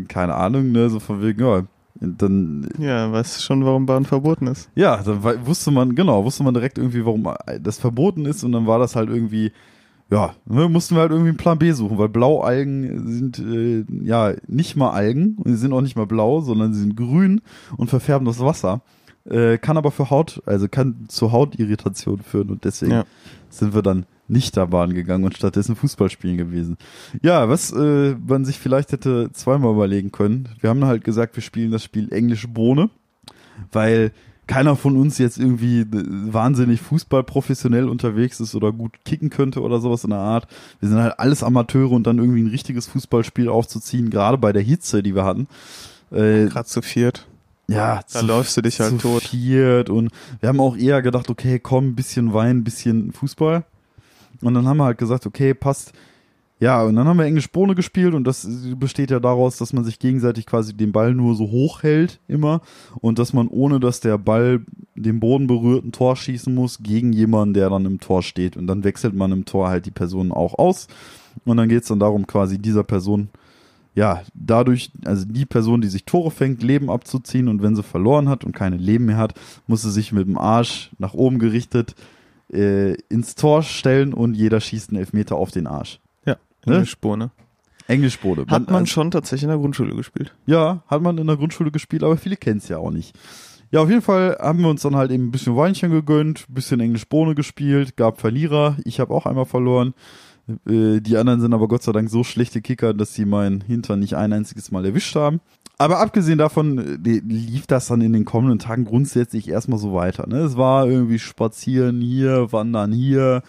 keine 0.08 0.34
Ahnung, 0.34 0.72
ne, 0.72 0.88
so 0.90 1.00
von 1.00 1.22
wegen, 1.22 1.40
ja, 1.40 1.62
dann 2.00 2.68
Ja, 2.78 3.12
weißt 3.12 3.36
du 3.36 3.42
schon, 3.42 3.64
warum 3.64 3.86
Bahn 3.86 4.04
verboten 4.04 4.46
ist? 4.46 4.70
ja, 4.74 5.02
dann 5.02 5.22
wusste 5.46 5.70
man, 5.70 5.94
genau, 5.94 6.24
wusste 6.24 6.42
man 6.42 6.54
direkt 6.54 6.78
irgendwie, 6.78 7.04
warum 7.04 7.28
das 7.60 7.78
verboten 7.78 8.24
ist 8.26 8.44
und 8.44 8.52
dann 8.52 8.66
war 8.66 8.78
das 8.78 8.96
halt 8.96 9.10
irgendwie, 9.10 9.52
ja, 10.10 10.34
ne, 10.46 10.68
mussten 10.68 10.94
wir 10.94 11.02
halt 11.02 11.10
irgendwie 11.12 11.30
einen 11.30 11.36
Plan 11.38 11.58
B 11.58 11.72
suchen, 11.72 11.98
weil 11.98 12.08
Blaualgen 12.08 13.06
sind 13.12 13.38
äh, 13.38 13.84
ja 14.04 14.32
nicht 14.46 14.76
mal 14.76 14.90
Algen 14.90 15.36
und 15.38 15.52
sie 15.52 15.58
sind 15.58 15.72
auch 15.72 15.80
nicht 15.82 15.96
mal 15.96 16.06
blau, 16.06 16.40
sondern 16.40 16.72
sie 16.74 16.80
sind 16.80 16.96
grün 16.96 17.40
und 17.76 17.90
verfärben 17.90 18.26
das 18.26 18.40
Wasser. 18.40 18.80
Äh, 19.24 19.58
kann 19.58 19.76
aber 19.76 19.90
für 19.92 20.10
Haut, 20.10 20.42
also 20.46 20.66
kann 20.68 21.06
zu 21.08 21.30
Hautirritation 21.32 22.20
führen 22.22 22.50
und 22.50 22.64
deswegen 22.64 22.92
Ja. 22.92 23.04
sind 23.50 23.74
wir 23.74 23.82
dann 23.82 24.04
nicht 24.28 24.56
da 24.56 24.64
Bahn 24.66 24.94
gegangen 24.94 25.24
und 25.24 25.36
stattdessen 25.36 25.76
Fußball 25.76 26.10
spielen 26.10 26.38
gewesen. 26.38 26.76
Ja, 27.22 27.48
was 27.48 27.70
äh, 27.72 28.16
man 28.26 28.44
sich 28.44 28.58
vielleicht 28.58 28.92
hätte 28.92 29.30
zweimal 29.32 29.72
überlegen 29.74 30.10
können. 30.10 30.48
Wir 30.60 30.70
haben 30.70 30.84
halt 30.84 31.04
gesagt, 31.04 31.36
wir 31.36 31.42
spielen 31.42 31.70
das 31.70 31.84
Spiel 31.84 32.12
Englische 32.12 32.48
Bohne, 32.48 32.90
weil 33.70 34.12
keiner 34.48 34.74
von 34.74 34.96
uns 34.96 35.18
jetzt 35.18 35.38
irgendwie 35.38 35.80
äh, 35.82 35.86
wahnsinnig 35.92 36.80
Fußball 36.80 37.22
professionell 37.22 37.88
unterwegs 37.88 38.40
ist 38.40 38.54
oder 38.56 38.72
gut 38.72 39.04
kicken 39.04 39.30
könnte 39.30 39.60
oder 39.60 39.80
sowas 39.80 40.02
in 40.04 40.10
der 40.10 40.18
Art. 40.18 40.48
Wir 40.80 40.88
sind 40.88 40.98
halt 40.98 41.18
alles 41.20 41.42
Amateure 41.44 41.92
und 41.92 42.06
dann 42.06 42.18
irgendwie 42.18 42.42
ein 42.42 42.48
richtiges 42.50 42.86
Fußballspiel 42.88 43.48
aufzuziehen, 43.48 44.10
gerade 44.10 44.38
bei 44.38 44.52
der 44.52 44.62
Hitze, 44.62 45.02
die 45.02 45.14
wir 45.14 45.24
hatten. 45.24 45.46
Äh, 46.10 46.46
Gerade 46.46 46.66
zu 46.66 46.82
viert. 46.82 47.26
Ja, 47.68 48.00
Da 48.12 48.20
läufst 48.20 48.56
du 48.56 48.62
dich 48.62 48.80
halt 48.80 48.90
zu 48.92 48.98
tot. 48.98 49.22
viert 49.22 49.90
und 49.90 50.10
wir 50.40 50.48
haben 50.48 50.60
auch 50.60 50.76
eher 50.76 51.02
gedacht, 51.02 51.30
okay, 51.30 51.58
komm, 51.58 51.88
ein 51.88 51.94
bisschen 51.94 52.34
Wein, 52.34 52.58
ein 52.58 52.64
bisschen 52.64 53.12
Fußball. 53.12 53.64
Und 54.42 54.54
dann 54.54 54.66
haben 54.66 54.78
wir 54.78 54.84
halt 54.84 54.98
gesagt, 54.98 55.26
okay, 55.26 55.54
passt. 55.54 55.92
Ja, 56.58 56.82
und 56.84 56.94
dann 56.94 57.08
haben 57.08 57.16
wir 57.18 57.24
Englisch 57.24 57.50
Bohne 57.50 57.74
gespielt 57.74 58.14
und 58.14 58.22
das 58.24 58.46
besteht 58.76 59.10
ja 59.10 59.18
daraus, 59.18 59.56
dass 59.56 59.72
man 59.72 59.82
sich 59.82 59.98
gegenseitig 59.98 60.46
quasi 60.46 60.72
den 60.74 60.92
Ball 60.92 61.12
nur 61.12 61.34
so 61.34 61.50
hoch 61.50 61.82
hält 61.82 62.20
immer 62.28 62.60
und 63.00 63.18
dass 63.18 63.32
man 63.32 63.48
ohne 63.48 63.80
dass 63.80 63.98
der 63.98 64.16
Ball 64.16 64.60
den 64.94 65.18
Boden 65.18 65.48
berührt 65.48 65.84
ein 65.84 65.90
Tor 65.90 66.14
schießen 66.14 66.54
muss 66.54 66.78
gegen 66.80 67.12
jemanden, 67.12 67.54
der 67.54 67.68
dann 67.68 67.84
im 67.84 67.98
Tor 67.98 68.22
steht 68.22 68.56
und 68.56 68.68
dann 68.68 68.84
wechselt 68.84 69.12
man 69.12 69.32
im 69.32 69.44
Tor 69.44 69.70
halt 69.70 69.86
die 69.86 69.90
Person 69.90 70.30
auch 70.30 70.56
aus 70.56 70.86
und 71.44 71.56
dann 71.56 71.68
geht's 71.68 71.88
dann 71.88 71.98
darum, 71.98 72.28
quasi 72.28 72.58
dieser 72.58 72.84
Person 72.84 73.30
ja, 73.94 74.22
dadurch, 74.34 74.90
also 75.04 75.24
die 75.26 75.44
Person, 75.46 75.80
die 75.82 75.88
sich 75.88 76.04
Tore 76.04 76.30
fängt, 76.30 76.62
Leben 76.62 76.90
abzuziehen 76.90 77.48
und 77.48 77.62
wenn 77.62 77.76
sie 77.76 77.82
verloren 77.82 78.28
hat 78.28 78.44
und 78.44 78.52
keine 78.54 78.76
Leben 78.76 79.04
mehr 79.06 79.18
hat, 79.18 79.34
muss 79.66 79.82
sie 79.82 79.90
sich 79.90 80.12
mit 80.12 80.26
dem 80.26 80.38
Arsch 80.38 80.90
nach 80.98 81.14
oben 81.14 81.38
gerichtet 81.38 81.94
äh, 82.52 82.94
ins 83.08 83.34
Tor 83.34 83.62
stellen 83.62 84.14
und 84.14 84.34
jeder 84.34 84.60
schießt 84.60 84.90
einen 84.90 84.98
Elfmeter 85.00 85.36
auf 85.36 85.50
den 85.50 85.66
Arsch. 85.66 86.00
Ja, 86.26 86.36
Ne? 86.66 86.74
Englischbohne. 86.76 87.30
Englischbode. 87.88 88.42
Hat 88.48 88.66
man 88.66 88.74
also- 88.82 88.86
schon 88.86 89.10
tatsächlich 89.10 89.42
in 89.44 89.48
der 89.50 89.58
Grundschule 89.58 89.94
gespielt. 89.94 90.32
Ja, 90.46 90.82
hat 90.86 91.02
man 91.02 91.18
in 91.18 91.26
der 91.26 91.36
Grundschule 91.36 91.70
gespielt, 91.70 92.02
aber 92.02 92.16
viele 92.16 92.36
kennen 92.36 92.58
es 92.58 92.68
ja 92.68 92.78
auch 92.78 92.90
nicht. 92.90 93.14
Ja, 93.72 93.80
auf 93.80 93.88
jeden 93.88 94.02
Fall 94.02 94.36
haben 94.38 94.60
wir 94.60 94.68
uns 94.68 94.82
dann 94.82 94.96
halt 94.96 95.10
eben 95.10 95.24
ein 95.26 95.30
bisschen 95.30 95.56
Weinchen 95.56 95.90
gegönnt, 95.90 96.46
ein 96.48 96.54
bisschen 96.54 96.78
Englisch 96.80 97.08
Bohne 97.08 97.34
gespielt, 97.34 97.96
gab 97.96 98.20
Verlierer. 98.20 98.76
Ich 98.84 99.00
habe 99.00 99.12
auch 99.14 99.24
einmal 99.26 99.46
verloren. 99.46 99.94
Äh, 100.66 101.00
Die 101.00 101.16
anderen 101.16 101.40
sind 101.40 101.54
aber 101.54 101.68
Gott 101.68 101.82
sei 101.82 101.92
Dank 101.92 102.10
so 102.10 102.24
schlechte 102.24 102.60
Kicker, 102.60 102.94
dass 102.94 103.14
sie 103.14 103.24
meinen 103.24 103.60
Hintern 103.60 104.00
nicht 104.00 104.14
ein 104.16 104.32
einziges 104.32 104.70
Mal 104.70 104.84
erwischt 104.84 105.14
haben. 105.16 105.40
Aber 105.78 105.98
abgesehen 105.98 106.38
davon 106.38 106.78
äh, 106.78 107.20
lief 107.24 107.66
das 107.66 107.88
dann 107.88 108.00
in 108.00 108.12
den 108.12 108.24
kommenden 108.24 108.58
Tagen 108.58 108.84
grundsätzlich 108.84 109.48
erstmal 109.48 109.78
so 109.78 109.92
weiter. 109.94 110.26
Ne? 110.28 110.38
Es 110.38 110.56
war 110.56 110.86
irgendwie 110.86 111.18
spazieren 111.18 112.00
hier, 112.00 112.52
wandern 112.52 112.92
hier, 112.92 113.42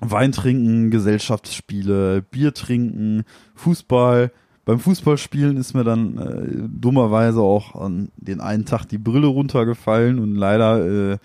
Wein 0.00 0.32
trinken, 0.32 0.90
Gesellschaftsspiele, 0.90 2.22
Bier 2.22 2.54
trinken, 2.54 3.24
Fußball. 3.54 4.32
Beim 4.64 4.78
Fußballspielen 4.78 5.58
ist 5.58 5.74
mir 5.74 5.84
dann 5.84 6.18
äh, 6.18 6.68
dummerweise 6.68 7.40
auch 7.40 7.74
an 7.74 8.08
den 8.16 8.40
einen 8.40 8.64
Tag 8.64 8.86
die 8.86 8.98
Brille 8.98 9.26
runtergefallen 9.26 10.18
und 10.18 10.34
leider 10.36 11.12
äh, 11.12 11.18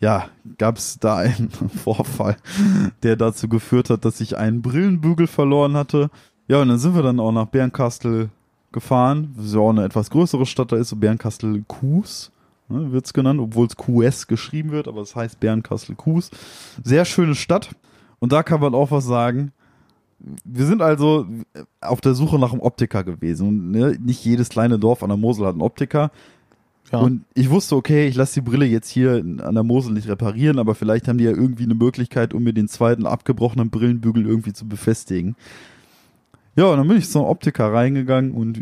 ja, 0.00 0.28
gab 0.58 0.78
es 0.78 0.98
da 0.98 1.16
einen 1.18 1.50
Vorfall, 1.84 2.36
der 3.02 3.16
dazu 3.16 3.48
geführt 3.48 3.90
hat, 3.90 4.04
dass 4.04 4.20
ich 4.20 4.36
einen 4.36 4.62
Brillenbügel 4.62 5.26
verloren 5.26 5.74
hatte. 5.74 6.10
Ja, 6.48 6.62
und 6.62 6.68
dann 6.68 6.78
sind 6.78 6.94
wir 6.94 7.02
dann 7.02 7.20
auch 7.20 7.32
nach 7.32 7.46
Bernkastel 7.46 8.30
gefahren. 8.72 9.34
Das 9.36 9.46
ist 9.46 9.54
ja 9.54 9.60
auch 9.60 9.70
eine 9.70 9.84
etwas 9.84 10.10
größere 10.10 10.46
Stadt, 10.46 10.72
da 10.72 10.76
ist 10.76 10.88
so 10.88 10.96
Bernkastel-Kues, 10.96 12.32
ne, 12.68 12.92
wird's 12.92 13.12
genannt, 13.12 13.40
obwohl 13.40 13.66
es 13.66 13.76
QS 13.76 14.26
geschrieben 14.26 14.70
wird, 14.70 14.88
aber 14.88 15.02
es 15.02 15.14
heißt 15.14 15.38
Bernkastel-Kues. 15.38 16.30
Sehr 16.82 17.04
schöne 17.04 17.34
Stadt. 17.34 17.70
Und 18.20 18.32
da 18.32 18.42
kann 18.42 18.60
man 18.60 18.74
auch 18.74 18.90
was 18.90 19.04
sagen. 19.04 19.52
wir 20.44 20.66
sind 20.66 20.82
also 20.82 21.26
auf 21.80 22.00
der 22.00 22.14
Suche 22.14 22.38
nach 22.38 22.52
einem 22.52 22.60
Optiker 22.60 23.04
gewesen. 23.04 23.48
Und 23.48 23.70
ne, 23.70 23.98
nicht 24.00 24.24
jedes 24.24 24.48
kleine 24.48 24.78
Dorf 24.78 25.02
an 25.02 25.08
der 25.10 25.18
Mosel 25.18 25.46
hat 25.46 25.52
einen 25.52 25.62
Optiker. 25.62 26.10
Ja. 26.92 26.98
Und 26.98 27.24
ich 27.34 27.50
wusste, 27.50 27.76
okay, 27.76 28.08
ich 28.08 28.16
lasse 28.16 28.40
die 28.40 28.48
Brille 28.48 28.66
jetzt 28.66 28.88
hier 28.88 29.24
an 29.42 29.54
der 29.54 29.62
Mosel 29.62 29.92
nicht 29.92 30.08
reparieren, 30.08 30.58
aber 30.58 30.74
vielleicht 30.74 31.06
haben 31.06 31.18
die 31.18 31.24
ja 31.24 31.30
irgendwie 31.30 31.64
eine 31.64 31.74
Möglichkeit, 31.74 32.34
um 32.34 32.42
mir 32.42 32.52
den 32.52 32.68
zweiten 32.68 33.06
abgebrochenen 33.06 33.70
Brillenbügel 33.70 34.26
irgendwie 34.26 34.52
zu 34.52 34.66
befestigen. 34.66 35.36
Ja, 36.56 36.66
und 36.66 36.78
dann 36.78 36.88
bin 36.88 36.96
ich 36.98 37.08
zum 37.08 37.22
Optiker 37.22 37.72
reingegangen 37.72 38.32
und 38.32 38.58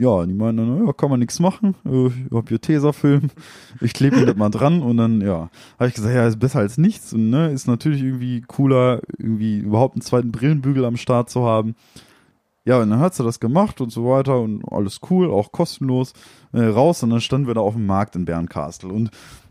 ja, 0.00 0.24
die 0.24 0.32
meinen 0.32 0.56
dann, 0.56 0.86
ja, 0.86 0.92
kann 0.94 1.10
man 1.10 1.20
nichts 1.20 1.38
machen. 1.38 1.74
Äh, 1.84 2.06
Ich 2.06 2.32
hab 2.32 2.48
hier 2.48 2.60
Tesafilm, 2.60 3.28
ich 3.82 3.92
klebe 3.92 4.16
ihn 4.16 4.26
das 4.26 4.36
mal 4.36 4.48
dran 4.48 4.80
und 4.80 4.96
dann, 4.96 5.20
ja, 5.20 5.50
habe 5.78 5.88
ich 5.88 5.94
gesagt, 5.94 6.14
ja, 6.14 6.26
ist 6.26 6.38
besser 6.38 6.60
als 6.60 6.78
nichts 6.78 7.12
und 7.12 7.28
ne, 7.28 7.50
ist 7.50 7.68
natürlich 7.68 8.02
irgendwie 8.02 8.40
cooler, 8.40 9.00
irgendwie 9.18 9.58
überhaupt 9.58 9.96
einen 9.96 10.02
zweiten 10.02 10.32
Brillenbügel 10.32 10.84
am 10.86 10.96
Start 10.96 11.28
zu 11.28 11.44
haben. 11.44 11.74
Ja, 12.66 12.80
und 12.82 12.90
dann 12.90 12.98
hat 13.00 13.14
sie 13.14 13.24
das 13.24 13.40
gemacht 13.40 13.80
und 13.80 13.90
so 13.90 14.04
weiter 14.10 14.40
und 14.40 14.62
alles 14.70 15.00
cool, 15.10 15.30
auch 15.30 15.52
kostenlos 15.52 16.12
äh, 16.52 16.62
raus 16.64 17.02
und 17.02 17.10
dann 17.10 17.20
standen 17.20 17.46
wir 17.46 17.54
da 17.54 17.60
auf 17.62 17.74
dem 17.74 17.86
Markt 17.86 18.16
in 18.16 18.24
Bernkastel 18.26 18.90
und 18.90 19.10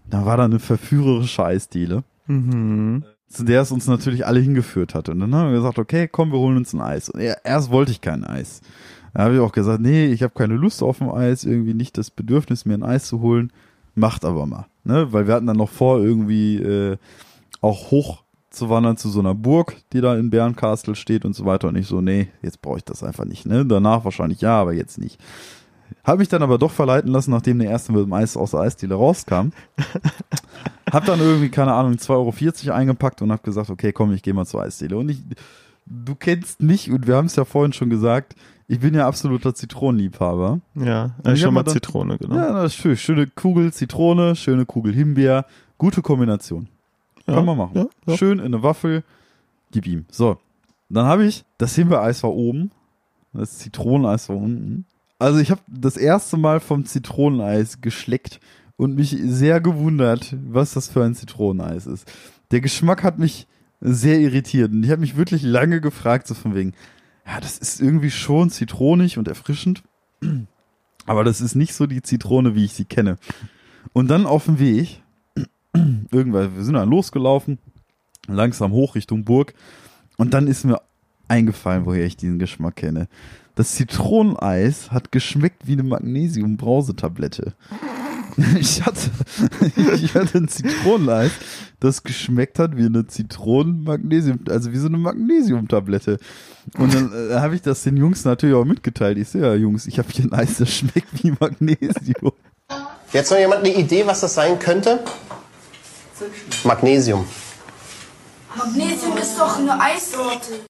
da 0.09 0.26
war 0.26 0.38
da 0.38 0.45
eine 0.45 0.59
verführerische 0.59 1.43
Eisdiele 1.43 2.03
Mhm. 2.28 3.03
zu 3.28 3.43
der 3.43 3.61
es 3.61 3.72
uns 3.72 3.88
natürlich 3.88 4.26
alle 4.26 4.39
hingeführt 4.39 4.95
hat. 4.95 5.09
Und 5.09 5.20
dann 5.20 5.34
haben 5.36 5.49
wir 5.51 5.57
gesagt, 5.57 5.78
okay, 5.80 6.07
komm, 6.07 6.32
wir 6.32 6.39
holen 6.39 6.57
uns 6.57 6.74
ein 6.74 6.82
Eis. 6.82 7.09
Und 7.09 7.20
er- 7.22 7.43
erst 7.45 7.70
wollte 7.72 7.91
ich 7.91 8.01
kein 8.01 8.24
Eis. 8.24 8.61
Da 9.13 9.24
habe 9.24 9.36
ich 9.36 9.39
auch 9.39 9.51
gesagt, 9.51 9.80
nee, 9.82 10.05
ich 10.07 10.24
habe 10.24 10.34
keine 10.34 10.55
Lust 10.55 10.82
auf 10.84 11.01
ein 11.01 11.09
Eis, 11.09 11.43
irgendwie 11.43 11.74
nicht 11.74 11.97
das 11.97 12.11
Bedürfnis, 12.11 12.66
mir 12.66 12.74
ein 12.76 12.84
Eis 12.84 13.07
zu 13.07 13.22
holen. 13.22 13.51
Macht 13.95 14.26
aber 14.26 14.45
mal. 14.45 14.66
Ne? 14.84 15.13
Weil 15.13 15.28
wir 15.28 15.36
hatten 15.36 15.45
dann 15.47 15.57
noch 15.57 15.70
vor, 15.70 15.99
irgendwie 15.99 16.57
äh, 16.57 16.97
auch 17.61 17.91
hoch 17.91 18.24
zu 18.56 18.70
wandern 18.70 18.97
zu 18.97 19.10
so 19.10 19.20
einer 19.20 19.36
Burg, 19.36 19.76
die 19.93 20.01
da 20.01 20.16
in 20.16 20.30
Bernkastel 20.30 20.95
steht 20.95 21.26
und 21.26 21.34
so 21.36 21.45
weiter. 21.45 21.68
Und 21.68 21.76
ich 21.76 21.88
so, 21.88 22.01
nee, 22.01 22.28
jetzt 22.41 22.62
brauche 22.62 22.78
ich 22.78 22.84
das 22.84 23.03
einfach 23.03 23.26
nicht. 23.26 23.45
Ne? 23.45 23.66
Danach 23.66 24.06
wahrscheinlich 24.06 24.41
ja, 24.41 24.60
aber 24.60 24.74
jetzt 24.74 24.97
nicht. 24.97 25.20
Habe 26.03 26.20
mich 26.20 26.30
dann 26.30 26.43
aber 26.43 26.58
doch 26.58 26.72
verleiten 26.72 27.12
lassen, 27.12 27.32
nachdem 27.32 27.60
der 27.60 27.70
erste 27.70 27.91
mit 27.91 28.03
dem 28.03 28.14
Eis 28.14 28.38
aus 28.38 28.51
der 28.51 28.62
Eisdiele 28.62 28.95
rauskam. 28.95 29.49
Hab 30.91 31.06
dann 31.06 31.20
irgendwie, 31.20 31.49
keine 31.49 31.74
Ahnung, 31.74 31.93
2,40 31.93 32.68
Euro 32.68 32.76
eingepackt 32.76 33.22
und 33.22 33.32
hab 33.32 33.43
gesagt, 33.43 33.70
okay, 33.70 33.91
komm, 33.91 34.14
ich 34.14 34.22
gehe 34.22 34.34
mal 34.34 34.45
zur 34.45 34.62
Eisdiele. 34.62 34.97
Und 34.97 35.10
ich, 35.10 35.22
du 35.86 36.16
kennst 36.16 36.62
mich 36.62 36.91
und 36.91 37.08
wir 37.08 37.16
haben 37.16 37.26
es 37.26 37.36
ja 37.36 37.43
vorhin 37.43 37.74
schon 37.74 37.89
gesagt, 37.89 38.36
ich 38.68 38.80
bin 38.80 38.93
ja 38.93 39.08
absoluter 39.08 39.53
Zitronenliebhaber. 39.53 40.60
Ja, 40.76 41.12
ich 41.28 41.41
schon 41.41 41.53
mal 41.53 41.64
dann- 41.64 41.74
Zitrone, 41.74 42.18
genau. 42.18 42.36
Ja, 42.36 42.53
das 42.53 42.74
ist 42.74 42.76
schön. 42.76 42.97
Schöne 42.97 43.28
Kugel 43.28 43.74
Zitrone, 43.74 44.36
schöne 44.36 44.66
Kugel 44.66 44.93
Himbeer. 44.93 45.45
Gute 45.78 46.01
Kombination. 46.01 46.68
Ja, 47.28 47.36
Kann 47.36 47.46
man 47.46 47.58
machen. 47.58 47.78
Ja, 47.78 47.88
ja. 48.08 48.18
Schön 48.18 48.40
in 48.40 48.46
eine 48.46 48.64
Waffel. 48.64 49.04
Gib 49.72 49.88
ihm. 49.88 50.06
So. 50.10 50.38
Dann 50.90 51.06
habe 51.06 51.26
ich, 51.26 51.44
das 51.58 51.76
Himbeereis 51.76 52.24
war 52.24 52.34
oben. 52.34 52.72
Das 53.34 53.58
Zitroneneis 53.58 54.30
war 54.30 54.38
unten. 54.38 54.86
Also 55.20 55.40
ich 55.40 55.52
habe 55.52 55.62
das 55.68 55.98
erste 55.98 56.38
Mal 56.38 56.60
vom 56.60 56.86
Zitroneneis 56.86 57.82
geschleckt 57.82 58.40
und 58.78 58.96
mich 58.96 59.18
sehr 59.24 59.62
gewundert, 59.62 60.36
was 60.48 60.74
das 60.74 60.90
für 60.90 61.04
ein 61.04 61.16
Zitroneneis 61.16 61.88
ist. 61.88 62.12
Der 62.52 62.62
Geschmack 62.62 63.04
hat 63.04 63.18
mich 63.18 63.48
sehr 63.82 64.20
irritiert 64.20 64.72
und 64.72 64.84
ich 64.84 64.92
habe 64.92 65.02
mich 65.02 65.16
wirklich 65.16 65.44
lange 65.44 65.82
gefragt, 65.82 66.28
so 66.28 66.34
von 66.34 66.56
wegen, 66.56 66.74
ja, 67.26 67.40
das 67.40 67.58
ist 67.58 67.82
irgendwie 67.82 68.12
schon 68.12 68.50
zitronig 68.50 69.18
und 69.18 69.28
erfrischend, 69.28 69.84
aber 71.06 71.24
das 71.24 71.42
ist 71.42 71.56
nicht 71.56 71.74
so 71.74 71.88
die 71.88 72.02
Zitrone, 72.02 72.56
wie 72.56 72.66
ich 72.66 72.74
sie 72.74 72.86
kenne. 72.86 73.18
Und 73.94 74.10
dann 74.10 74.26
auf 74.26 74.46
dem 74.46 74.60
Weg, 74.60 75.02
irgendwann, 76.12 76.56
wir 76.56 76.64
sind 76.64 76.76
dann 76.76 76.90
losgelaufen, 76.90 77.60
langsam 78.28 78.72
hoch 78.72 78.96
Richtung 78.96 79.24
Burg 79.24 79.54
und 80.18 80.34
dann 80.34 80.48
ist 80.48 80.66
mir 80.66 80.82
eingefallen, 81.28 81.86
woher 81.86 82.06
ich 82.06 82.18
diesen 82.18 82.40
Geschmack 82.40 82.78
kenne. 82.78 83.08
Das 83.56 83.76
Zitroneneis 83.76 84.92
hat 84.92 85.12
geschmeckt 85.12 85.66
wie 85.66 85.74
eine 85.74 85.84
Magnesium-Brausetablette. 85.84 87.54
Ich 88.60 88.86
hatte, 88.86 89.12
ich 89.94 90.14
hatte 90.14 90.40
ein 90.40 90.50
Zitroneneis, 90.50 91.32
das 91.80 92.04
geschmeckt 92.04 92.60
hat 92.60 92.76
wie 92.76 92.86
eine 92.86 93.08
Zitronen-Magnesium, 93.08 94.42
also 94.50 94.74
wie 94.74 94.78
so 94.78 94.88
eine 94.88 94.98
Magnesium-Tablette. 94.98 96.20
Und 96.78 96.94
dann 96.94 97.14
äh, 97.14 97.36
habe 97.36 97.56
ich 97.56 97.62
das 97.62 97.84
den 97.84 97.96
Jungs 97.96 98.26
natürlich 98.26 98.54
auch 98.56 98.66
mitgeteilt. 98.66 99.18
Ich 99.18 99.30
so, 99.30 99.38
ja, 99.38 99.54
Jungs, 99.54 99.88
ich 99.88 100.00
habe 100.00 100.10
hier 100.12 100.26
ein 100.26 100.34
Eis, 100.34 100.58
das 100.58 100.70
schmeckt 100.70 101.24
wie 101.24 101.32
Magnesium. 101.40 102.34
Jetzt 103.14 103.32
noch 103.32 103.38
jemand 103.38 103.64
eine 103.64 103.74
Idee, 103.74 104.06
was 104.06 104.20
das 104.20 104.34
sein 104.34 104.60
könnte? 104.60 105.00
Magnesium. 106.63 107.26
Magnesium 108.55 109.18
ist 109.18 109.38
doch 109.38 109.57
eine 109.57 109.80
Eissorte. 109.80 110.66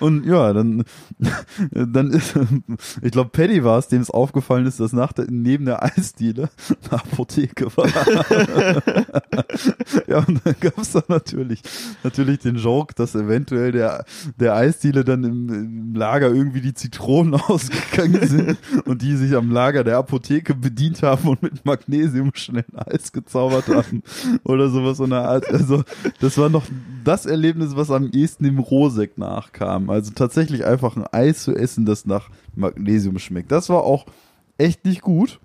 Und 0.00 0.24
ja, 0.24 0.52
dann, 0.52 0.84
dann 1.70 2.10
ist, 2.10 2.34
ich 3.02 3.10
glaube, 3.10 3.30
Paddy 3.30 3.64
war 3.64 3.78
es, 3.78 3.88
dem 3.88 4.00
es 4.00 4.10
aufgefallen 4.10 4.66
ist, 4.66 4.80
dass 4.80 4.92
nach 4.92 5.12
der, 5.12 5.26
neben 5.30 5.66
der 5.66 5.82
Eisdiele 5.82 6.50
eine 6.90 7.00
Apotheke 7.00 7.76
war. 7.76 7.88
ja, 10.06 10.18
und 10.18 10.40
dann 10.44 10.54
gab 10.60 10.78
es 10.78 10.92
da 10.92 11.02
natürlich, 11.08 11.62
natürlich 12.02 12.38
den 12.40 12.56
Joke, 12.56 12.94
dass 12.94 13.14
eventuell 13.14 13.72
der, 13.72 14.04
der 14.38 14.54
Eisdiele 14.54 15.04
dann 15.04 15.24
im, 15.24 15.48
im 15.48 15.94
Lager 15.94 16.28
irgendwie 16.28 16.60
die 16.60 16.74
Zitronen 16.74 17.34
ausgegangen 17.34 18.26
sind 18.26 18.58
und 18.86 19.02
die 19.02 19.16
sich 19.16 19.34
am 19.34 19.50
Lager 19.50 19.84
der 19.84 19.98
Apotheke 19.98 20.54
bedient 20.54 21.02
haben 21.02 21.28
und 21.28 21.42
mit 21.42 21.64
Magnesium 21.64 22.30
schnell 22.34 22.64
Eis 22.74 23.12
gezaubert 23.12 23.68
haben 23.68 24.02
oder 24.44 24.68
sowas 24.68 25.00
Art. 25.18 25.48
Also, 25.48 25.82
das 26.20 26.38
war 26.38 26.48
noch 26.48 26.64
das 27.04 27.26
Erlebnis, 27.26 27.76
was 27.76 27.90
am 27.90 28.10
ehesten 28.10 28.44
dem 28.44 28.58
Rosek 28.58 29.18
nachkam. 29.18 29.90
Also 29.90 30.12
tatsächlich 30.12 30.64
einfach 30.64 30.96
ein 30.96 31.06
Eis 31.12 31.44
zu 31.44 31.54
essen, 31.54 31.86
das 31.86 32.06
nach 32.06 32.30
Magnesium 32.54 33.18
schmeckt. 33.18 33.52
Das 33.52 33.68
war 33.68 33.84
auch 33.84 34.06
echt 34.58 34.84
nicht 34.84 35.02
gut. 35.02 35.40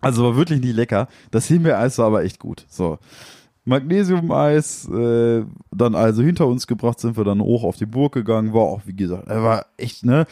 Also 0.00 0.24
war 0.24 0.36
wirklich 0.36 0.60
nicht 0.60 0.74
lecker. 0.74 1.08
Das 1.30 1.46
Himbeereis 1.46 1.98
war 1.98 2.06
aber 2.06 2.24
echt 2.24 2.38
gut. 2.38 2.66
So. 2.68 2.98
Magnesium-Eis, 3.64 4.88
äh, 4.88 5.44
dann 5.72 5.94
also 5.96 6.22
hinter 6.22 6.46
uns 6.46 6.66
gebracht, 6.66 7.00
sind 7.00 7.16
wir 7.16 7.24
dann 7.24 7.40
hoch 7.40 7.64
auf 7.64 7.76
die 7.76 7.86
Burg 7.86 8.14
gegangen, 8.14 8.54
war 8.54 8.62
auch, 8.62 8.82
wie 8.86 8.94
gesagt, 8.94 9.28
war 9.28 9.66
echt, 9.76 10.04
ne? 10.04 10.26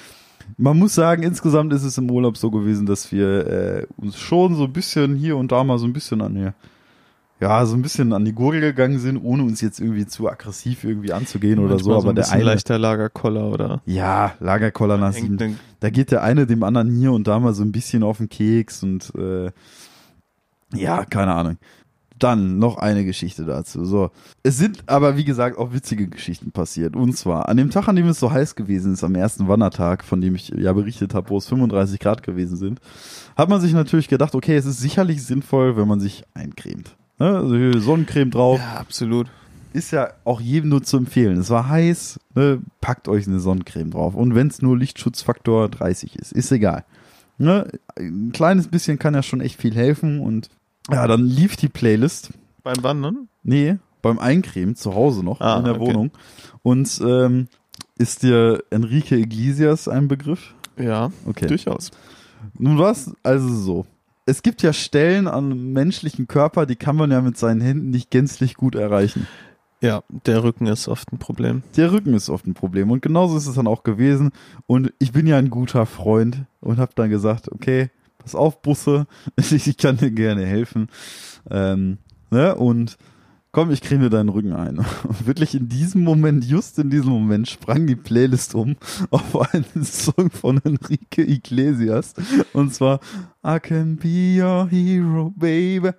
Man 0.57 0.78
muss 0.78 0.94
sagen, 0.94 1.22
insgesamt 1.22 1.72
ist 1.72 1.82
es 1.82 1.98
im 1.98 2.11
Urlaub 2.11 2.36
so 2.36 2.50
gewesen, 2.50 2.86
dass 2.86 3.11
wir 3.11 3.46
äh, 3.46 3.86
uns 3.96 4.18
schon 4.18 4.55
so 4.55 4.64
ein 4.64 4.72
bisschen 4.72 5.16
hier 5.16 5.36
und 5.36 5.50
da 5.50 5.64
mal 5.64 5.78
so 5.78 5.86
ein 5.86 5.92
bisschen 5.92 6.20
an 6.20 6.34
die, 6.34 6.50
ja, 7.45 7.66
so 7.66 7.76
ein 7.76 7.82
bisschen 7.82 8.14
an 8.14 8.24
die 8.24 8.32
Gurgel 8.32 8.62
gegangen 8.62 8.99
sind, 8.99 9.18
ohne 9.18 9.42
uns 9.42 9.61
jetzt 9.61 9.78
irgendwie 9.78 10.07
zu 10.07 10.30
aggressiv 10.30 10.82
irgendwie 10.82 11.12
anzugehen 11.12 11.59
oder 11.59 11.78
so, 11.78 11.95
aber 11.95 12.09
ein 12.09 12.14
der 12.14 12.30
eine, 12.30 12.42
leichter 12.42 12.78
Lagerkoller 12.78 13.51
oder 13.51 13.82
ja, 13.84 14.32
Lagerkoller 14.40 14.97
nach 14.97 15.12
sieben, 15.12 15.59
da 15.80 15.90
geht 15.90 16.11
der 16.11 16.22
eine 16.22 16.47
dem 16.47 16.62
anderen 16.62 16.90
hier 16.90 17.12
und 17.12 17.26
da 17.26 17.38
mal 17.38 17.53
so 17.53 17.62
ein 17.62 17.70
bisschen 17.70 18.03
auf 18.03 18.16
den 18.16 18.30
Keks 18.30 18.82
und 18.82 19.12
äh, 19.18 19.51
ja, 20.72 21.05
keine 21.05 21.34
Ahnung. 21.34 21.59
Dann 22.18 22.59
noch 22.59 22.78
eine 22.78 23.05
Geschichte 23.05 23.45
dazu. 23.45 23.84
So, 23.84 24.11
es 24.42 24.57
sind 24.57 24.84
aber 24.86 25.18
wie 25.18 25.24
gesagt 25.24 25.59
auch 25.59 25.74
witzige 25.74 26.09
Geschichten 26.09 26.51
passiert. 26.51 26.97
Und 26.97 27.14
zwar 27.14 27.51
an 27.51 27.59
dem 27.59 27.68
Tag, 27.68 27.88
an 27.88 27.97
dem 27.97 28.09
es 28.09 28.20
so 28.20 28.30
heiß 28.30 28.55
gewesen 28.55 28.95
ist, 28.95 29.05
am 29.05 29.16
ersten 29.16 29.49
Wandertag, 29.49 30.03
von 30.03 30.22
dem 30.22 30.34
ich 30.34 30.49
ja 30.49 30.72
berichtet 30.72 31.12
habe, 31.12 31.28
wo 31.28 31.36
es 31.36 31.49
35 31.49 32.01
Grad 32.01 32.22
gewesen 32.22 32.57
sind, 32.57 32.80
hat 33.36 33.51
man 33.51 33.61
sich 33.61 33.74
natürlich 33.74 34.09
gedacht, 34.09 34.34
okay, 34.34 34.57
es 34.57 34.64
ist 34.64 34.80
sicherlich 34.80 35.22
sinnvoll, 35.22 35.76
wenn 35.76 35.88
man 35.88 36.01
sich 36.01 36.24
eincremt. 36.32 36.97
Ne? 37.19 37.27
Also 37.37 37.79
Sonnencreme 37.81 38.31
drauf, 38.31 38.59
Ja, 38.59 38.79
absolut. 38.79 39.29
ist 39.73 39.91
ja 39.93 40.11
auch 40.25 40.41
jedem 40.41 40.71
nur 40.71 40.83
zu 40.83 40.97
empfehlen. 40.97 41.39
Es 41.39 41.51
war 41.51 41.69
heiß, 41.69 42.19
ne, 42.35 42.61
packt 42.81 43.09
euch 43.09 43.27
eine 43.27 43.41
Sonnencreme 43.41 43.91
drauf. 43.91 44.15
Und 44.15 44.35
wenn 44.35 44.49
es 44.49 44.62
nur 44.62 44.77
Lichtschutzfaktor 44.79 45.69
30 45.69 46.17
ist, 46.17 46.33
ist 46.33 46.51
egal. 46.53 46.85
Ne, 47.39 47.69
ein 47.99 48.31
kleines 48.33 48.69
bisschen 48.69 48.99
kann 48.99 49.15
ja 49.15 49.23
schon 49.23 49.41
echt 49.41 49.61
viel 49.61 49.75
helfen. 49.75 50.21
Und 50.21 50.49
ja, 50.91 51.07
dann 51.07 51.25
lief 51.25 51.57
die 51.57 51.69
Playlist. 51.69 52.31
Beim 52.62 52.83
Wandern? 52.83 53.29
Nee, 53.43 53.77
beim 54.03 54.19
Eincremen 54.19 54.77
zu 54.77 54.95
Hause 54.95 55.25
noch 55.25 55.41
Ah, 55.41 55.59
in 55.59 55.65
der 55.65 55.75
okay. 55.81 55.87
Wohnung. 55.87 56.11
Und 56.62 57.01
ähm, 57.05 57.49
ist 57.97 58.23
dir 58.23 58.62
Enrique 58.71 59.12
Iglesias 59.17 59.89
ein 59.89 60.09
Begriff? 60.09 60.55
Ja, 60.79 61.11
Okay. 61.27 61.47
durchaus. 61.47 61.91
Nun 62.59 62.79
war 62.79 62.91
es 62.93 63.11
also 63.23 63.49
so. 63.49 63.87
Es 64.27 64.43
gibt 64.43 64.62
ja 64.62 64.72
Stellen 64.72 65.29
am 65.29 65.72
menschlichen 65.72 66.27
Körper, 66.27 66.64
die 66.64 66.77
kann 66.77 66.97
man 66.97 67.11
ja 67.11 67.20
mit 67.20 67.37
seinen 67.37 67.61
Händen 67.61 67.91
nicht 67.91 68.11
gänzlich 68.11 68.55
gut 68.55 68.75
erreichen. 68.75 69.27
Ja, 69.83 70.03
der 70.09 70.43
Rücken 70.43 70.66
ist 70.66 70.89
oft 70.89 71.12
ein 71.12 71.18
Problem. 71.18 71.62
Der 71.77 71.93
Rücken 71.93 72.14
ist 72.14 72.31
oft 72.31 72.47
ein 72.47 72.55
Problem 72.55 72.91
und 72.91 73.03
genauso 73.03 73.37
ist 73.37 73.47
es 73.47 73.57
dann 73.57 73.66
auch 73.66 73.83
gewesen. 73.83 74.31
Und 74.66 74.95
ich 74.99 75.12
bin 75.12 75.27
ja 75.27 75.37
ein 75.37 75.51
guter 75.51 75.85
Freund 75.85 76.45
und 76.61 76.79
habe 76.79 76.93
dann 76.95 77.11
gesagt, 77.11 77.53
okay, 77.53 77.91
pass 78.16 78.35
auf, 78.35 78.62
Busse, 78.62 79.07
ich 79.37 79.77
kann 79.77 79.99
dir 79.99 80.11
gerne 80.11 80.47
helfen. 80.47 80.89
Ähm, 81.51 81.99
ne? 82.31 82.55
Und 82.55 82.97
komm, 83.55 83.70
ich 83.70 83.80
creme 83.80 84.11
deinen 84.11 84.30
Rücken 84.30 84.52
ein. 84.52 84.78
Und 84.78 85.26
wirklich 85.26 85.55
in 85.55 85.68
diesem 85.68 86.02
Moment, 86.02 86.44
just 86.44 86.78
in 86.80 86.90
diesem 86.90 87.11
Moment, 87.11 87.48
sprang 87.48 87.86
die 87.86 87.94
Playlist 87.94 88.55
um 88.57 88.76
auf 89.11 89.55
einen 89.55 89.84
Song 89.84 90.30
von 90.30 90.61
Enrique 90.64 91.22
Iglesias. 91.22 92.14
Und 92.52 92.74
zwar 92.74 92.98
I 93.46 93.61
can 93.61 93.96
be 93.96 94.42
your 94.42 94.68
hero, 94.68 95.32
baby. 95.36 95.90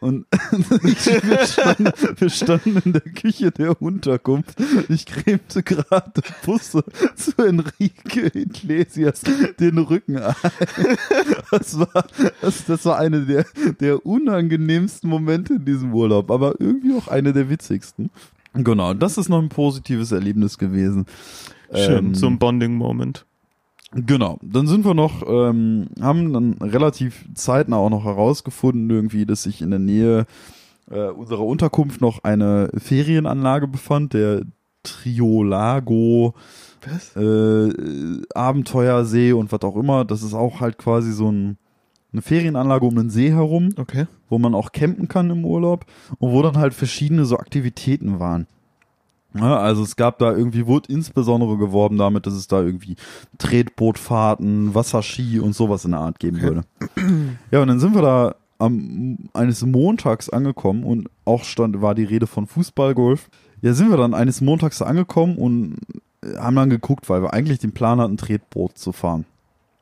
Und 0.00 0.26
wir, 0.50 1.46
standen, 1.46 1.92
wir 2.16 2.30
standen 2.30 2.82
in 2.84 2.92
der 2.92 3.02
Küche 3.02 3.50
der 3.50 3.80
Unterkunft. 3.80 4.56
Ich 4.88 5.06
cremte 5.06 5.62
gerade 5.62 6.22
Busse 6.44 6.84
zu 7.14 7.32
Enrique 7.38 8.30
Iglesias 8.34 9.22
den 9.58 9.78
Rücken 9.78 10.18
ein. 10.18 10.34
Das 11.50 11.78
war, 11.78 12.06
das, 12.40 12.64
das 12.64 12.84
war 12.84 12.98
eine 12.98 13.22
der, 13.22 13.46
der 13.80 14.04
unangenehmsten 14.04 15.08
Momente 15.08 15.54
in 15.54 15.64
diesem 15.64 15.94
Urlaub, 15.94 16.30
aber 16.30 16.60
irgendwie 16.60 16.96
auch 16.96 17.08
eine 17.08 17.32
der 17.32 17.48
witzigsten. 17.48 18.10
Genau, 18.54 18.94
das 18.94 19.18
ist 19.18 19.28
noch 19.28 19.40
ein 19.42 19.48
positives 19.48 20.12
Erlebnis 20.12 20.58
gewesen. 20.58 21.06
Schön, 21.74 22.06
Ähm, 22.06 22.14
so 22.14 22.26
ein 22.26 22.38
Bonding-Moment. 22.38 23.26
Genau, 23.94 24.38
dann 24.42 24.66
sind 24.66 24.84
wir 24.84 24.94
noch, 24.94 25.22
ähm, 25.26 25.86
haben 26.00 26.32
dann 26.32 26.54
relativ 26.60 27.26
zeitnah 27.34 27.76
auch 27.76 27.90
noch 27.90 28.04
herausgefunden, 28.04 28.90
irgendwie, 28.90 29.24
dass 29.26 29.44
sich 29.44 29.62
in 29.62 29.70
der 29.70 29.78
Nähe 29.78 30.26
äh, 30.90 31.08
unserer 31.08 31.44
Unterkunft 31.44 32.00
noch 32.00 32.24
eine 32.24 32.70
Ferienanlage 32.76 33.68
befand, 33.68 34.12
der 34.14 34.42
Triolago 34.82 36.34
äh, 37.16 37.68
Abenteuersee 38.34 39.32
und 39.32 39.52
was 39.52 39.62
auch 39.62 39.76
immer. 39.76 40.04
Das 40.04 40.22
ist 40.22 40.34
auch 40.34 40.60
halt 40.60 40.76
quasi 40.78 41.12
so 41.12 41.30
ein, 41.30 41.56
eine 42.12 42.22
Ferienanlage 42.22 42.84
um 42.84 42.94
den 42.96 43.10
See 43.10 43.30
herum, 43.30 43.70
Okay. 43.76 44.06
wo 44.28 44.38
man 44.38 44.54
auch 44.54 44.72
campen 44.72 45.08
kann 45.08 45.30
im 45.30 45.44
Urlaub 45.44 45.86
und 46.18 46.32
wo 46.32 46.42
dann 46.42 46.58
halt 46.58 46.74
verschiedene 46.74 47.24
so 47.24 47.38
Aktivitäten 47.38 48.18
waren. 48.20 48.46
Ja, 49.36 49.58
also 49.58 49.82
es 49.82 49.96
gab 49.96 50.18
da 50.18 50.32
irgendwie, 50.32 50.66
wurde 50.66 50.92
insbesondere 50.92 51.58
geworben 51.58 51.98
damit, 51.98 52.26
dass 52.26 52.34
es 52.34 52.46
da 52.46 52.62
irgendwie 52.62 52.96
Tretbootfahrten, 53.38 54.74
Wasserski 54.74 55.40
und 55.40 55.54
sowas 55.54 55.84
in 55.84 55.90
der 55.90 56.00
Art 56.00 56.20
geben 56.20 56.40
würde. 56.40 56.62
Ja, 57.50 57.60
und 57.62 57.68
dann 57.68 57.80
sind 57.80 57.94
wir 57.94 58.02
da 58.02 58.36
am, 58.58 59.18
eines 59.32 59.64
Montags 59.66 60.30
angekommen 60.30 60.84
und 60.84 61.08
auch 61.24 61.44
stand, 61.44 61.82
war 61.82 61.94
die 61.94 62.04
Rede 62.04 62.26
von 62.26 62.46
Fußballgolf. 62.46 63.28
Ja, 63.60 63.74
sind 63.74 63.90
wir 63.90 63.96
dann 63.96 64.14
eines 64.14 64.40
Montags 64.40 64.78
da 64.78 64.84
angekommen 64.84 65.36
und 65.36 65.78
haben 66.38 66.56
dann 66.56 66.70
geguckt, 66.70 67.08
weil 67.08 67.22
wir 67.22 67.32
eigentlich 67.32 67.58
den 67.58 67.72
Plan 67.72 68.00
hatten, 68.00 68.16
Tretboot 68.16 68.78
zu 68.78 68.92
fahren. 68.92 69.24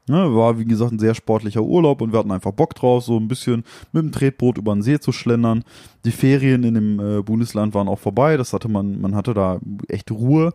Ne, 0.09 0.34
war, 0.34 0.59
wie 0.59 0.64
gesagt, 0.64 0.90
ein 0.90 0.98
sehr 0.98 1.14
sportlicher 1.14 1.62
Urlaub 1.62 2.00
und 2.00 2.12
wir 2.12 2.18
hatten 2.18 2.32
einfach 2.32 2.50
Bock 2.50 2.74
drauf, 2.74 3.05
so 3.05 3.16
ein 3.16 3.28
bisschen 3.28 3.62
mit 3.92 4.03
dem 4.03 4.11
Tretboot 4.11 4.59
über 4.59 4.74
den 4.74 4.82
See 4.82 4.98
zu 4.98 5.12
schlendern. 5.12 5.62
Die 6.05 6.11
Ferien 6.11 6.64
in 6.64 6.74
dem 6.74 6.98
äh, 6.98 7.22
Bundesland 7.22 7.72
waren 7.72 7.86
auch 7.86 8.00
vorbei, 8.00 8.36
das 8.36 8.53
hatte 8.53 8.68
man, 8.68 9.00
man 9.00 9.14
hatte 9.14 9.32
da 9.32 9.61
echt 9.86 10.11
Ruhe. 10.11 10.53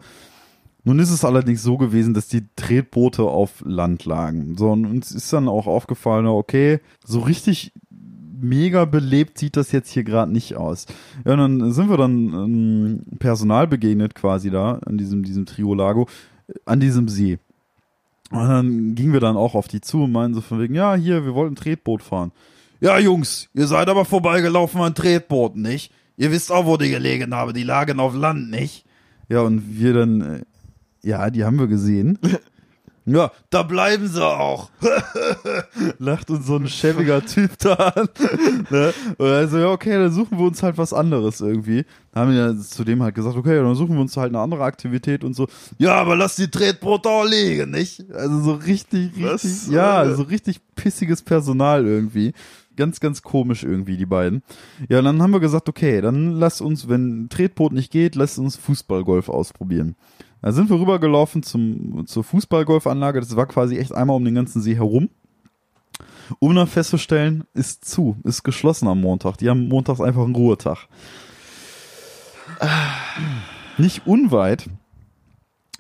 Nun 0.84 1.00
ist 1.00 1.12
es 1.12 1.24
allerdings 1.24 1.64
so 1.64 1.78
gewesen, 1.78 2.14
dass 2.14 2.28
die 2.28 2.46
Tretboote 2.58 3.24
auf 3.24 3.62
Land 3.66 4.06
lagen. 4.06 4.56
So, 4.58 4.72
und 4.72 4.86
uns 4.86 5.12
ist 5.12 5.32
dann 5.32 5.48
auch 5.48 5.68
aufgefallen, 5.68 6.28
okay, 6.28 6.80
so 7.06 7.20
richtig 7.20 7.72
mega 8.40 8.86
belebt 8.86 9.38
sieht 9.38 9.58
das 9.58 9.72
jetzt 9.72 9.90
hier 9.90 10.04
gerade 10.04 10.32
nicht 10.32 10.56
aus. 10.56 10.86
Ja, 11.26 11.34
und 11.34 11.40
dann 11.40 11.72
sind 11.72 11.90
wir 11.90 11.98
dann 11.98 12.34
ähm, 12.34 13.02
Personal 13.20 13.68
begegnet 13.68 14.16
quasi 14.16 14.50
da, 14.50 14.80
an 14.86 14.98
diesem, 14.98 15.24
diesem 15.24 15.46
Triolago, 15.46 16.08
äh, 16.48 16.54
an 16.66 16.80
diesem 16.80 17.08
See. 17.08 17.40
Und 18.32 18.48
dann 18.48 18.96
gingen 18.96 19.14
wir 19.14 19.20
dann 19.20 19.38
auch 19.38 19.56
auf 19.56 19.68
die 19.68 19.82
zu 19.82 20.04
und 20.04 20.12
meinen 20.12 20.34
so 20.34 20.42
von 20.42 20.60
wegen, 20.60 20.76
ja, 20.76 20.96
hier, 20.96 21.26
wir 21.26 21.34
wollten 21.34 21.56
Tretboot 21.56 22.04
fahren. 22.04 22.32
Ja, 22.80 23.00
Jungs, 23.00 23.50
ihr 23.54 23.68
seid 23.68 23.90
aber 23.90 24.06
vorbeigelaufen 24.06 24.82
an 24.82 24.94
Tretbooten, 24.94 25.62
nicht? 25.62 25.92
Ihr 26.18 26.32
wisst 26.32 26.52
auch, 26.52 26.66
wo 26.66 26.78
die 26.78 26.90
gelegen 26.90 27.34
haben, 27.34 27.54
die 27.54 27.64
lagen 27.64 28.00
auf 28.00 28.16
Land, 28.16 28.50
nicht? 28.50 28.86
Ja, 29.30 29.42
und 29.42 29.80
wir 29.80 29.94
dann, 29.94 30.22
äh, 30.22 30.42
ja, 31.04 31.30
die 31.30 31.44
haben 31.44 31.60
wir 31.60 31.68
gesehen. 31.68 32.20
Ja, 33.10 33.32
da 33.50 33.64
bleiben 33.64 34.06
sie 34.10 34.24
auch. 34.24 34.70
Lacht 35.98 36.30
uns 36.30 36.46
so 36.46 36.58
ein 36.58 36.68
schäbiger 36.68 37.26
Typ 37.26 37.58
da 37.58 37.74
an. 37.74 38.10
ne? 38.70 38.94
Und 39.18 39.28
also, 39.28 39.60
ja, 39.60 39.72
okay, 39.72 39.94
dann 39.94 40.12
suchen 40.12 40.38
wir 40.38 40.46
uns 40.46 40.62
halt 40.62 40.78
was 40.78 40.92
anderes 40.92 41.40
irgendwie. 41.40 41.86
Dann 42.12 42.24
haben 42.24 42.32
wir 42.34 42.38
ja 42.38 42.58
zu 42.58 42.84
dem 42.84 43.02
halt 43.02 43.16
gesagt, 43.16 43.38
okay, 43.38 43.56
dann 43.56 43.76
suchen 43.76 43.96
wir 43.96 44.02
uns 44.02 44.18
halt 44.18 44.32
eine 44.32 44.42
andere 44.42 44.66
Aktivität 44.66 45.24
und 45.24 45.36
so. 45.36 45.48
Ja, 45.78 45.96
aber 45.96 46.18
lass 46.18 46.36
die 46.36 46.52
Tretboote 46.52 47.08
auch 47.08 47.24
liegen, 47.24 47.72
nicht? 47.72 48.12
Also 48.12 48.42
so 48.42 48.54
richtig, 48.56 49.16
richtig, 49.16 49.24
Was? 49.24 49.68
ja, 49.72 50.14
so 50.14 50.24
richtig 50.24 50.60
pissiges 50.76 51.22
Personal 51.22 51.86
irgendwie. 51.86 52.34
Ganz, 52.76 53.00
ganz 53.00 53.22
komisch 53.22 53.64
irgendwie, 53.64 53.96
die 53.96 54.06
beiden. 54.06 54.44
Ja, 54.90 55.00
und 55.00 55.06
dann 55.06 55.22
haben 55.22 55.32
wir 55.32 55.40
gesagt, 55.40 55.70
okay, 55.70 56.02
dann 56.02 56.34
lass 56.34 56.60
uns, 56.60 56.90
wenn 56.90 57.30
Tretboot 57.30 57.72
nicht 57.72 57.90
geht, 57.90 58.16
lass 58.16 58.38
uns 58.38 58.58
Fußballgolf 58.58 59.30
ausprobieren. 59.30 59.96
Da 60.42 60.52
sind 60.52 60.70
wir 60.70 60.80
rübergelaufen 60.80 61.44
zum, 61.44 62.06
zur 62.08 62.24
Fußballgolfanlage. 62.24 63.20
Das 63.20 63.36
war 63.36 63.48
quasi 63.48 63.78
echt 63.78 63.94
einmal 63.94 64.16
um 64.16 64.24
den 64.26 64.36
ganzen 64.36 64.62
See 64.62 64.76
herum. 64.76 65.10
Um 66.40 66.54
dann 66.56 66.68
festzustellen, 66.68 67.46
ist 67.54 67.86
zu, 67.86 68.18
ist 68.24 68.44
geschlossen 68.44 68.88
am 68.88 69.00
Montag. 69.02 69.38
Die 69.38 69.50
haben 69.50 69.68
montags 69.68 70.02
einfach 70.02 70.24
einen 70.26 70.36
Ruhetag. 70.36 70.88
Nicht 73.78 74.06
unweit, 74.08 74.70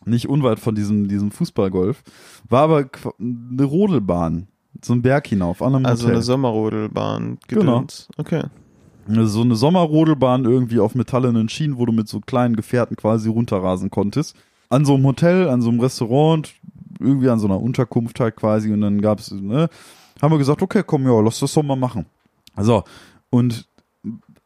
nicht 0.05 0.29
unweit 0.29 0.59
von 0.59 0.75
diesem, 0.75 1.07
diesem 1.07 1.31
Fußballgolf, 1.31 2.03
war 2.47 2.63
aber 2.63 2.85
eine 3.19 3.63
Rodelbahn. 3.63 4.47
So 4.83 4.93
ein 4.93 5.01
Berg 5.01 5.27
hinauf, 5.27 5.61
an 5.61 5.75
einem 5.75 5.85
Also 5.85 6.03
Hotel. 6.03 6.15
eine 6.15 6.23
Sommerrodelbahn. 6.23 7.39
Genau. 7.47 7.79
Gedöns. 7.79 8.07
Okay. 8.17 8.43
So 9.07 9.41
eine 9.41 9.55
Sommerrodelbahn 9.55 10.45
irgendwie 10.45 10.79
auf 10.79 10.95
metallenen 10.95 11.49
Schienen, 11.49 11.77
wo 11.77 11.85
du 11.85 11.93
mit 11.93 12.07
so 12.07 12.19
kleinen 12.19 12.55
Gefährten 12.55 12.95
quasi 12.95 13.29
runterrasen 13.29 13.89
konntest. 13.89 14.35
An 14.69 14.85
so 14.85 14.95
einem 14.95 15.05
Hotel, 15.05 15.49
an 15.49 15.61
so 15.61 15.69
einem 15.69 15.79
Restaurant, 15.79 16.53
irgendwie 16.99 17.29
an 17.29 17.39
so 17.39 17.47
einer 17.47 17.61
Unterkunft 17.61 18.19
halt 18.19 18.35
quasi 18.35 18.71
und 18.71 18.81
dann 18.81 19.01
gab's, 19.01 19.31
ne, 19.31 19.69
haben 20.21 20.31
wir 20.31 20.37
gesagt, 20.37 20.61
okay, 20.61 20.83
komm, 20.85 21.05
ja, 21.05 21.19
lass 21.21 21.39
das 21.39 21.53
doch 21.53 21.63
mal 21.63 21.75
machen. 21.75 22.05
So, 22.57 22.83
und 23.29 23.67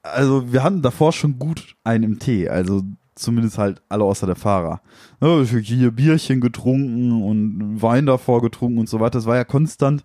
also 0.03 0.51
wir 0.51 0.63
hatten 0.63 0.81
davor 0.81 1.11
schon 1.11 1.39
gut 1.39 1.75
einen 1.83 2.03
im 2.03 2.19
Tee, 2.19 2.49
also 2.49 2.83
zumindest 3.15 3.57
halt 3.57 3.81
alle 3.89 4.03
außer 4.03 4.25
der 4.25 4.35
Fahrer. 4.35 4.81
Ne, 5.19 5.43
hier 5.45 5.91
Bierchen 5.91 6.41
getrunken 6.41 7.23
und 7.23 7.81
Wein 7.81 8.05
davor 8.05 8.41
getrunken 8.41 8.79
und 8.79 8.89
so 8.89 8.99
weiter. 8.99 9.19
Das 9.19 9.25
war 9.25 9.35
ja 9.35 9.43
konstant, 9.43 10.03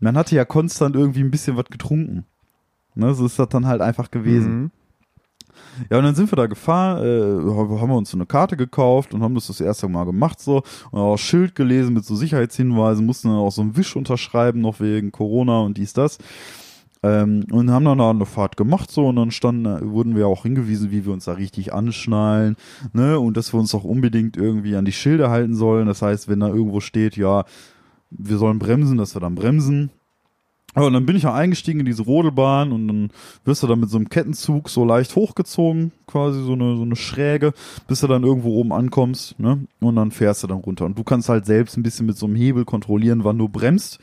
man 0.00 0.16
hatte 0.16 0.36
ja 0.36 0.44
konstant 0.44 0.96
irgendwie 0.96 1.20
ein 1.20 1.30
bisschen 1.30 1.56
was 1.56 1.66
getrunken. 1.66 2.24
Ne, 2.94 3.14
so 3.14 3.26
ist 3.26 3.38
das 3.38 3.48
dann 3.48 3.66
halt 3.66 3.80
einfach 3.80 4.10
gewesen. 4.10 4.60
Mhm. 4.62 4.70
Ja, 5.90 5.98
und 5.98 6.04
dann 6.04 6.14
sind 6.14 6.30
wir 6.30 6.36
da 6.36 6.46
gefahren, 6.46 7.04
äh, 7.04 7.50
haben 7.50 7.90
wir 7.90 7.96
uns 7.96 8.10
so 8.10 8.16
eine 8.16 8.26
Karte 8.26 8.56
gekauft 8.56 9.14
und 9.14 9.22
haben 9.22 9.34
das 9.34 9.46
das 9.46 9.60
erste 9.60 9.88
Mal 9.88 10.04
gemacht 10.04 10.40
so 10.40 10.62
und 10.90 11.00
auch 11.00 11.16
Schild 11.16 11.54
gelesen 11.54 11.94
mit 11.94 12.04
so 12.04 12.14
Sicherheitshinweisen, 12.16 13.06
mussten 13.06 13.28
dann 13.28 13.38
auch 13.38 13.52
so 13.52 13.62
einen 13.62 13.76
Wisch 13.76 13.96
unterschreiben, 13.96 14.60
noch 14.60 14.80
wegen 14.80 15.12
Corona 15.12 15.60
und 15.60 15.76
dies, 15.78 15.92
das. 15.92 16.18
Ähm, 17.02 17.44
und 17.52 17.70
haben 17.70 17.84
dann 17.84 17.98
da 17.98 18.10
eine 18.10 18.26
Fahrt 18.26 18.56
gemacht 18.56 18.90
so 18.90 19.06
und 19.06 19.16
dann 19.16 19.30
standen, 19.30 19.92
wurden 19.92 20.16
wir 20.16 20.26
auch 20.26 20.42
hingewiesen, 20.42 20.90
wie 20.90 21.06
wir 21.06 21.12
uns 21.12 21.26
da 21.26 21.32
richtig 21.32 21.72
anschnallen, 21.72 22.56
ne, 22.92 23.20
und 23.20 23.36
dass 23.36 23.52
wir 23.52 23.60
uns 23.60 23.74
auch 23.74 23.84
unbedingt 23.84 24.36
irgendwie 24.36 24.74
an 24.74 24.84
die 24.84 24.92
Schilder 24.92 25.30
halten 25.30 25.54
sollen. 25.54 25.86
Das 25.86 26.02
heißt, 26.02 26.28
wenn 26.28 26.40
da 26.40 26.48
irgendwo 26.48 26.80
steht, 26.80 27.16
ja, 27.16 27.44
wir 28.10 28.38
sollen 28.38 28.58
bremsen, 28.58 28.98
dass 28.98 29.14
wir 29.14 29.20
dann 29.20 29.36
bremsen. 29.36 29.90
Ja, 30.76 30.82
und 30.82 30.92
dann 30.92 31.06
bin 31.06 31.16
ich 31.16 31.22
ja 31.22 31.34
eingestiegen 31.34 31.80
in 31.80 31.86
diese 31.86 32.02
Rodelbahn 32.02 32.72
und 32.72 32.88
dann 32.88 33.10
wirst 33.44 33.62
du 33.62 33.66
dann 33.66 33.80
mit 33.80 33.90
so 33.90 33.96
einem 33.96 34.10
Kettenzug 34.10 34.68
so 34.68 34.84
leicht 34.84 35.16
hochgezogen, 35.16 35.92
quasi 36.06 36.42
so 36.42 36.52
eine, 36.52 36.76
so 36.76 36.82
eine 36.82 36.94
Schräge, 36.94 37.52
bis 37.86 38.00
du 38.00 38.06
dann 38.06 38.22
irgendwo 38.22 38.54
oben 38.54 38.72
ankommst, 38.72 39.38
ne? 39.40 39.66
Und 39.80 39.96
dann 39.96 40.10
fährst 40.10 40.42
du 40.42 40.46
dann 40.46 40.58
runter. 40.58 40.84
Und 40.84 40.98
du 40.98 41.04
kannst 41.04 41.30
halt 41.30 41.46
selbst 41.46 41.76
ein 41.76 41.82
bisschen 41.82 42.06
mit 42.06 42.18
so 42.18 42.26
einem 42.26 42.36
Hebel 42.36 42.64
kontrollieren, 42.64 43.24
wann 43.24 43.38
du 43.38 43.48
bremst. 43.48 43.98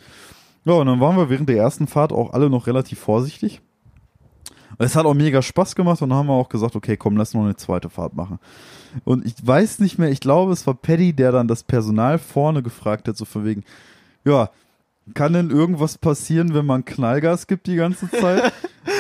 Ja, 0.66 0.74
und 0.74 0.88
dann 0.88 1.00
waren 1.00 1.16
wir 1.16 1.30
während 1.30 1.48
der 1.48 1.58
ersten 1.58 1.86
Fahrt 1.86 2.12
auch 2.12 2.34
alle 2.34 2.50
noch 2.50 2.66
relativ 2.66 3.00
vorsichtig. 3.00 3.62
Es 4.78 4.96
hat 4.96 5.06
auch 5.06 5.14
mega 5.14 5.42
Spaß 5.42 5.76
gemacht 5.76 6.02
und 6.02 6.10
dann 6.10 6.18
haben 6.18 6.28
wir 6.28 6.34
auch 6.34 6.50
gesagt, 6.50 6.76
okay, 6.76 6.98
komm, 6.98 7.16
lass 7.16 7.34
noch 7.34 7.44
eine 7.44 7.56
zweite 7.56 7.90
Fahrt 7.90 8.16
machen. 8.16 8.40
Und 9.04 9.26
ich 9.26 9.36
weiß 9.42 9.80
nicht 9.80 9.98
mehr, 9.98 10.10
ich 10.10 10.20
glaube, 10.20 10.52
es 10.52 10.66
war 10.68 10.74
Paddy, 10.74 11.14
der 11.14 11.32
dann 11.32 11.48
das 11.48 11.64
Personal 11.64 12.18
vorne 12.18 12.64
gefragt 12.64 13.08
hat, 13.08 13.16
so 13.16 13.26
von 13.26 13.46
wegen, 13.46 13.64
ja, 14.26 14.50
kann 15.14 15.34
denn 15.34 15.52
irgendwas 15.52 15.98
passieren, 15.98 16.54
wenn 16.54 16.66
man 16.66 16.84
Knallgas 16.84 17.48
gibt 17.48 17.68
die 17.68 17.76
ganze 17.76 18.10
Zeit? 18.10 18.52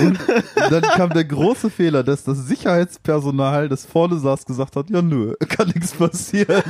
Und 0.02 0.20
dann 0.70 0.82
kam 0.82 1.10
der 1.12 1.26
große 1.26 1.70
Fehler, 1.70 2.04
dass 2.04 2.24
das 2.24 2.48
Sicherheitspersonal, 2.48 3.70
das 3.70 3.86
vorne 3.86 4.18
saß, 4.18 4.46
gesagt 4.46 4.76
hat, 4.76 4.90
ja 4.90 5.02
nö, 5.02 5.36
kann 5.48 5.68
nichts 5.70 5.94
passieren. 5.94 6.64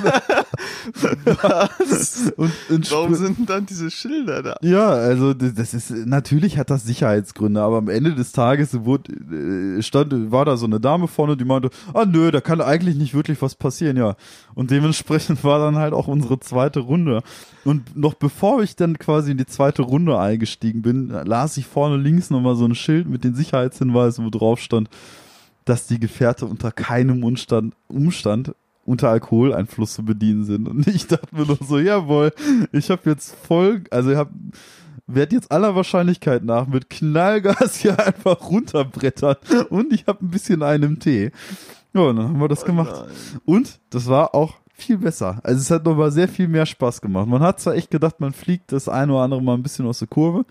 Was? 1.25 2.33
Und, 2.37 2.51
und 2.69 2.91
Warum 2.91 3.15
sind 3.15 3.49
dann 3.49 3.65
diese 3.65 3.91
Schilder 3.91 4.43
da? 4.43 4.57
ja, 4.61 4.87
also 4.89 5.33
das 5.33 5.73
ist 5.73 5.91
natürlich 5.91 6.57
hat 6.57 6.69
das 6.69 6.83
Sicherheitsgründe, 6.83 7.61
aber 7.61 7.77
am 7.77 7.89
Ende 7.89 8.15
des 8.15 8.31
Tages 8.31 8.85
wurde, 8.85 9.11
äh, 9.77 9.81
stand 9.81 10.31
war 10.31 10.45
da 10.45 10.57
so 10.57 10.65
eine 10.65 10.79
Dame 10.79 11.07
vorne, 11.07 11.37
die 11.37 11.45
meinte, 11.45 11.69
ah 11.93 12.05
nö, 12.05 12.31
da 12.31 12.41
kann 12.41 12.61
eigentlich 12.61 12.95
nicht 12.95 13.13
wirklich 13.13 13.41
was 13.41 13.55
passieren, 13.55 13.97
ja. 13.97 14.15
Und 14.53 14.71
dementsprechend 14.71 15.43
war 15.43 15.59
dann 15.59 15.75
halt 15.75 15.93
auch 15.93 16.07
unsere 16.07 16.39
zweite 16.39 16.79
Runde. 16.79 17.21
Und 17.63 17.95
noch 17.95 18.13
bevor 18.13 18.61
ich 18.63 18.75
dann 18.75 18.97
quasi 18.97 19.31
in 19.31 19.37
die 19.37 19.45
zweite 19.45 19.81
Runde 19.81 20.19
eingestiegen 20.19 20.81
bin, 20.81 21.09
las 21.09 21.57
ich 21.57 21.65
vorne 21.65 21.97
links 21.97 22.29
nochmal 22.29 22.55
so 22.55 22.65
ein 22.65 22.75
Schild 22.75 23.09
mit 23.09 23.23
den 23.23 23.35
Sicherheitshinweisen, 23.35 24.25
wo 24.25 24.29
drauf 24.29 24.59
stand, 24.59 24.89
dass 25.65 25.87
die 25.87 25.99
Gefährte 25.99 26.45
unter 26.45 26.71
keinem 26.71 27.23
Umstand, 27.23 27.73
Umstand 27.87 28.53
unter 28.85 29.09
Alkoholeinfluss 29.09 29.95
zu 29.95 30.05
bedienen 30.05 30.45
sind. 30.45 30.69
Und 30.69 30.87
ich 30.87 31.07
dachte 31.07 31.35
mir 31.35 31.45
nur 31.45 31.57
so, 31.61 31.79
jawohl, 31.79 32.31
ich 32.71 32.89
habe 32.89 33.09
jetzt 33.09 33.35
voll, 33.35 33.83
also 33.91 34.11
ich 34.11 34.17
habe 34.17 34.31
werde 35.07 35.35
jetzt 35.35 35.51
aller 35.51 35.75
Wahrscheinlichkeit 35.75 36.43
nach 36.43 36.67
mit 36.67 36.89
Knallgas 36.89 37.77
hier 37.77 37.99
einfach 38.05 38.49
runterbrettern 38.49 39.35
und 39.69 39.93
ich 39.93 40.07
habe 40.07 40.25
ein 40.25 40.29
bisschen 40.29 40.63
einen 40.63 40.99
Tee. 40.99 41.31
Ja, 41.93 42.01
und 42.01 42.17
dann 42.17 42.27
haben 42.29 42.39
wir 42.39 42.47
das 42.47 42.65
gemacht. 42.65 43.05
Und 43.45 43.79
das 43.89 44.07
war 44.07 44.35
auch 44.35 44.55
viel 44.73 44.97
besser. 44.97 45.39
Also 45.43 45.61
es 45.61 45.71
hat 45.71 45.85
nochmal 45.85 46.11
sehr 46.11 46.27
viel 46.27 46.47
mehr 46.47 46.65
Spaß 46.65 47.01
gemacht. 47.01 47.27
Man 47.27 47.41
hat 47.41 47.61
zwar 47.61 47.75
echt 47.75 47.89
gedacht, 47.89 48.19
man 48.19 48.33
fliegt 48.33 48.71
das 48.71 48.89
eine 48.89 49.13
oder 49.13 49.21
andere 49.21 49.41
mal 49.41 49.53
ein 49.53 49.63
bisschen 49.63 49.85
aus 49.85 49.99
der 49.99 50.07
Kurve, 50.09 50.45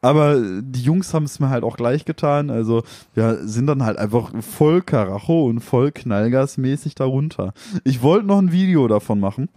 aber 0.00 0.40
die 0.62 0.82
Jungs 0.82 1.12
haben 1.12 1.24
es 1.24 1.40
mir 1.40 1.50
halt 1.50 1.64
auch 1.64 1.76
gleich 1.76 2.04
getan. 2.04 2.50
Also 2.50 2.84
wir 3.14 3.46
sind 3.46 3.66
dann 3.66 3.82
halt 3.82 3.98
einfach 3.98 4.30
voll 4.42 4.82
Karacho 4.82 5.46
und 5.46 5.60
voll 5.60 5.90
Knallgasmäßig 5.90 6.94
darunter. 6.94 7.52
Ich 7.84 8.02
wollte 8.02 8.26
noch 8.26 8.38
ein 8.38 8.52
Video 8.52 8.86
davon 8.86 9.18
machen. 9.20 9.48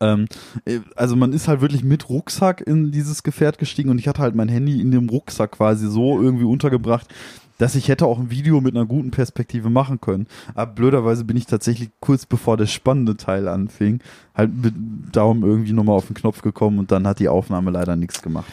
Ähm, 0.00 0.26
äh, 0.64 0.80
also 0.96 1.16
man 1.16 1.32
ist 1.32 1.48
halt 1.48 1.60
wirklich 1.60 1.84
mit 1.84 2.08
Rucksack 2.08 2.60
in 2.60 2.92
dieses 2.92 3.22
Gefährt 3.22 3.58
gestiegen 3.58 3.90
und 3.90 3.98
ich 3.98 4.08
hatte 4.08 4.22
halt 4.22 4.34
mein 4.34 4.48
Handy 4.48 4.80
in 4.80 4.90
dem 4.90 5.08
Rucksack 5.08 5.52
quasi 5.52 5.88
so 5.88 6.20
irgendwie 6.20 6.44
untergebracht, 6.44 7.08
dass 7.58 7.74
ich 7.74 7.88
hätte 7.88 8.06
auch 8.06 8.18
ein 8.18 8.30
Video 8.30 8.60
mit 8.60 8.76
einer 8.76 8.86
guten 8.86 9.10
Perspektive 9.10 9.68
machen 9.68 10.00
können. 10.00 10.28
Aber 10.54 10.72
blöderweise 10.72 11.24
bin 11.24 11.36
ich 11.36 11.46
tatsächlich 11.46 11.90
kurz 12.00 12.24
bevor 12.24 12.56
der 12.56 12.66
spannende 12.66 13.16
Teil 13.16 13.48
anfing, 13.48 14.00
halt 14.34 14.54
mit 14.54 14.74
Daumen 15.12 15.42
irgendwie 15.42 15.72
nochmal 15.72 15.96
auf 15.96 16.06
den 16.06 16.14
Knopf 16.14 16.42
gekommen 16.42 16.78
und 16.78 16.92
dann 16.92 17.06
hat 17.06 17.18
die 17.18 17.28
Aufnahme 17.28 17.72
leider 17.72 17.96
nichts 17.96 18.22
gemacht. 18.22 18.52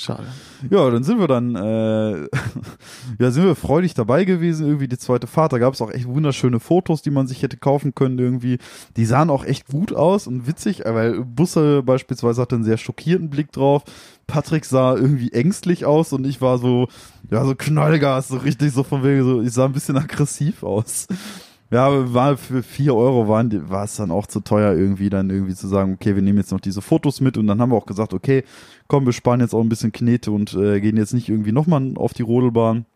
Schade. 0.00 0.24
Ja, 0.70 0.88
dann 0.88 1.04
sind 1.04 1.18
wir 1.18 1.28
dann, 1.28 1.54
äh, 1.54 2.20
ja, 3.18 3.30
sind 3.30 3.44
wir 3.44 3.54
freudig 3.54 3.92
dabei 3.92 4.24
gewesen, 4.24 4.64
irgendwie 4.66 4.88
die 4.88 4.96
zweite 4.96 5.26
Fahrt. 5.26 5.52
Da 5.52 5.58
gab 5.58 5.74
es 5.74 5.82
auch 5.82 5.90
echt 5.90 6.06
wunderschöne 6.06 6.58
Fotos, 6.58 7.02
die 7.02 7.10
man 7.10 7.26
sich 7.26 7.42
hätte 7.42 7.58
kaufen 7.58 7.94
können 7.94 8.18
irgendwie. 8.18 8.56
Die 8.96 9.04
sahen 9.04 9.28
auch 9.28 9.44
echt 9.44 9.66
gut 9.66 9.92
aus 9.92 10.26
und 10.26 10.46
witzig, 10.46 10.86
äh, 10.86 10.94
weil 10.94 11.22
Busse 11.22 11.82
beispielsweise 11.82 12.40
hatte 12.40 12.54
einen 12.54 12.64
sehr 12.64 12.78
schockierten 12.78 13.28
Blick 13.28 13.52
drauf. 13.52 13.84
Patrick 14.26 14.64
sah 14.64 14.94
irgendwie 14.94 15.34
ängstlich 15.34 15.84
aus 15.84 16.14
und 16.14 16.26
ich 16.26 16.40
war 16.40 16.56
so, 16.56 16.88
ja, 17.30 17.44
so 17.44 17.54
Knallgas, 17.54 18.28
so 18.28 18.38
richtig 18.38 18.72
so 18.72 18.84
von 18.84 19.04
wegen, 19.04 19.22
so, 19.22 19.42
ich 19.42 19.52
sah 19.52 19.66
ein 19.66 19.72
bisschen 19.72 19.98
aggressiv 19.98 20.62
aus. 20.62 21.08
Ja, 21.72 22.12
war 22.12 22.36
für 22.36 22.64
vier 22.64 22.96
Euro 22.96 23.28
waren, 23.28 23.70
war 23.70 23.84
es 23.84 23.94
dann 23.94 24.10
auch 24.10 24.26
zu 24.26 24.40
teuer 24.40 24.72
irgendwie 24.74 25.08
dann 25.08 25.30
irgendwie 25.30 25.54
zu 25.54 25.68
sagen, 25.68 25.94
okay, 25.94 26.16
wir 26.16 26.22
nehmen 26.22 26.38
jetzt 26.38 26.50
noch 26.50 26.58
diese 26.58 26.82
Fotos 26.82 27.20
mit 27.20 27.38
und 27.38 27.46
dann 27.46 27.60
haben 27.60 27.70
wir 27.70 27.76
auch 27.76 27.86
gesagt, 27.86 28.12
okay, 28.12 28.42
komm, 28.88 29.06
wir 29.06 29.12
sparen 29.12 29.38
jetzt 29.38 29.54
auch 29.54 29.60
ein 29.60 29.68
bisschen 29.68 29.92
Knete 29.92 30.32
und 30.32 30.52
äh, 30.54 30.80
gehen 30.80 30.96
jetzt 30.96 31.14
nicht 31.14 31.28
irgendwie 31.28 31.52
nochmal 31.52 31.92
auf 31.94 32.12
die 32.12 32.22
Rodelbahn 32.22 32.86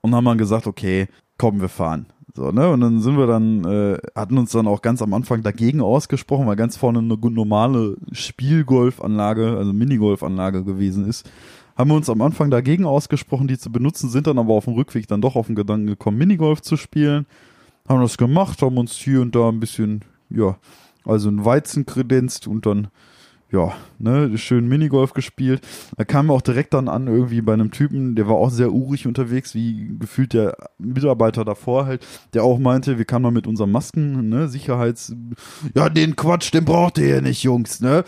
und 0.00 0.14
haben 0.14 0.24
dann 0.24 0.38
gesagt, 0.38 0.66
okay, 0.66 1.06
komm, 1.38 1.60
wir 1.60 1.68
fahren. 1.68 2.06
So, 2.34 2.50
ne? 2.50 2.68
Und 2.68 2.80
dann 2.80 3.00
sind 3.00 3.16
wir 3.16 3.28
dann, 3.28 3.64
äh, 3.64 3.98
hatten 4.16 4.38
uns 4.38 4.50
dann 4.50 4.66
auch 4.66 4.82
ganz 4.82 5.02
am 5.02 5.14
Anfang 5.14 5.44
dagegen 5.44 5.80
ausgesprochen, 5.80 6.48
weil 6.48 6.56
ganz 6.56 6.76
vorne 6.76 6.98
eine 6.98 7.16
normale 7.16 7.96
Spielgolfanlage, 8.10 9.56
also 9.56 9.72
Minigolfanlage 9.72 10.64
gewesen 10.64 11.06
ist. 11.06 11.30
Haben 11.76 11.90
wir 11.90 11.94
uns 11.96 12.10
am 12.10 12.22
Anfang 12.22 12.50
dagegen 12.50 12.86
ausgesprochen, 12.86 13.46
die 13.46 13.56
zu 13.56 13.70
benutzen, 13.70 14.10
sind 14.10 14.26
dann 14.26 14.38
aber 14.38 14.54
auf 14.54 14.64
dem 14.64 14.74
Rückweg 14.74 15.06
dann 15.06 15.20
doch 15.20 15.36
auf 15.36 15.46
den 15.46 15.54
Gedanken 15.54 15.86
gekommen, 15.86 16.18
Minigolf 16.18 16.60
zu 16.60 16.76
spielen 16.76 17.26
haben 17.88 18.00
das 18.00 18.18
gemacht, 18.18 18.62
haben 18.62 18.78
uns 18.78 18.92
hier 18.92 19.20
und 19.20 19.34
da 19.34 19.48
ein 19.48 19.60
bisschen, 19.60 20.04
ja, 20.30 20.56
also 21.04 21.28
ein 21.28 21.44
Weizen 21.44 21.86
kredenzt 21.86 22.46
und 22.46 22.66
dann, 22.66 22.88
ja, 23.52 23.72
ne, 23.98 24.36
schön 24.38 24.66
Minigolf 24.66 25.12
gespielt. 25.12 25.60
Da 25.96 26.04
kam 26.04 26.30
auch 26.30 26.42
direkt 26.42 26.74
dann 26.74 26.88
an, 26.88 27.06
irgendwie 27.06 27.40
bei 27.40 27.52
einem 27.52 27.70
Typen, 27.70 28.16
der 28.16 28.26
war 28.26 28.34
auch 28.34 28.50
sehr 28.50 28.72
urig 28.72 29.06
unterwegs, 29.06 29.54
wie 29.54 29.96
gefühlt 29.98 30.32
der 30.32 30.56
Mitarbeiter 30.78 31.44
davor 31.44 31.86
halt, 31.86 32.04
der 32.34 32.42
auch 32.42 32.58
meinte, 32.58 32.98
wir 32.98 33.04
kamen 33.04 33.22
mal 33.22 33.30
mit 33.30 33.46
unseren 33.46 33.70
Masken, 33.70 34.28
ne, 34.28 34.48
Sicherheits, 34.48 35.14
ja, 35.74 35.88
den 35.88 36.16
Quatsch, 36.16 36.52
den 36.52 36.64
braucht 36.64 36.98
ihr 36.98 37.08
ja 37.08 37.20
nicht, 37.20 37.42
Jungs, 37.42 37.80
ne. 37.80 38.04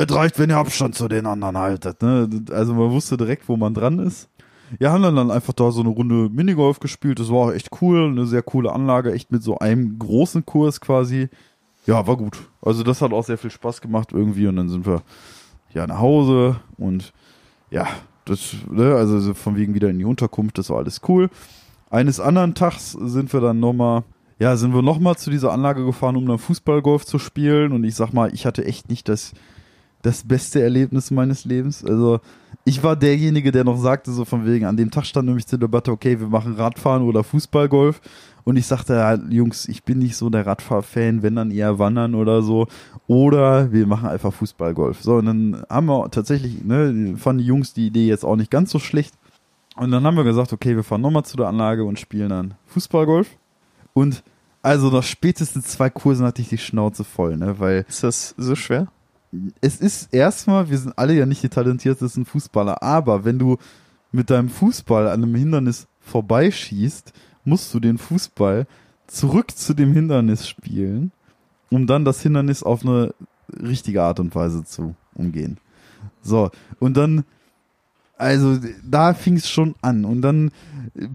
Es 0.00 0.14
reicht, 0.14 0.38
wenn 0.38 0.50
ihr 0.50 0.56
Abstand 0.56 0.94
zu 0.94 1.08
den 1.08 1.26
anderen 1.26 1.58
haltet, 1.58 2.00
ne. 2.02 2.28
Also 2.50 2.72
man 2.72 2.90
wusste 2.90 3.16
direkt, 3.16 3.48
wo 3.48 3.56
man 3.56 3.74
dran 3.74 3.98
ist. 3.98 4.30
Ja, 4.78 4.92
haben 4.92 5.02
dann, 5.02 5.16
dann 5.16 5.30
einfach 5.30 5.52
da 5.52 5.70
so 5.70 5.80
eine 5.80 5.90
Runde 5.90 6.28
Minigolf 6.30 6.80
gespielt. 6.80 7.18
Das 7.18 7.30
war 7.30 7.38
auch 7.38 7.52
echt 7.52 7.70
cool, 7.80 8.06
eine 8.06 8.26
sehr 8.26 8.42
coole 8.42 8.72
Anlage, 8.72 9.12
echt 9.12 9.32
mit 9.32 9.42
so 9.42 9.58
einem 9.58 9.98
großen 9.98 10.44
Kurs 10.44 10.80
quasi. 10.80 11.28
Ja, 11.86 12.06
war 12.06 12.16
gut. 12.16 12.38
Also 12.60 12.82
das 12.82 13.00
hat 13.00 13.12
auch 13.12 13.24
sehr 13.24 13.38
viel 13.38 13.50
Spaß 13.50 13.80
gemacht 13.80 14.12
irgendwie 14.12 14.46
und 14.46 14.56
dann 14.56 14.68
sind 14.68 14.86
wir 14.86 15.02
ja 15.72 15.86
nach 15.86 15.98
Hause 15.98 16.60
und 16.76 17.12
ja, 17.70 17.86
das, 18.24 18.54
ne, 18.70 18.94
also 18.94 19.18
so 19.20 19.34
von 19.34 19.56
wegen 19.56 19.74
wieder 19.74 19.88
in 19.88 19.98
die 19.98 20.04
Unterkunft, 20.04 20.58
das 20.58 20.70
war 20.70 20.78
alles 20.78 21.00
cool. 21.08 21.30
Eines 21.90 22.20
anderen 22.20 22.54
Tags 22.54 22.92
sind 22.92 23.32
wir 23.32 23.40
dann 23.40 23.60
nochmal, 23.60 24.04
ja, 24.38 24.56
sind 24.56 24.74
wir 24.74 24.82
nochmal 24.82 25.16
zu 25.16 25.30
dieser 25.30 25.52
Anlage 25.52 25.84
gefahren, 25.84 26.16
um 26.16 26.26
dann 26.26 26.38
Fußballgolf 26.38 27.06
zu 27.06 27.18
spielen 27.18 27.72
und 27.72 27.84
ich 27.84 27.94
sag 27.94 28.12
mal, 28.12 28.32
ich 28.34 28.44
hatte 28.44 28.64
echt 28.64 28.90
nicht 28.90 29.08
das, 29.08 29.32
das 30.02 30.22
beste 30.22 30.62
Erlebnis 30.62 31.10
meines 31.10 31.44
Lebens. 31.44 31.84
Also 31.84 32.20
ich 32.64 32.82
war 32.82 32.96
derjenige, 32.96 33.50
der 33.50 33.64
noch 33.64 33.78
sagte, 33.78 34.12
so 34.12 34.24
von 34.24 34.46
wegen, 34.46 34.66
an 34.66 34.76
dem 34.76 34.90
Tag 34.90 35.06
stand 35.06 35.26
nämlich 35.26 35.46
zur 35.46 35.58
Debatte, 35.58 35.90
okay, 35.90 36.20
wir 36.20 36.28
machen 36.28 36.54
Radfahren 36.54 37.02
oder 37.02 37.24
Fußballgolf. 37.24 38.00
Und 38.44 38.56
ich 38.56 38.66
sagte, 38.66 38.94
ja, 38.94 39.14
Jungs, 39.14 39.68
ich 39.68 39.84
bin 39.84 39.98
nicht 39.98 40.16
so 40.16 40.30
der 40.30 40.46
Radfahrfan, 40.46 41.22
wenn 41.22 41.36
dann 41.36 41.50
eher 41.50 41.78
wandern 41.78 42.14
oder 42.14 42.42
so. 42.42 42.66
Oder 43.06 43.72
wir 43.72 43.86
machen 43.86 44.08
einfach 44.08 44.32
Fußballgolf. 44.32 45.02
So, 45.02 45.16
und 45.16 45.26
dann 45.26 45.62
haben 45.68 45.86
wir 45.86 46.10
tatsächlich, 46.10 46.64
ne, 46.64 47.14
fanden 47.18 47.40
die 47.40 47.46
Jungs 47.46 47.74
die 47.74 47.88
Idee 47.88 48.06
jetzt 48.06 48.24
auch 48.24 48.36
nicht 48.36 48.50
ganz 48.50 48.70
so 48.70 48.78
schlecht. 48.78 49.14
Und 49.76 49.90
dann 49.90 50.04
haben 50.04 50.16
wir 50.16 50.24
gesagt, 50.24 50.52
okay, 50.52 50.74
wir 50.76 50.82
fahren 50.82 51.02
nochmal 51.02 51.24
zu 51.24 51.36
der 51.36 51.48
Anlage 51.48 51.84
und 51.84 51.98
spielen 51.98 52.30
dann 52.30 52.54
Fußballgolf. 52.66 53.28
Und 53.92 54.22
also 54.62 54.90
nach 54.90 55.02
spätestens 55.02 55.66
zwei 55.66 55.90
Kursen 55.90 56.26
hatte 56.26 56.42
ich 56.42 56.48
die 56.48 56.58
Schnauze 56.58 57.04
voll, 57.04 57.36
ne, 57.36 57.58
weil 57.58 57.84
Ist 57.88 58.02
das 58.02 58.34
so 58.36 58.54
schwer? 58.54 58.88
Es 59.60 59.76
ist 59.76 60.12
erstmal, 60.12 60.70
wir 60.70 60.78
sind 60.78 60.98
alle 60.98 61.14
ja 61.14 61.26
nicht 61.26 61.42
die 61.42 61.48
talentiertesten 61.48 62.24
Fußballer, 62.24 62.82
aber 62.82 63.24
wenn 63.24 63.38
du 63.38 63.58
mit 64.10 64.30
deinem 64.30 64.48
Fußball 64.48 65.08
an 65.08 65.22
einem 65.22 65.34
Hindernis 65.34 65.86
vorbeischießt, 66.00 67.12
musst 67.44 67.72
du 67.74 67.80
den 67.80 67.98
Fußball 67.98 68.66
zurück 69.06 69.50
zu 69.52 69.74
dem 69.74 69.92
Hindernis 69.92 70.48
spielen, 70.48 71.12
um 71.70 71.86
dann 71.86 72.04
das 72.04 72.22
Hindernis 72.22 72.62
auf 72.62 72.82
eine 72.82 73.14
richtige 73.50 74.02
Art 74.02 74.20
und 74.20 74.34
Weise 74.34 74.64
zu 74.64 74.94
umgehen. 75.14 75.58
So, 76.22 76.50
und 76.78 76.96
dann, 76.96 77.24
also 78.16 78.58
da 78.84 79.14
fing 79.14 79.36
es 79.36 79.48
schon 79.48 79.74
an 79.82 80.04
und 80.04 80.22
dann 80.22 80.50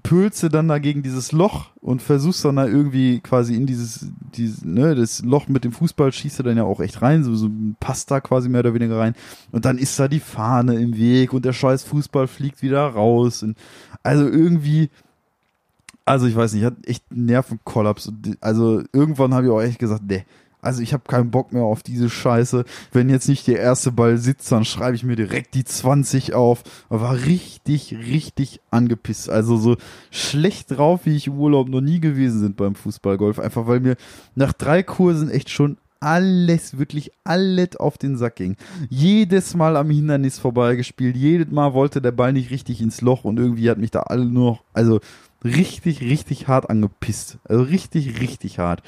pölst 0.03 0.43
du 0.43 0.49
dann 0.49 0.67
dagegen 0.67 1.03
dieses 1.03 1.31
Loch 1.31 1.71
und 1.81 2.01
versuchst 2.01 2.45
dann 2.45 2.55
da 2.55 2.67
irgendwie 2.67 3.19
quasi 3.19 3.55
in 3.55 3.65
dieses, 3.65 4.07
dieses, 4.37 4.63
ne, 4.65 4.95
das 4.95 5.23
Loch 5.23 5.47
mit 5.47 5.63
dem 5.63 5.71
Fußball 5.71 6.11
schießt 6.11 6.39
du 6.39 6.43
dann 6.43 6.57
ja 6.57 6.63
auch 6.63 6.79
echt 6.79 7.01
rein, 7.01 7.23
so, 7.23 7.35
so 7.35 7.49
passt 7.79 8.11
da 8.11 8.19
quasi 8.21 8.49
mehr 8.49 8.59
oder 8.61 8.73
weniger 8.73 8.97
rein. 8.99 9.15
Und 9.51 9.65
dann 9.65 9.77
ist 9.77 9.97
da 9.99 10.07
die 10.07 10.19
Fahne 10.19 10.75
im 10.79 10.97
Weg 10.97 11.33
und 11.33 11.45
der 11.45 11.53
scheiß 11.53 11.83
Fußball 11.83 12.27
fliegt 12.27 12.61
wieder 12.61 12.85
raus 12.87 13.43
und 13.43 13.57
also 14.03 14.25
irgendwie, 14.27 14.89
also 16.05 16.27
ich 16.27 16.35
weiß 16.35 16.53
nicht, 16.53 16.61
ich 16.61 16.65
hatte 16.65 16.87
echt 16.87 17.03
einen 17.11 17.25
Nervenkollaps 17.25 18.11
die- 18.13 18.37
also 18.41 18.83
irgendwann 18.91 19.33
habe 19.33 19.45
ich 19.45 19.51
auch 19.51 19.61
echt 19.61 19.79
gesagt, 19.79 20.03
nee, 20.07 20.25
also 20.63 20.81
ich 20.81 20.93
habe 20.93 21.03
keinen 21.07 21.31
Bock 21.31 21.53
mehr 21.53 21.63
auf 21.63 21.83
diese 21.83 22.09
Scheiße. 22.09 22.65
Wenn 22.91 23.09
jetzt 23.09 23.27
nicht 23.27 23.47
der 23.47 23.59
erste 23.59 23.91
Ball 23.91 24.17
sitzt, 24.17 24.51
dann 24.51 24.65
schreibe 24.65 24.95
ich 24.95 25.03
mir 25.03 25.15
direkt 25.15 25.53
die 25.55 25.65
20 25.65 26.33
auf. 26.33 26.63
War 26.89 27.15
richtig, 27.25 27.95
richtig 27.95 28.61
angepisst. 28.71 29.29
Also 29.29 29.57
so 29.57 29.77
schlecht 30.09 30.71
drauf, 30.71 31.01
wie 31.03 31.15
ich 31.15 31.27
im 31.27 31.37
Urlaub 31.37 31.69
noch 31.69 31.81
nie 31.81 31.99
gewesen 31.99 32.39
sind 32.39 32.55
beim 32.55 32.75
Fußballgolf. 32.75 33.39
Einfach 33.39 33.67
weil 33.67 33.81
mir 33.81 33.97
nach 34.35 34.53
drei 34.53 34.83
Kursen 34.83 35.29
echt 35.29 35.49
schon 35.49 35.77
alles, 35.99 36.77
wirklich 36.77 37.11
alles 37.23 37.77
auf 37.77 37.97
den 37.97 38.17
Sack 38.17 38.35
ging. 38.35 38.57
Jedes 38.89 39.55
Mal 39.55 39.77
am 39.77 39.89
Hindernis 39.89 40.37
vorbeigespielt. 40.37 41.15
Jedes 41.15 41.51
Mal 41.51 41.73
wollte 41.73 42.01
der 42.01 42.11
Ball 42.11 42.33
nicht 42.33 42.51
richtig 42.51 42.81
ins 42.81 43.01
Loch 43.01 43.23
und 43.23 43.39
irgendwie 43.39 43.69
hat 43.69 43.77
mich 43.77 43.91
da 43.91 44.01
alle 44.01 44.25
nur 44.25 44.51
noch, 44.51 44.63
also 44.73 44.99
richtig, 45.43 46.01
richtig 46.01 46.47
hart 46.47 46.69
angepisst. 46.69 47.37
Also 47.45 47.63
richtig, 47.63 48.19
richtig 48.19 48.59
hart. 48.59 48.83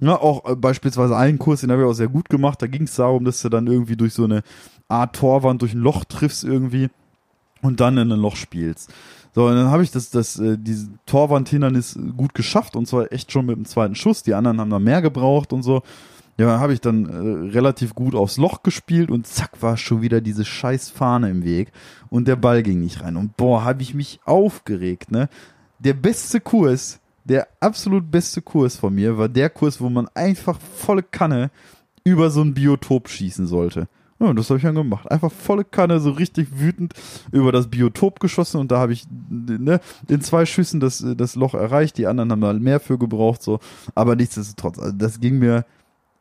Ja, 0.00 0.16
auch 0.20 0.48
äh, 0.48 0.56
beispielsweise 0.56 1.16
einen 1.16 1.38
Kurs, 1.38 1.60
den 1.60 1.70
habe 1.70 1.82
ich 1.82 1.88
auch 1.88 1.92
sehr 1.92 2.08
gut 2.08 2.28
gemacht. 2.28 2.60
Da 2.62 2.66
ging 2.66 2.84
es 2.84 2.96
darum, 2.96 3.24
dass 3.24 3.42
du 3.42 3.48
dann 3.48 3.66
irgendwie 3.66 3.96
durch 3.96 4.14
so 4.14 4.24
eine 4.24 4.42
Art 4.88 5.16
Torwand 5.16 5.62
durch 5.62 5.74
ein 5.74 5.80
Loch 5.80 6.04
triffst 6.04 6.44
irgendwie 6.44 6.88
und 7.62 7.80
dann 7.80 7.98
in 7.98 8.10
ein 8.12 8.18
Loch 8.18 8.36
spielst. 8.36 8.92
So, 9.34 9.46
und 9.46 9.54
dann 9.54 9.70
habe 9.70 9.82
ich 9.82 9.90
das, 9.90 10.10
das, 10.10 10.38
äh, 10.38 10.58
diese 10.58 10.88
Torwandhindernis 11.06 11.98
gut 12.16 12.34
geschafft 12.34 12.76
und 12.76 12.86
zwar 12.86 13.12
echt 13.12 13.32
schon 13.32 13.46
mit 13.46 13.56
dem 13.56 13.64
zweiten 13.64 13.94
Schuss. 13.94 14.22
Die 14.22 14.34
anderen 14.34 14.60
haben 14.60 14.70
da 14.70 14.78
mehr 14.78 15.00
gebraucht 15.00 15.52
und 15.52 15.62
so. 15.62 15.82
Ja, 16.38 16.46
dann 16.46 16.60
habe 16.60 16.72
ich 16.72 16.80
dann 16.80 17.06
äh, 17.06 17.50
relativ 17.50 17.94
gut 17.94 18.14
aufs 18.14 18.36
Loch 18.36 18.62
gespielt 18.62 19.10
und 19.10 19.26
zack 19.26 19.62
war 19.62 19.76
schon 19.76 20.02
wieder 20.02 20.20
diese 20.20 20.44
scheiß 20.44 20.90
Fahne 20.90 21.30
im 21.30 21.44
Weg 21.44 21.72
und 22.10 22.26
der 22.28 22.36
Ball 22.36 22.62
ging 22.62 22.80
nicht 22.80 23.02
rein. 23.02 23.16
Und 23.16 23.36
boah, 23.36 23.64
habe 23.64 23.82
ich 23.82 23.94
mich 23.94 24.20
aufgeregt, 24.24 25.10
ne? 25.10 25.28
Der 25.78 25.94
beste 25.94 26.40
Kurs, 26.40 27.00
der 27.24 27.48
absolut 27.60 28.10
beste 28.10 28.42
Kurs 28.42 28.76
von 28.76 28.94
mir 28.94 29.16
war 29.18 29.28
der 29.28 29.50
Kurs, 29.50 29.80
wo 29.80 29.88
man 29.88 30.08
einfach 30.14 30.58
volle 30.60 31.02
Kanne 31.02 31.50
über 32.04 32.30
so 32.30 32.42
ein 32.42 32.54
Biotop 32.54 33.08
schießen 33.08 33.46
sollte. 33.46 33.88
Ja, 34.18 34.28
und 34.28 34.38
das 34.38 34.50
habe 34.50 34.58
ich 34.58 34.62
dann 34.62 34.76
gemacht. 34.76 35.10
Einfach 35.10 35.32
volle 35.32 35.64
Kanne, 35.64 35.98
so 35.98 36.10
richtig 36.12 36.60
wütend 36.60 36.94
über 37.32 37.50
das 37.50 37.68
Biotop 37.68 38.20
geschossen 38.20 38.60
und 38.60 38.70
da 38.70 38.78
habe 38.78 38.92
ich 38.92 39.04
ne, 39.28 39.80
in 40.08 40.20
zwei 40.20 40.46
Schüssen 40.46 40.78
das, 40.78 41.04
das 41.16 41.34
Loch 41.34 41.54
erreicht. 41.54 41.98
Die 41.98 42.06
anderen 42.06 42.30
haben 42.30 42.40
da 42.40 42.52
mehr 42.52 42.78
für 42.78 42.98
gebraucht, 42.98 43.42
so. 43.42 43.58
Aber 43.96 44.14
nichtsdestotrotz, 44.14 44.78
also 44.78 44.92
das 44.96 45.18
ging 45.18 45.40
mir 45.40 45.64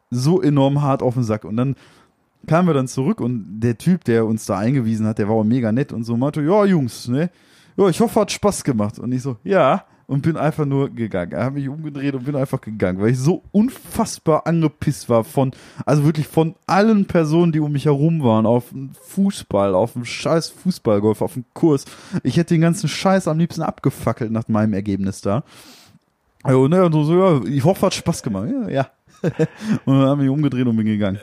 so 0.09 0.41
enorm 0.41 0.81
hart 0.81 1.03
auf 1.03 1.13
den 1.13 1.23
Sack. 1.23 1.45
Und 1.45 1.57
dann 1.57 1.75
kamen 2.47 2.67
wir 2.67 2.73
dann 2.73 2.87
zurück 2.87 3.21
und 3.21 3.59
der 3.59 3.77
Typ, 3.77 4.03
der 4.03 4.25
uns 4.25 4.45
da 4.45 4.57
eingewiesen 4.57 5.05
hat, 5.05 5.19
der 5.19 5.29
war 5.29 5.35
auch 5.35 5.43
mega 5.43 5.71
nett 5.71 5.93
und 5.93 6.03
so 6.03 6.17
meinte, 6.17 6.41
ja, 6.41 6.65
Jungs, 6.65 7.07
ne? 7.07 7.29
Ja, 7.77 7.87
ich 7.87 7.99
hoffe, 7.99 8.19
hat 8.19 8.31
Spaß 8.31 8.63
gemacht. 8.63 8.97
Und 8.97 9.11
ich 9.11 9.21
so, 9.21 9.37
ja. 9.43 9.85
Und 10.11 10.23
bin 10.23 10.35
einfach 10.35 10.65
nur 10.65 10.89
gegangen. 10.89 11.31
Er 11.31 11.45
hat 11.45 11.53
mich 11.53 11.69
umgedreht 11.69 12.13
und 12.15 12.25
bin 12.25 12.35
einfach 12.35 12.59
gegangen, 12.59 12.99
weil 12.99 13.11
ich 13.11 13.17
so 13.17 13.43
unfassbar 13.53 14.45
angepisst 14.45 15.07
war 15.07 15.23
von, 15.23 15.53
also 15.85 16.03
wirklich 16.03 16.27
von 16.27 16.55
allen 16.67 17.05
Personen, 17.05 17.53
die 17.53 17.61
um 17.61 17.71
mich 17.71 17.85
herum 17.85 18.21
waren, 18.21 18.45
auf 18.45 18.71
dem 18.71 18.89
Fußball, 18.93 19.73
auf 19.73 19.93
dem 19.93 20.03
scheiß 20.03 20.49
Fußballgolf, 20.49 21.21
auf 21.21 21.35
dem 21.35 21.45
Kurs. 21.53 21.85
Ich 22.23 22.35
hätte 22.35 22.55
den 22.55 22.59
ganzen 22.59 22.89
Scheiß 22.89 23.29
am 23.29 23.39
liebsten 23.39 23.61
abgefackelt 23.61 24.33
nach 24.33 24.49
meinem 24.49 24.73
Ergebnis 24.73 25.21
da. 25.21 25.45
Ja, 26.45 26.55
und 26.55 26.73
er 26.73 26.91
so, 26.91 27.17
ja, 27.17 27.41
ich 27.45 27.63
hoffe, 27.63 27.85
hat 27.85 27.93
Spaß 27.93 28.21
gemacht. 28.21 28.49
Ja, 28.51 28.67
ja. 28.67 28.87
und 29.85 29.97
dann 29.97 30.09
habe 30.09 30.25
ich 30.25 30.29
umgedreht 30.29 30.67
und 30.67 30.75
bin 30.75 30.87
gegangen. 30.87 31.21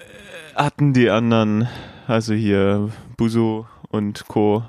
Hatten 0.55 0.95
die 0.95 1.11
anderen, 1.11 1.69
also 2.07 2.33
hier 2.33 2.89
Buso 3.19 3.67
und 3.91 4.27
Co. 4.29 4.63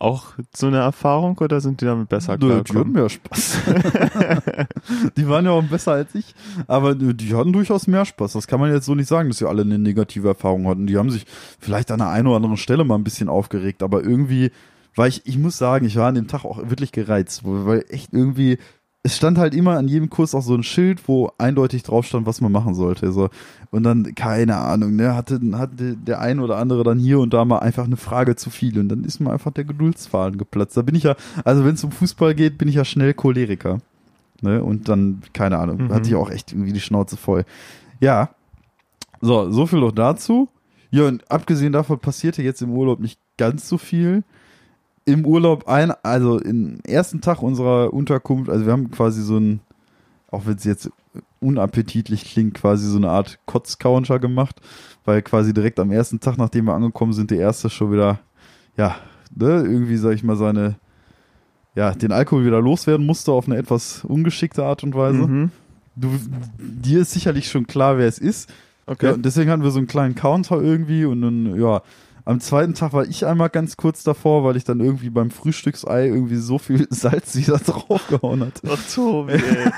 auch 0.00 0.32
so 0.54 0.66
eine 0.66 0.78
Erfahrung 0.78 1.36
oder 1.38 1.60
sind 1.60 1.80
die 1.80 1.84
damit 1.84 2.08
besser 2.08 2.36
Nö, 2.38 2.62
Die 2.62 2.74
hatten 2.74 2.92
mehr 2.92 3.08
Spaß. 3.08 3.58
die 5.16 5.28
waren 5.28 5.44
ja 5.44 5.50
auch 5.50 5.62
besser 5.62 5.92
als 5.92 6.14
ich, 6.14 6.34
aber 6.66 6.94
die 6.94 7.34
hatten 7.34 7.52
durchaus 7.52 7.86
mehr 7.86 8.04
Spaß. 8.04 8.32
Das 8.32 8.46
kann 8.46 8.60
man 8.60 8.72
jetzt 8.72 8.86
so 8.86 8.94
nicht 8.94 9.08
sagen, 9.08 9.28
dass 9.28 9.38
sie 9.38 9.48
alle 9.48 9.62
eine 9.62 9.78
negative 9.78 10.28
Erfahrung 10.28 10.66
hatten. 10.68 10.86
Die 10.86 10.96
haben 10.96 11.10
sich 11.10 11.26
vielleicht 11.58 11.90
an 11.90 11.98
der 11.98 12.08
einen 12.08 12.26
oder 12.26 12.36
anderen 12.36 12.56
Stelle 12.56 12.84
mal 12.84 12.94
ein 12.94 13.04
bisschen 13.04 13.28
aufgeregt, 13.28 13.82
aber 13.82 14.02
irgendwie 14.02 14.50
war 14.94 15.06
ich, 15.06 15.26
ich 15.26 15.38
muss 15.38 15.58
sagen, 15.58 15.86
ich 15.86 15.96
war 15.96 16.08
an 16.08 16.14
dem 16.14 16.28
Tag 16.28 16.44
auch 16.44 16.58
wirklich 16.68 16.92
gereizt, 16.92 17.42
weil 17.44 17.84
echt 17.90 18.12
irgendwie 18.12 18.58
es 19.02 19.16
stand 19.16 19.38
halt 19.38 19.54
immer 19.54 19.78
an 19.78 19.88
jedem 19.88 20.10
Kurs 20.10 20.34
auch 20.34 20.42
so 20.42 20.54
ein 20.54 20.62
Schild, 20.62 21.08
wo 21.08 21.30
eindeutig 21.38 21.82
drauf 21.84 22.04
stand, 22.04 22.26
was 22.26 22.42
man 22.42 22.52
machen 22.52 22.74
sollte. 22.74 23.12
So. 23.12 23.30
Und 23.70 23.82
dann, 23.82 24.14
keine 24.14 24.58
Ahnung, 24.58 24.94
ne, 24.96 25.14
hatte, 25.14 25.40
hatte 25.54 25.96
der 25.96 26.20
ein 26.20 26.38
oder 26.38 26.58
andere 26.58 26.84
dann 26.84 26.98
hier 26.98 27.18
und 27.18 27.32
da 27.32 27.46
mal 27.46 27.60
einfach 27.60 27.84
eine 27.84 27.96
Frage 27.96 28.36
zu 28.36 28.50
viel 28.50 28.78
und 28.78 28.90
dann 28.90 29.04
ist 29.04 29.18
mir 29.20 29.30
einfach 29.32 29.52
der 29.52 29.64
Geduldsfaden 29.64 30.36
geplatzt. 30.36 30.76
Da 30.76 30.82
bin 30.82 30.94
ich 30.94 31.04
ja, 31.04 31.16
also 31.44 31.64
wenn 31.64 31.74
es 31.74 31.84
um 31.84 31.92
Fußball 31.92 32.34
geht, 32.34 32.58
bin 32.58 32.68
ich 32.68 32.74
ja 32.74 32.84
schnell 32.84 33.14
Choleriker. 33.14 33.78
Ne? 34.42 34.62
Und 34.62 34.88
dann, 34.90 35.22
keine 35.32 35.58
Ahnung, 35.58 35.84
Mhm. 35.84 35.94
hatte 35.94 36.08
ich 36.08 36.14
auch 36.14 36.30
echt 36.30 36.52
irgendwie 36.52 36.72
die 36.72 36.80
Schnauze 36.80 37.16
voll. 37.16 37.44
Ja. 38.00 38.30
So, 39.22 39.50
so 39.50 39.66
viel 39.66 39.80
noch 39.80 39.92
dazu. 39.92 40.48
Ja, 40.90 41.06
und 41.06 41.30
abgesehen 41.30 41.72
davon 41.72 42.00
passierte 42.00 42.42
jetzt 42.42 42.60
im 42.62 42.70
Urlaub 42.72 43.00
nicht 43.00 43.18
ganz 43.38 43.68
so 43.68 43.78
viel 43.78 44.24
im 45.10 45.26
Urlaub 45.26 45.68
ein, 45.68 45.92
also 46.02 46.38
im 46.38 46.78
ersten 46.86 47.20
Tag 47.20 47.42
unserer 47.42 47.92
Unterkunft, 47.92 48.50
also 48.50 48.64
wir 48.64 48.72
haben 48.72 48.90
quasi 48.90 49.22
so 49.22 49.38
ein, 49.38 49.60
auch 50.30 50.46
wenn 50.46 50.56
es 50.56 50.64
jetzt 50.64 50.90
unappetitlich 51.40 52.24
klingt, 52.24 52.54
quasi 52.54 52.86
so 52.86 52.96
eine 52.96 53.10
Art 53.10 53.38
Kotzcounter 53.46 54.18
gemacht, 54.18 54.60
weil 55.04 55.22
quasi 55.22 55.52
direkt 55.52 55.80
am 55.80 55.90
ersten 55.90 56.20
Tag, 56.20 56.38
nachdem 56.38 56.66
wir 56.66 56.74
angekommen 56.74 57.12
sind, 57.12 57.30
der 57.30 57.38
erste 57.38 57.70
schon 57.70 57.92
wieder, 57.92 58.20
ja, 58.76 58.96
ne, 59.34 59.62
irgendwie, 59.64 59.96
sag 59.96 60.12
ich 60.12 60.22
mal, 60.22 60.36
seine, 60.36 60.76
ja, 61.74 61.92
den 61.92 62.12
Alkohol 62.12 62.44
wieder 62.44 62.60
loswerden 62.60 63.06
musste 63.06 63.32
auf 63.32 63.46
eine 63.46 63.56
etwas 63.56 64.04
ungeschickte 64.04 64.64
Art 64.64 64.84
und 64.84 64.94
Weise. 64.94 65.26
Mhm. 65.26 65.50
Du, 65.96 66.08
dir 66.58 67.00
ist 67.00 67.12
sicherlich 67.12 67.50
schon 67.50 67.66
klar, 67.66 67.98
wer 67.98 68.06
es 68.06 68.18
ist. 68.18 68.50
Okay. 68.86 69.06
Ja, 69.06 69.16
deswegen 69.16 69.50
hatten 69.50 69.62
wir 69.62 69.70
so 69.70 69.78
einen 69.78 69.86
kleinen 69.86 70.14
Counter 70.14 70.60
irgendwie 70.60 71.04
und 71.04 71.22
dann, 71.22 71.60
ja, 71.60 71.82
am 72.30 72.38
zweiten 72.38 72.74
Tag 72.74 72.92
war 72.92 73.04
ich 73.04 73.26
einmal 73.26 73.50
ganz 73.50 73.76
kurz 73.76 74.04
davor, 74.04 74.44
weil 74.44 74.56
ich 74.56 74.62
dann 74.62 74.78
irgendwie 74.78 75.10
beim 75.10 75.32
Frühstücksei 75.32 76.06
irgendwie 76.06 76.36
so 76.36 76.58
viel 76.58 76.86
Salz 76.90 77.34
wieder 77.34 77.58
draufgehauen 77.58 78.42
hatte. 78.42 78.68
Ach 78.70 78.94
Tobi, 78.94 79.32
ey. 79.32 79.72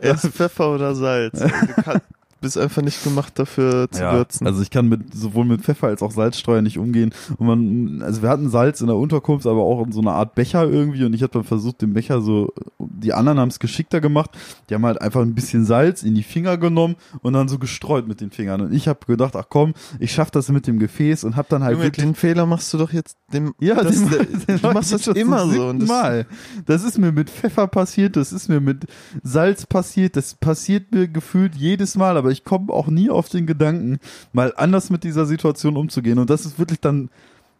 Erst 0.00 0.26
Pfeffer 0.30 0.74
oder 0.74 0.96
Salz. 0.96 1.40
Bist 2.40 2.58
einfach 2.58 2.82
nicht 2.82 3.02
gemacht 3.02 3.38
dafür 3.38 3.90
zu 3.90 4.00
würzen. 4.02 4.46
Also 4.46 4.62
ich 4.62 4.70
kann 4.70 4.88
mit 4.88 5.14
sowohl 5.14 5.44
mit 5.44 5.62
Pfeffer 5.62 5.88
als 5.88 6.02
auch 6.02 6.10
Salzstreuer 6.10 6.62
nicht 6.62 6.78
umgehen. 6.78 7.12
Und 7.38 7.46
man, 7.46 8.02
also 8.02 8.22
wir 8.22 8.28
hatten 8.28 8.50
Salz 8.50 8.80
in 8.80 8.86
der 8.88 8.96
Unterkunft, 8.96 9.46
aber 9.46 9.62
auch 9.62 9.84
in 9.84 9.92
so 9.92 10.00
einer 10.00 10.12
Art 10.12 10.34
Becher 10.34 10.68
irgendwie. 10.68 11.04
Und 11.04 11.14
ich 11.14 11.22
habe 11.22 11.32
dann 11.32 11.44
versucht, 11.44 11.82
den 11.82 11.94
Becher 11.94 12.20
so, 12.20 12.52
die 12.78 13.12
anderen 13.12 13.38
haben 13.38 13.48
es 13.48 13.58
geschickter 13.58 14.00
gemacht. 14.00 14.30
Die 14.68 14.74
haben 14.74 14.84
halt 14.84 15.00
einfach 15.00 15.22
ein 15.22 15.34
bisschen 15.34 15.64
Salz 15.64 16.02
in 16.02 16.14
die 16.14 16.22
Finger 16.22 16.58
genommen 16.58 16.96
und 17.22 17.32
dann 17.32 17.48
so 17.48 17.58
gestreut 17.58 18.06
mit 18.06 18.20
den 18.20 18.30
Fingern. 18.30 18.60
Und 18.60 18.72
ich 18.72 18.88
habe 18.88 19.00
gedacht, 19.06 19.36
ach 19.36 19.46
komm, 19.48 19.74
ich 19.98 20.12
schaff 20.12 20.30
das 20.30 20.48
mit 20.48 20.66
dem 20.66 20.78
Gefäß 20.78 21.24
und 21.24 21.36
habe 21.36 21.48
dann 21.50 21.62
halt 21.62 21.74
Junge, 21.74 21.84
wirklich 21.84 22.04
den 22.04 22.14
Fehler 22.14 22.46
machst 22.46 22.72
du 22.72 22.78
doch 22.78 22.92
jetzt 22.92 23.16
dem, 23.32 23.54
ja, 23.60 23.82
das, 23.82 23.96
den, 23.96 24.08
den 24.46 24.60
du 24.60 24.72
machst 24.72 24.92
mach 24.92 24.98
das 24.98 25.04
schon 25.04 25.16
immer 25.16 25.46
so. 25.48 25.68
Und 25.68 25.80
das, 25.80 25.88
Mal. 25.88 26.26
Das 26.66 26.84
ist 26.84 26.98
mir 26.98 27.12
mit 27.12 27.30
Pfeffer 27.30 27.66
passiert, 27.66 28.16
das 28.16 28.32
ist 28.32 28.48
mir 28.48 28.60
mit 28.60 28.86
Salz 29.22 29.66
passiert, 29.66 30.16
das 30.16 30.34
passiert 30.34 30.92
mir 30.92 31.08
gefühlt 31.08 31.54
jedes 31.54 31.96
Mal, 31.96 32.16
aber 32.16 32.30
ich 32.30 32.35
komme 32.44 32.72
auch 32.72 32.88
nie 32.88 33.10
auf 33.10 33.28
den 33.28 33.46
Gedanken, 33.46 33.98
mal 34.32 34.52
anders 34.56 34.90
mit 34.90 35.04
dieser 35.04 35.26
Situation 35.26 35.76
umzugehen. 35.76 36.18
Und 36.18 36.30
das 36.30 36.46
ist 36.46 36.58
wirklich 36.58 36.80
dann 36.80 37.10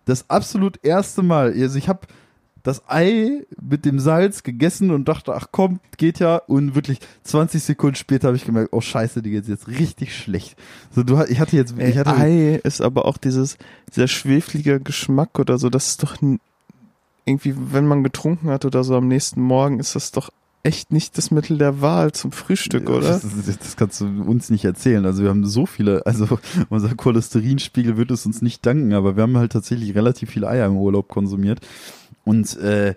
das 0.04 0.30
absolut 0.30 0.78
erste 0.84 1.22
Mal. 1.22 1.52
Also 1.52 1.78
ich 1.78 1.88
habe 1.88 2.06
das 2.66 2.82
Ei 2.88 3.46
mit 3.62 3.84
dem 3.84 4.00
Salz 4.00 4.42
gegessen 4.42 4.90
und 4.90 5.06
dachte, 5.06 5.34
ach 5.34 5.48
komm, 5.52 5.78
geht 5.98 6.18
ja. 6.18 6.36
Und 6.36 6.74
wirklich 6.74 6.98
20 7.22 7.62
Sekunden 7.62 7.94
später 7.94 8.26
habe 8.26 8.36
ich 8.36 8.44
gemerkt, 8.44 8.70
oh 8.72 8.80
scheiße, 8.80 9.22
die 9.22 9.30
geht 9.30 9.46
jetzt 9.46 9.68
richtig 9.68 10.16
schlecht. 10.16 10.56
So, 10.90 11.04
du, 11.04 11.22
ich 11.28 11.38
hatte 11.38 11.56
jetzt, 11.56 11.78
ich 11.78 11.96
hatte, 11.96 12.16
Ei 12.16 12.60
ist 12.64 12.80
aber 12.80 13.04
auch 13.04 13.18
dieses, 13.18 13.56
dieser 13.94 14.08
schweflige 14.08 14.80
Geschmack 14.80 15.38
oder 15.38 15.58
so, 15.58 15.70
das 15.70 15.88
ist 15.90 16.02
doch 16.02 16.16
irgendwie, 17.24 17.54
wenn 17.56 17.86
man 17.86 18.02
getrunken 18.02 18.50
hat 18.50 18.64
oder 18.64 18.82
so 18.82 18.96
am 18.96 19.06
nächsten 19.06 19.40
Morgen, 19.40 19.78
ist 19.78 19.94
das 19.94 20.10
doch 20.10 20.30
echt 20.66 20.92
nicht 20.92 21.16
das 21.16 21.30
Mittel 21.30 21.58
der 21.58 21.80
Wahl 21.80 22.12
zum 22.12 22.32
Frühstück, 22.32 22.90
oder? 22.90 23.08
Das, 23.08 23.22
das, 23.22 23.58
das 23.58 23.76
kannst 23.76 24.00
du 24.00 24.06
uns 24.06 24.50
nicht 24.50 24.64
erzählen. 24.64 25.06
Also 25.06 25.22
wir 25.22 25.30
haben 25.30 25.46
so 25.46 25.64
viele, 25.64 26.04
also 26.04 26.38
unser 26.68 26.94
Cholesterinspiegel 26.94 27.96
wird 27.96 28.10
es 28.10 28.26
uns 28.26 28.42
nicht 28.42 28.66
danken, 28.66 28.92
aber 28.92 29.16
wir 29.16 29.22
haben 29.22 29.38
halt 29.38 29.52
tatsächlich 29.52 29.94
relativ 29.94 30.30
viele 30.30 30.48
Eier 30.48 30.66
im 30.66 30.76
Urlaub 30.76 31.08
konsumiert. 31.08 31.60
Und 32.24 32.56
äh, 32.58 32.96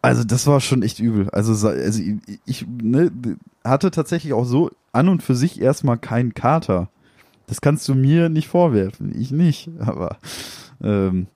also 0.00 0.24
das 0.24 0.46
war 0.46 0.60
schon 0.60 0.82
echt 0.82 0.98
übel. 0.98 1.28
Also, 1.30 1.68
also 1.68 2.02
ich, 2.02 2.40
ich 2.46 2.66
ne, 2.66 3.12
hatte 3.62 3.90
tatsächlich 3.90 4.32
auch 4.32 4.46
so 4.46 4.70
an 4.92 5.08
und 5.08 5.22
für 5.22 5.36
sich 5.36 5.60
erstmal 5.60 5.98
keinen 5.98 6.32
Kater. 6.32 6.88
Das 7.46 7.60
kannst 7.60 7.86
du 7.88 7.94
mir 7.94 8.30
nicht 8.30 8.48
vorwerfen. 8.48 9.12
Ich 9.14 9.30
nicht. 9.30 9.68
Aber 9.78 10.16
ähm, 10.82 11.26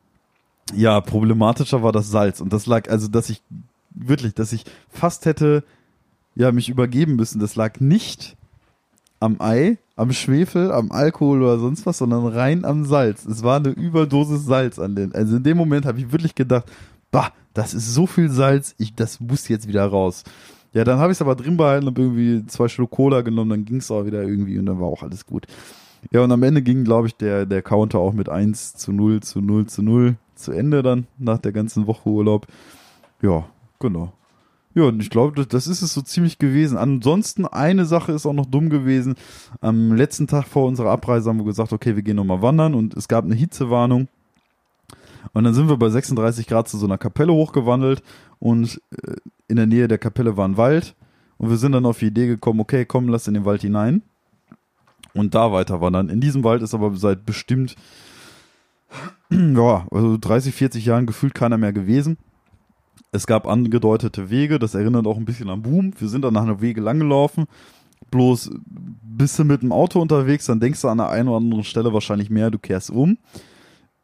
ja, 0.75 1.01
problematischer 1.03 1.83
war 1.83 1.93
das 1.93 2.11
Salz. 2.11 2.41
Und 2.41 2.53
das 2.53 2.67
lag, 2.67 2.91
also 2.91 3.09
dass 3.09 3.29
ich 3.29 3.43
wirklich, 3.97 4.35
dass 4.35 4.53
ich 4.53 4.65
fast 4.89 5.27
hätte 5.27 5.65
ja 6.35 6.53
mich 6.53 6.69
übergeben 6.69 7.17
müssen. 7.17 7.41
Das 7.41 7.57
lag 7.57 7.81
nicht 7.81 8.37
am 9.19 9.37
Ei, 9.41 9.79
am 9.97 10.13
Schwefel, 10.13 10.71
am 10.71 10.93
Alkohol 10.93 11.43
oder 11.43 11.59
sonst 11.59 11.87
was, 11.87 11.99
sondern 11.99 12.27
rein 12.27 12.65
am 12.65 12.85
Salz. 12.85 13.25
Es 13.25 13.43
war 13.43 13.57
eine 13.57 13.71
Überdosis 13.71 14.45
Salz 14.45 14.79
an 14.79 14.95
den. 14.95 15.15
Also 15.15 15.37
in 15.37 15.43
dem 15.43 15.57
Moment 15.57 15.87
habe 15.87 15.99
ich 15.99 16.13
wirklich 16.13 16.35
gedacht, 16.35 16.67
bah, 17.11 17.33
das 17.55 17.73
ist 17.73 17.95
so 17.95 18.07
viel 18.07 18.29
Salz, 18.29 18.75
ich, 18.79 18.95
das 18.95 19.21
muss 19.21 19.49
jetzt 19.49 19.67
wieder 19.67 19.87
raus. 19.87 20.25
Ja, 20.75 20.85
dann 20.85 20.99
habe 20.99 21.11
ich 21.11 21.17
es 21.17 21.23
aber 21.23 21.35
drin 21.35 21.57
behalten, 21.57 21.87
habe 21.87 22.03
irgendwie 22.03 22.45
zwei 22.47 22.69
Schluck 22.69 22.91
Cola 22.91 23.23
genommen, 23.23 23.51
dann 23.51 23.65
ging 23.65 23.79
es 23.79 23.91
auch 23.91 24.05
wieder 24.05 24.23
irgendwie 24.23 24.59
und 24.59 24.67
dann 24.67 24.79
war 24.79 24.89
auch 24.89 25.03
alles 25.03 25.25
gut. 25.25 25.47
Ja, 26.13 26.23
und 26.23 26.31
am 26.31 26.43
Ende 26.43 26.61
ging, 26.61 26.85
glaube 26.85 27.07
ich, 27.09 27.17
der, 27.17 27.47
der 27.47 27.63
Counter 27.63 27.99
auch 27.99 28.13
mit 28.13 28.29
1 28.29 28.75
zu 28.75 28.93
0 28.93 29.21
zu 29.21 29.41
0 29.41 29.67
zu 29.67 29.83
0 29.83 30.17
zu 30.35 30.53
Ende 30.53 30.83
dann, 30.83 31.07
nach 31.19 31.39
der 31.39 31.53
ganzen 31.53 31.87
Woche 31.87 32.09
Urlaub. 32.11 32.47
Ja, 33.23 33.47
genau. 33.81 34.13
Ja, 34.75 34.85
und 34.85 35.01
ich 35.01 35.09
glaube, 35.09 35.47
das- 35.47 35.67
ist 35.67 35.81
es 35.81 35.95
so 35.95 36.03
ziemlich 36.03 36.39
gewesen. 36.39 36.77
Ansonsten, 36.77 37.47
eine 37.47 37.87
Sache 37.87 38.13
ist 38.13 38.27
auch 38.27 38.35
noch 38.35 38.45
dumm 38.47 38.69
gewesen. 38.69 39.15
Am 39.63 39.95
letzten 39.95 40.27
Tag 40.27 40.45
vor 40.47 40.67
unserer 40.67 40.91
Abreise 40.91 41.31
haben 41.31 41.39
wir 41.39 41.45
gesagt, 41.47 41.73
okay, 41.73 41.97
wir 41.97 42.03
gehen 42.03 42.17
nochmal 42.17 42.43
wandern 42.43 42.75
und 42.75 42.95
es 42.95 43.09
gab 43.09 43.25
eine 43.25 43.35
Hitzewarnung. 43.35 44.09
Und 45.33 45.45
dann 45.45 45.55
sind 45.55 45.69
wir 45.69 45.77
bei 45.79 45.89
36 45.89 46.47
Grad 46.47 46.69
zu 46.69 46.77
so 46.79 46.87
einer 46.87 46.99
Kapelle 46.99 47.33
hochgewandelt 47.33 48.03
und 48.39 48.81
äh, 49.03 49.17
in 49.49 49.57
der 49.57 49.67
Nähe 49.67 49.89
der 49.89 49.99
Kapelle 49.99 50.37
war 50.37 50.47
ein 50.47 50.57
Wald. 50.57 50.95
Und 51.39 51.51
wir 51.51 51.57
sind 51.57 51.73
dann 51.73 51.87
auf 51.87 51.99
die 51.99 52.07
Idee 52.07 52.27
gekommen, 52.27 52.61
okay, 52.61 52.85
komm, 52.85 53.09
lass 53.09 53.29
in 53.29 53.35
den 53.35 53.45
Wald 53.45 53.63
hinein 53.63 54.03
und 55.15 55.35
da 55.35 55.53
weiter 55.53 55.81
wandern. 55.81 56.09
In 56.11 56.21
diesem 56.21 56.45
Wald 56.45 56.63
ist 56.63 56.75
aber 56.75 56.95
seit 56.97 57.27
bestimmt, 57.27 57.77
ja, 59.31 59.87
also 59.91 60.17
30, 60.19 60.55
40 60.55 60.85
Jahren 60.85 61.07
gefühlt 61.07 61.35
keiner 61.35 61.59
mehr 61.59 61.73
gewesen. 61.73 62.19
Es 63.13 63.27
gab 63.27 63.47
angedeutete 63.47 64.31
Wege, 64.31 64.59
das 64.59 64.75
erinnert 64.75 65.07
auch 65.07 65.17
ein 65.17 65.25
bisschen 65.25 65.49
an 65.49 65.63
Boom. 65.63 65.93
Wir 65.99 66.09
sind 66.09 66.23
dann 66.23 66.35
nach 66.35 66.43
einer 66.43 66.61
Wege 66.61 66.81
langgelaufen. 66.81 67.47
Bloß 68.11 68.51
bist 69.17 69.39
du 69.39 69.45
mit 69.45 69.63
dem 69.63 69.73
Auto 69.73 70.01
unterwegs, 70.01 70.47
dann 70.47 70.61
denkst 70.61 70.83
du 70.83 70.89
an 70.89 70.99
der 70.99 71.09
einen 71.09 71.29
oder 71.29 71.39
anderen 71.39 71.65
Stelle 71.65 71.93
wahrscheinlich 71.93 72.31
mehr, 72.31 72.51
du 72.51 72.59
kehrst 72.59 72.91
um. 72.91 73.19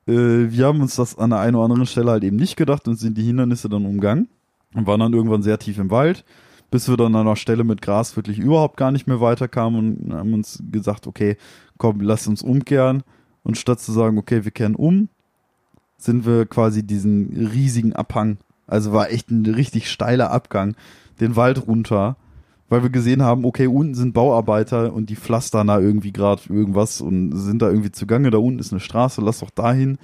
Äh, 0.07 0.51
wir 0.51 0.67
haben 0.67 0.81
uns 0.81 0.97
das 0.97 1.17
an 1.19 1.31
der 1.31 1.41
einen 1.41 1.57
oder 1.57 1.65
anderen 1.65 1.87
Stelle 1.87 2.11
halt 2.11 2.25
eben 2.25 2.37
nicht 2.37 2.57
gedacht 2.57 2.89
und 2.89 2.97
sind 2.97 3.17
die 3.19 3.23
Hindernisse 3.23 3.69
dann 3.69 3.85
umgangen 3.85 4.29
und 4.75 4.87
waren 4.87 5.01
dann 5.01 5.13
irgendwann 5.13 5.43
sehr 5.43 5.59
tief 5.59 5.79
im 5.79 5.91
Wald, 5.91 6.25
bis 6.71 6.89
wir 6.89 6.97
dann 6.97 7.15
an 7.15 7.27
einer 7.27 7.37
Stelle 7.37 7.65
mit 7.65 7.83
Gras 7.83 8.17
wirklich 8.17 8.39
überhaupt 8.39 8.77
gar 8.77 8.91
nicht 8.91 9.07
mehr 9.07 9.21
weiterkamen 9.21 9.97
und 9.97 10.13
haben 10.15 10.35
uns 10.35 10.63
gesagt, 10.71 11.07
okay, 11.07 11.37
komm, 11.77 12.01
lass 12.01 12.27
uns 12.27 12.43
umkehren. 12.43 13.03
Und 13.45 13.59
statt 13.59 13.81
zu 13.81 13.93
sagen, 13.93 14.19
okay, 14.19 14.45
wir 14.45 14.53
kehren 14.53 14.77
um, 14.77 15.09
sind 15.99 16.25
wir 16.25 16.47
quasi 16.47 16.87
diesen 16.87 17.49
riesigen 17.53 17.93
Abhang, 17.93 18.39
also 18.73 18.93
war 18.93 19.11
echt 19.11 19.31
ein 19.31 19.45
richtig 19.45 19.91
steiler 19.91 20.31
Abgang, 20.31 20.75
den 21.21 21.37
Wald 21.37 21.67
runter, 21.67 22.17
weil 22.71 22.83
wir 22.83 22.89
gesehen 22.89 23.23
haben, 23.23 23.45
okay, 23.45 23.67
unten 23.67 23.95
sind 23.95 24.15
Bauarbeiter 24.15 24.95
und 24.95 25.11
die 25.11 25.17
pflastern 25.17 25.67
da 25.67 25.79
irgendwie 25.79 26.11
gerade 26.11 26.41
irgendwas 26.49 27.03
und 27.03 27.37
sind 27.37 27.61
da 27.61 27.69
irgendwie 27.69 27.93
zugange. 27.93 28.31
Da 28.31 28.39
unten 28.39 28.59
ist 28.59 28.73
eine 28.73 28.81
Straße, 28.81 29.21
lass 29.21 29.41
doch 29.41 29.51
dahin. 29.51 29.99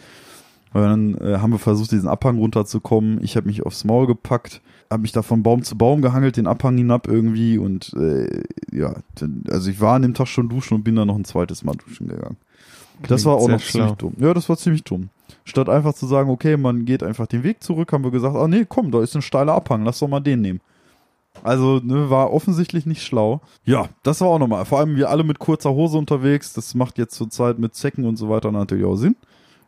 Und 0.75 0.83
dann 0.83 1.15
äh, 1.15 1.39
haben 1.39 1.51
wir 1.53 1.59
versucht, 1.59 1.93
diesen 1.93 2.11
Abhang 2.11 2.37
runterzukommen. 2.37 3.25
Ich 3.25 3.37
habe 3.37 3.47
mich 3.47 3.65
aufs 3.65 3.85
Maul 3.85 4.07
gepackt, 4.07 4.61
habe 4.91 5.01
mich 5.01 5.13
da 5.13 5.23
von 5.23 5.43
Baum 5.43 5.63
zu 5.63 5.79
Baum 5.79 6.03
gehangelt, 6.03 6.37
den 6.37 6.47
Abhang 6.47 6.77
hinab 6.77 7.09
irgendwie 7.09 7.57
und 7.57 7.95
äh, 7.95 8.43
ja, 8.71 8.97
also 9.49 9.71
ich 9.71 9.81
war 9.81 9.95
an 9.95 10.03
dem 10.03 10.13
Tag 10.13 10.29
schon 10.29 10.51
duschen 10.51 10.75
und 10.75 10.85
bin 10.85 10.95
dann 10.95 11.09
noch 11.09 11.17
ein 11.17 11.25
zweites 11.25 11.65
Mal 11.65 11.75
duschen 11.75 12.09
gegangen. 12.09 12.37
das 13.01 13.23
Klingt 13.23 13.25
war 13.25 13.37
auch 13.37 13.49
noch 13.49 13.63
ziemlich 13.63 13.71
schlau. 13.71 13.95
dumm. 13.95 14.13
Ja, 14.19 14.35
das 14.35 14.47
war 14.51 14.59
ziemlich 14.59 14.85
dumm. 14.85 15.09
Statt 15.45 15.69
einfach 15.69 15.95
zu 15.95 16.07
sagen, 16.07 16.31
okay, 16.31 16.57
man 16.57 16.85
geht 16.85 17.03
einfach 17.03 17.27
den 17.27 17.43
Weg 17.43 17.63
zurück, 17.63 17.93
haben 17.93 18.05
wir 18.05 18.11
gesagt, 18.11 18.37
ah 18.37 18.49
nee, 18.49 18.65
komm, 18.69 18.91
da 18.91 19.03
ist 19.03 19.15
ein 19.15 19.23
steiler 19.23 19.55
Abhang, 19.55 19.85
lass 19.85 19.99
doch 19.99 20.09
mal 20.09 20.21
den 20.21 20.41
nehmen. 20.41 20.61
Also, 21.45 21.81
ne, 21.85 22.11
war 22.11 22.33
offensichtlich 22.33 22.85
nicht 22.85 23.03
schlau. 23.03 23.41
Ja, 23.65 23.89
das 24.03 24.21
war 24.21 24.29
auch 24.29 24.39
nochmal. 24.41 24.65
Vor 24.65 24.81
allem 24.81 24.97
wir 24.97 25.09
alle 25.09 25.23
mit 25.23 25.39
kurzer 25.39 25.71
Hose 25.71 25.97
unterwegs. 25.97 26.53
Das 26.53 26.75
macht 26.75 26.99
jetzt 26.99 27.15
zur 27.15 27.31
Zeit 27.31 27.61
mit 27.61 27.75
Zecken 27.77 28.05
und 28.07 28.17
so 28.17 28.29
weiter 28.29 28.51
natürlich 28.51 28.85
auch 28.85 28.97
Sinn. 28.97 29.15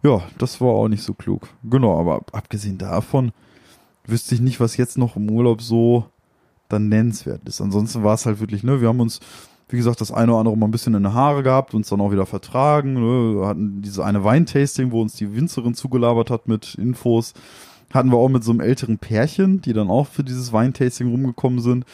Ja, 0.02 0.22
das 0.38 0.61
war 0.61 0.68
auch 0.70 0.88
nicht 0.88 1.02
so 1.04 1.14
klug. 1.14 1.48
Genau, 1.62 2.00
aber 2.00 2.16
ab- 2.16 2.30
abgesehen 2.32 2.76
davon 2.78 3.30
wüsste 4.04 4.34
ich 4.34 4.40
nicht, 4.40 4.58
was 4.58 4.76
jetzt 4.78 4.98
noch 4.98 5.14
im 5.14 5.30
Urlaub 5.30 5.62
so 5.62 6.06
dann 6.68 6.88
nennenswert 6.88 7.46
ist. 7.48 7.61
Ansonsten 7.61 8.02
war 8.02 8.14
es 8.14 8.26
halt 8.26 8.40
wirklich, 8.40 8.64
ne, 8.64 8.80
wir 8.80 8.88
haben 8.88 9.00
uns, 9.00 9.20
wie 9.73 9.77
gesagt, 9.77 10.01
das 10.01 10.12
eine 10.12 10.33
oder 10.33 10.41
andere 10.41 10.57
mal 10.57 10.66
ein 10.66 10.73
bisschen 10.73 10.95
in 10.95 11.03
die 11.03 11.11
Haare 11.11 11.43
gehabt, 11.43 11.75
uns 11.75 11.89
dann 11.89 12.01
auch 12.01 12.12
wieder 12.12 12.27
vertragen, 12.27 12.95
ne, 12.95 13.41
wir 13.41 13.47
hatten 13.47 13.83
diese 13.83 14.05
eine 14.05 14.25
Weintasting, 14.25 14.91
wo 14.91 15.01
uns 15.01 15.14
die 15.14 15.35
Winzerin 15.35 15.75
zugelabert 15.75 16.31
hat 16.31 16.49
mit 16.49 16.75
Infos. 16.75 17.35
Hatten 17.93 18.11
wir 18.11 18.18
auch 18.18 18.29
mit 18.29 18.45
so 18.45 18.53
einem 18.53 18.61
älteren 18.61 18.99
Pärchen, 18.99 19.61
die 19.62 19.73
dann 19.73 19.91
auch 19.91 20.07
für 20.07 20.23
dieses 20.23 20.53
Weintasting 20.53 21.11
rumgekommen 21.11 21.61
sind. 21.61 21.85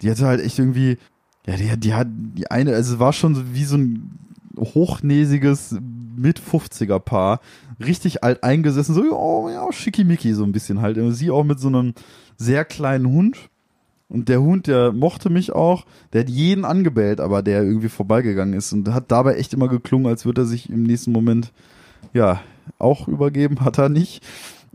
Die 0.00 0.10
hatte 0.10 0.26
halt 0.26 0.40
echt 0.40 0.58
irgendwie, 0.58 0.98
ja, 1.46 1.56
die, 1.56 1.76
die 1.78 1.94
hat, 1.94 2.06
die 2.10 2.50
eine, 2.50 2.74
also 2.74 2.94
es 2.94 3.00
war 3.00 3.12
schon 3.12 3.54
wie 3.54 3.64
so 3.64 3.76
ein 3.76 4.18
hochnäsiges 4.56 5.76
mit 6.16 6.40
50er 6.40 7.00
Paar, 7.00 7.40
richtig 7.84 8.22
alt 8.22 8.44
eingesessen, 8.44 8.94
so, 8.94 9.02
oh, 9.12 9.48
ja, 9.50 9.72
schickimicki, 9.72 10.34
so 10.34 10.44
ein 10.44 10.52
bisschen 10.52 10.80
halt. 10.80 10.98
Sie 11.14 11.30
auch 11.30 11.44
mit 11.44 11.58
so 11.58 11.68
einem 11.68 11.94
sehr 12.36 12.64
kleinen 12.64 13.06
Hund. 13.06 13.50
Und 14.08 14.28
der 14.28 14.42
Hund, 14.42 14.66
der 14.66 14.92
mochte 14.92 15.30
mich 15.30 15.52
auch, 15.52 15.86
der 16.12 16.20
hat 16.20 16.28
jeden 16.28 16.64
angebellt, 16.64 17.20
aber 17.20 17.42
der 17.42 17.62
irgendwie 17.62 17.88
vorbeigegangen 17.88 18.54
ist 18.54 18.72
und 18.72 18.92
hat 18.92 19.10
dabei 19.10 19.36
echt 19.36 19.54
immer 19.54 19.68
geklungen, 19.68 20.06
als 20.06 20.24
würde 20.24 20.42
er 20.42 20.46
sich 20.46 20.68
im 20.68 20.82
nächsten 20.82 21.12
Moment, 21.12 21.52
ja, 22.12 22.40
auch 22.78 23.08
übergeben, 23.08 23.60
hat 23.64 23.78
er 23.78 23.88
nicht. 23.88 24.22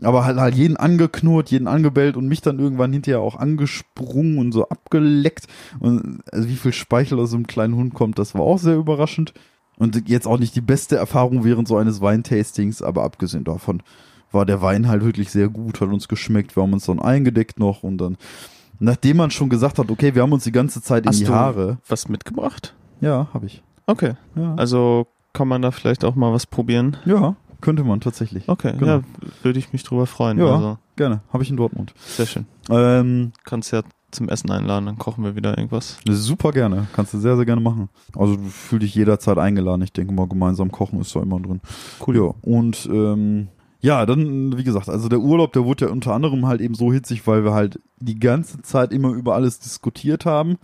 Aber 0.02 0.24
halt, 0.24 0.38
halt 0.38 0.54
jeden 0.54 0.78
angeknurrt, 0.78 1.50
jeden 1.50 1.68
angebellt 1.68 2.16
und 2.16 2.26
mich 2.26 2.40
dann 2.40 2.58
irgendwann 2.58 2.92
hinterher 2.92 3.20
auch 3.20 3.36
angesprungen 3.36 4.38
und 4.38 4.52
so 4.52 4.66
abgeleckt. 4.68 5.46
Und 5.78 6.22
also 6.32 6.48
wie 6.48 6.56
viel 6.56 6.72
Speichel 6.72 7.20
aus 7.20 7.30
so 7.30 7.36
einem 7.36 7.46
kleinen 7.46 7.76
Hund 7.76 7.92
kommt, 7.92 8.18
das 8.18 8.34
war 8.34 8.40
auch 8.40 8.58
sehr 8.58 8.76
überraschend. 8.76 9.34
Und 9.76 10.08
jetzt 10.08 10.26
auch 10.26 10.38
nicht 10.38 10.54
die 10.56 10.62
beste 10.62 10.96
Erfahrung 10.96 11.44
während 11.44 11.68
so 11.68 11.76
eines 11.76 12.00
Weintastings, 12.00 12.82
aber 12.82 13.02
abgesehen 13.02 13.44
davon 13.44 13.82
war 14.32 14.46
der 14.46 14.62
Wein 14.62 14.88
halt 14.88 15.04
wirklich 15.04 15.30
sehr 15.30 15.48
gut, 15.48 15.80
hat 15.80 15.88
uns 15.88 16.08
geschmeckt. 16.08 16.56
Wir 16.56 16.62
haben 16.62 16.72
uns 16.72 16.86
dann 16.86 17.00
eingedeckt 17.00 17.58
noch 17.58 17.82
und 17.82 17.98
dann, 17.98 18.16
nachdem 18.80 19.18
man 19.18 19.30
schon 19.30 19.48
gesagt 19.48 19.78
hat, 19.78 19.90
okay, 19.90 20.14
wir 20.14 20.22
haben 20.22 20.32
uns 20.32 20.44
die 20.44 20.52
ganze 20.52 20.82
Zeit 20.82 21.04
in 21.04 21.10
Hast 21.10 21.20
die 21.20 21.24
du 21.24 21.32
Haare. 21.34 21.78
was 21.88 22.08
mitgebracht? 22.08 22.74
Ja, 23.00 23.28
habe 23.32 23.46
ich. 23.46 23.62
Okay. 23.86 24.14
Ja. 24.34 24.54
Also 24.56 25.06
kann 25.32 25.46
man 25.46 25.62
da 25.62 25.70
vielleicht 25.70 26.04
auch 26.04 26.16
mal 26.16 26.32
was 26.32 26.46
probieren? 26.46 26.96
ja, 27.04 27.36
könnte 27.60 27.84
man 27.84 28.00
tatsächlich. 28.00 28.48
Okay, 28.48 28.72
Genau. 28.78 28.86
ja, 28.86 29.00
würde 29.42 29.58
ich 29.58 29.72
mich 29.72 29.82
drüber 29.84 30.06
freuen. 30.06 30.38
Ja. 30.38 30.54
Also, 30.54 30.78
Gerne, 30.96 31.20
habe 31.32 31.42
ich 31.42 31.50
in 31.50 31.56
Dortmund. 31.56 31.94
sehr 32.06 32.26
schön. 32.26 32.46
Ähm, 32.70 33.32
Kannst 33.44 33.70
ja 33.72 33.82
zum 34.10 34.28
Essen 34.28 34.50
einladen, 34.50 34.86
dann 34.86 34.98
kochen 34.98 35.22
wir 35.24 35.36
wieder 35.36 35.56
irgendwas. 35.56 35.98
Super 36.04 36.50
gerne. 36.52 36.88
Kannst 36.94 37.14
du 37.14 37.18
sehr, 37.18 37.36
sehr 37.36 37.44
gerne 37.46 37.60
machen. 37.60 37.88
Also 38.16 38.34
du 38.36 38.42
fühl 38.48 38.80
dich 38.80 38.94
jederzeit 38.94 39.38
eingeladen. 39.38 39.82
Ich 39.82 39.92
denke 39.92 40.12
mal, 40.12 40.26
gemeinsam 40.26 40.72
kochen 40.72 41.00
ist 41.00 41.14
da 41.14 41.22
immer 41.22 41.38
drin. 41.38 41.60
Cool. 42.06 42.16
Ja. 42.16 42.34
Und 42.42 42.88
ähm, 42.92 43.48
ja, 43.80 44.04
dann, 44.04 44.56
wie 44.58 44.64
gesagt, 44.64 44.88
also 44.88 45.08
der 45.08 45.20
Urlaub, 45.20 45.52
der 45.52 45.64
wurde 45.64 45.86
ja 45.86 45.90
unter 45.90 46.12
anderem 46.12 46.46
halt 46.46 46.60
eben 46.60 46.74
so 46.74 46.92
hitzig, 46.92 47.26
weil 47.26 47.44
wir 47.44 47.52
halt 47.52 47.80
die 47.98 48.18
ganze 48.18 48.60
Zeit 48.62 48.92
immer 48.92 49.10
über 49.10 49.34
alles 49.34 49.58
diskutiert 49.58 50.26
haben. 50.26 50.58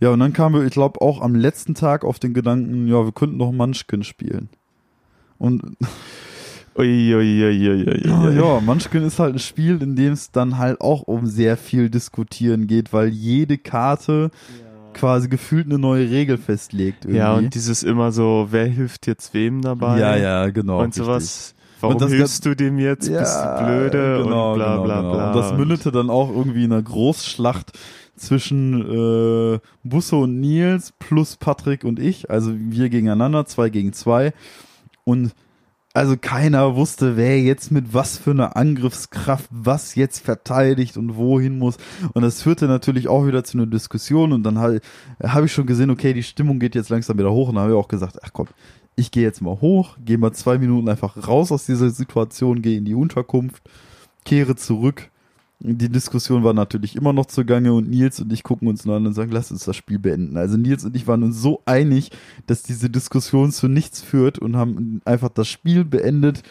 Ja, 0.00 0.10
und 0.10 0.18
dann 0.18 0.32
kamen 0.32 0.56
wir, 0.56 0.66
ich 0.66 0.72
glaube, 0.72 1.00
auch 1.00 1.20
am 1.20 1.34
letzten 1.34 1.74
Tag 1.74 2.04
auf 2.04 2.18
den 2.18 2.34
Gedanken, 2.34 2.88
ja, 2.88 3.04
wir 3.04 3.12
könnten 3.12 3.36
noch 3.36 3.52
Munchkin 3.52 4.02
spielen. 4.02 4.48
Und 5.38 5.62
Uiuiuiuiui. 6.76 8.06
ja, 8.06 8.30
ja, 8.30 8.60
Munchkin 8.60 9.02
ist 9.04 9.18
halt 9.18 9.34
ein 9.34 9.38
Spiel, 9.38 9.80
in 9.82 9.94
dem 9.94 10.12
es 10.12 10.30
dann 10.30 10.58
halt 10.58 10.80
auch 10.80 11.02
um 11.02 11.26
sehr 11.26 11.56
viel 11.56 11.90
Diskutieren 11.90 12.66
geht, 12.66 12.92
weil 12.92 13.08
jede 13.08 13.58
Karte 13.58 14.30
quasi 14.94 15.28
gefühlt 15.28 15.66
eine 15.66 15.78
neue 15.78 16.10
Regel 16.10 16.38
festlegt. 16.38 17.04
Irgendwie. 17.04 17.18
Ja, 17.18 17.34
und 17.34 17.54
dieses 17.54 17.82
immer 17.82 18.12
so, 18.12 18.48
wer 18.50 18.66
hilft 18.66 19.06
jetzt 19.06 19.34
wem 19.34 19.62
dabei? 19.62 19.98
ja, 19.98 20.16
ja, 20.16 20.50
genau. 20.50 20.78
Und 20.78 20.86
richtig. 20.86 21.04
sowas. 21.04 21.54
Warum 21.82 21.96
Und 21.96 22.02
das 22.02 22.12
hilfst 22.12 22.46
du 22.46 22.54
dem 22.54 22.78
jetzt? 22.78 23.08
Bist 23.10 23.36
du 23.36 23.64
blöde? 23.64 24.22
genau, 24.22 24.52
und 24.52 24.58
bla 24.58 24.72
genau, 24.72 24.84
bla 24.84 25.00
genau. 25.00 25.12
bla. 25.12 25.26
Und 25.28 25.36
das 25.36 25.52
mündete 25.52 25.90
dann 25.90 26.10
auch 26.10 26.30
irgendwie 26.30 26.64
in 26.64 26.72
einer 26.72 26.82
Großschlacht 26.82 27.72
zwischen 28.16 29.54
äh, 29.54 29.58
Busse 29.82 30.16
und 30.16 30.40
Nils 30.40 30.92
plus 31.00 31.36
Patrick 31.36 31.82
und 31.82 31.98
ich. 31.98 32.30
Also 32.30 32.52
wir 32.54 32.88
gegeneinander, 32.88 33.46
zwei 33.46 33.68
gegen 33.68 33.92
zwei. 33.92 34.32
Und 35.02 35.32
also 35.94 36.16
keiner 36.16 36.76
wusste, 36.76 37.16
wer 37.16 37.40
jetzt 37.40 37.70
mit 37.70 37.92
was 37.92 38.16
für 38.16 38.30
einer 38.30 38.56
Angriffskraft 38.56 39.48
was 39.50 39.94
jetzt 39.94 40.24
verteidigt 40.24 40.96
und 40.96 41.16
wohin 41.16 41.58
muss. 41.58 41.76
Und 42.14 42.22
das 42.22 42.42
führte 42.42 42.66
natürlich 42.66 43.08
auch 43.08 43.26
wieder 43.26 43.44
zu 43.44 43.58
einer 43.58 43.66
Diskussion. 43.66 44.32
Und 44.32 44.44
dann 44.44 44.58
habe 44.58 44.80
hab 45.20 45.44
ich 45.44 45.52
schon 45.52 45.66
gesehen, 45.66 45.90
okay, 45.90 46.14
die 46.14 46.22
Stimmung 46.22 46.60
geht 46.60 46.74
jetzt 46.74 46.88
langsam 46.90 47.18
wieder 47.18 47.32
hoch. 47.32 47.48
Und 47.48 47.56
dann 47.56 47.64
habe 47.64 47.72
ich 47.72 47.78
auch 47.78 47.88
gesagt, 47.88 48.20
ach 48.22 48.30
komm, 48.32 48.46
ich 48.96 49.10
gehe 49.10 49.22
jetzt 49.22 49.40
mal 49.40 49.60
hoch, 49.60 49.96
gehe 50.04 50.18
mal 50.18 50.32
zwei 50.32 50.58
Minuten 50.58 50.88
einfach 50.88 51.28
raus 51.28 51.50
aus 51.52 51.66
dieser 51.66 51.90
Situation, 51.90 52.62
gehe 52.62 52.76
in 52.76 52.84
die 52.84 52.94
Unterkunft, 52.94 53.62
kehre 54.24 54.56
zurück. 54.56 55.10
Die 55.64 55.88
Diskussion 55.88 56.42
war 56.42 56.54
natürlich 56.54 56.96
immer 56.96 57.12
noch 57.12 57.26
zugange 57.26 57.72
und 57.72 57.88
Nils 57.88 58.20
und 58.20 58.32
ich 58.32 58.42
gucken 58.42 58.66
uns 58.66 58.84
nur 58.84 58.96
an 58.96 59.06
und 59.06 59.14
sagen, 59.14 59.30
lass 59.30 59.52
uns 59.52 59.64
das 59.64 59.76
Spiel 59.76 60.00
beenden. 60.00 60.36
Also 60.36 60.56
Nils 60.56 60.84
und 60.84 60.96
ich 60.96 61.06
waren 61.06 61.22
uns 61.22 61.40
so 61.40 61.62
einig, 61.66 62.10
dass 62.48 62.64
diese 62.64 62.90
Diskussion 62.90 63.52
zu 63.52 63.68
nichts 63.68 64.02
führt 64.02 64.40
und 64.40 64.56
haben 64.56 65.00
einfach 65.04 65.28
das 65.28 65.46
Spiel 65.46 65.84
beendet. 65.84 66.42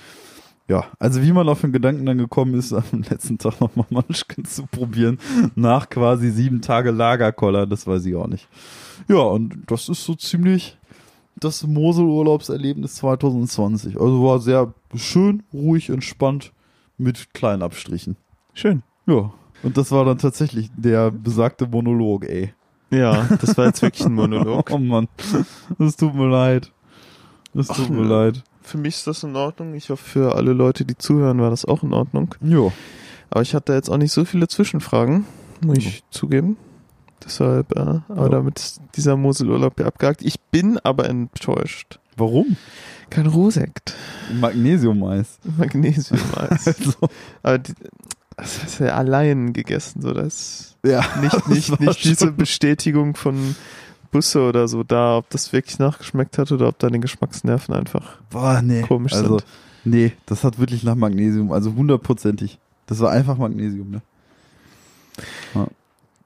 Ja, 0.70 0.86
also 1.00 1.22
wie 1.22 1.34
man 1.34 1.50
auf 1.50 1.60
den 1.60 1.74
Gedanken 1.74 2.06
dann 2.06 2.18
gekommen 2.18 2.54
ist, 2.54 2.72
am 2.74 3.04
letzten 3.10 3.38
Tag 3.38 3.60
nochmal 3.60 3.88
Munchkin 3.90 4.46
zu 4.46 4.66
probieren, 4.66 5.20
nach 5.56 5.90
quasi 5.90 6.32
sieben 6.32 6.62
Tage 6.62 6.92
Lagerkoller, 6.92 7.68
das 7.68 7.86
weiß 7.86 8.06
ich 8.06 8.16
auch 8.16 8.28
nicht. 8.28 8.48
Ja, 9.10 9.18
und 9.18 9.64
das 9.68 9.90
ist 9.90 10.06
so 10.06 10.16
ziemlich 10.16 10.78
das 11.42 11.66
Mosel-Urlaubserlebnis 11.68 12.96
2020. 12.96 14.00
Also 14.00 14.24
war 14.24 14.40
sehr 14.40 14.74
schön, 14.96 15.44
ruhig, 15.54 15.90
entspannt, 15.90 16.54
mit 16.98 17.34
kleinen 17.34 17.64
Abstrichen. 17.64 18.16
Schön. 18.54 18.84
Ja. 19.08 19.34
Und 19.64 19.76
das 19.78 19.92
war 19.92 20.06
dann 20.06 20.18
tatsächlich 20.18 20.70
der 20.76 21.12
besagte 21.12 21.68
Monolog, 21.68 22.26
ey. 22.26 22.54
Ja, 22.92 23.24
das 23.40 23.58
war 23.58 23.66
jetzt 23.66 23.82
wirklich 23.82 24.06
ein 24.06 24.14
Monolog. 24.14 24.70
Oh 24.72 24.78
Mann. 24.78 25.08
Es 25.80 25.96
tut 25.96 26.14
mir 26.14 26.30
leid. 26.30 26.72
Es 27.54 27.68
tut 27.68 27.86
Ach, 27.86 27.90
mir 27.90 28.04
leid. 28.04 28.44
Für 28.62 28.78
mich 28.78 28.96
ist 28.96 29.08
das 29.08 29.24
in 29.24 29.36
Ordnung. 29.36 29.74
Ich 29.74 29.90
hoffe, 29.90 30.04
für 30.04 30.36
alle 30.36 30.54
Leute, 30.54 30.86
die 30.86 30.98
zuhören, 30.98 31.40
war 31.40 31.50
das 31.50 31.66
auch 31.66 31.84
in 31.84 31.94
Ordnung. 31.94 32.36
Jo. 32.42 32.72
Aber 33.30 33.42
ich 33.42 33.56
hatte 33.56 33.74
jetzt 33.74 33.90
auch 33.90 33.98
nicht 33.98 34.12
so 34.12 34.26
viele 34.26 34.48
Zwischenfragen, 34.48 35.26
muss 35.66 35.78
ich 35.78 36.04
zugeben. 36.12 36.58
Deshalb, 37.24 37.76
äh, 37.76 37.80
aber 37.80 38.24
Ja. 38.24 38.30
damit 38.30 38.60
ist 38.60 38.82
dieser 38.96 39.16
Moselurlaub 39.18 39.80
ja 39.80 39.86
abgehakt. 39.88 40.22
Ich 40.24 40.40
bin 40.40 40.78
aber 40.80 41.08
enttäuscht. 41.10 42.00
Warum? 42.18 42.58
Kein 43.10 43.28
Rosekt. 43.28 43.94
Magnesium-Eis. 44.40 45.40
Magnesium-Eis. 45.58 46.66
Also, 46.78 46.94
aber 47.44 47.58
die, 47.60 47.74
das 48.38 48.64
hast 48.64 48.80
du 48.80 48.86
ja 48.86 48.96
allein 48.96 49.54
gegessen, 49.54 50.02
so 50.02 50.14
das 50.14 50.76
ja. 50.84 51.04
nicht, 51.22 51.48
nicht, 51.48 51.80
nicht 51.80 52.04
diese 52.04 52.32
Bestätigung 52.32 53.16
von 53.16 53.56
Busse 54.12 54.42
oder 54.42 54.68
so 54.68 54.84
da, 54.84 55.18
ob 55.18 55.30
das 55.30 55.54
wirklich 55.54 55.80
nachgeschmeckt 55.80 56.38
hat 56.38 56.52
oder 56.52 56.68
ob 56.68 56.80
deine 56.80 57.00
Geschmacksnerven 57.00 57.74
einfach 57.76 58.18
Boah, 58.30 58.62
nee. 58.62 58.82
komisch 58.82 59.14
also, 59.14 59.40
sind. 59.40 59.46
Nee, 59.84 60.12
das 60.26 60.44
hat 60.44 60.60
wirklich 60.60 60.84
nach 60.84 60.96
Magnesium, 60.96 61.52
also 61.52 61.74
hundertprozentig. 61.74 62.60
Das 62.88 63.00
war 63.00 63.12
einfach 63.12 63.38
Magnesium, 63.38 63.90
ne? 63.92 64.02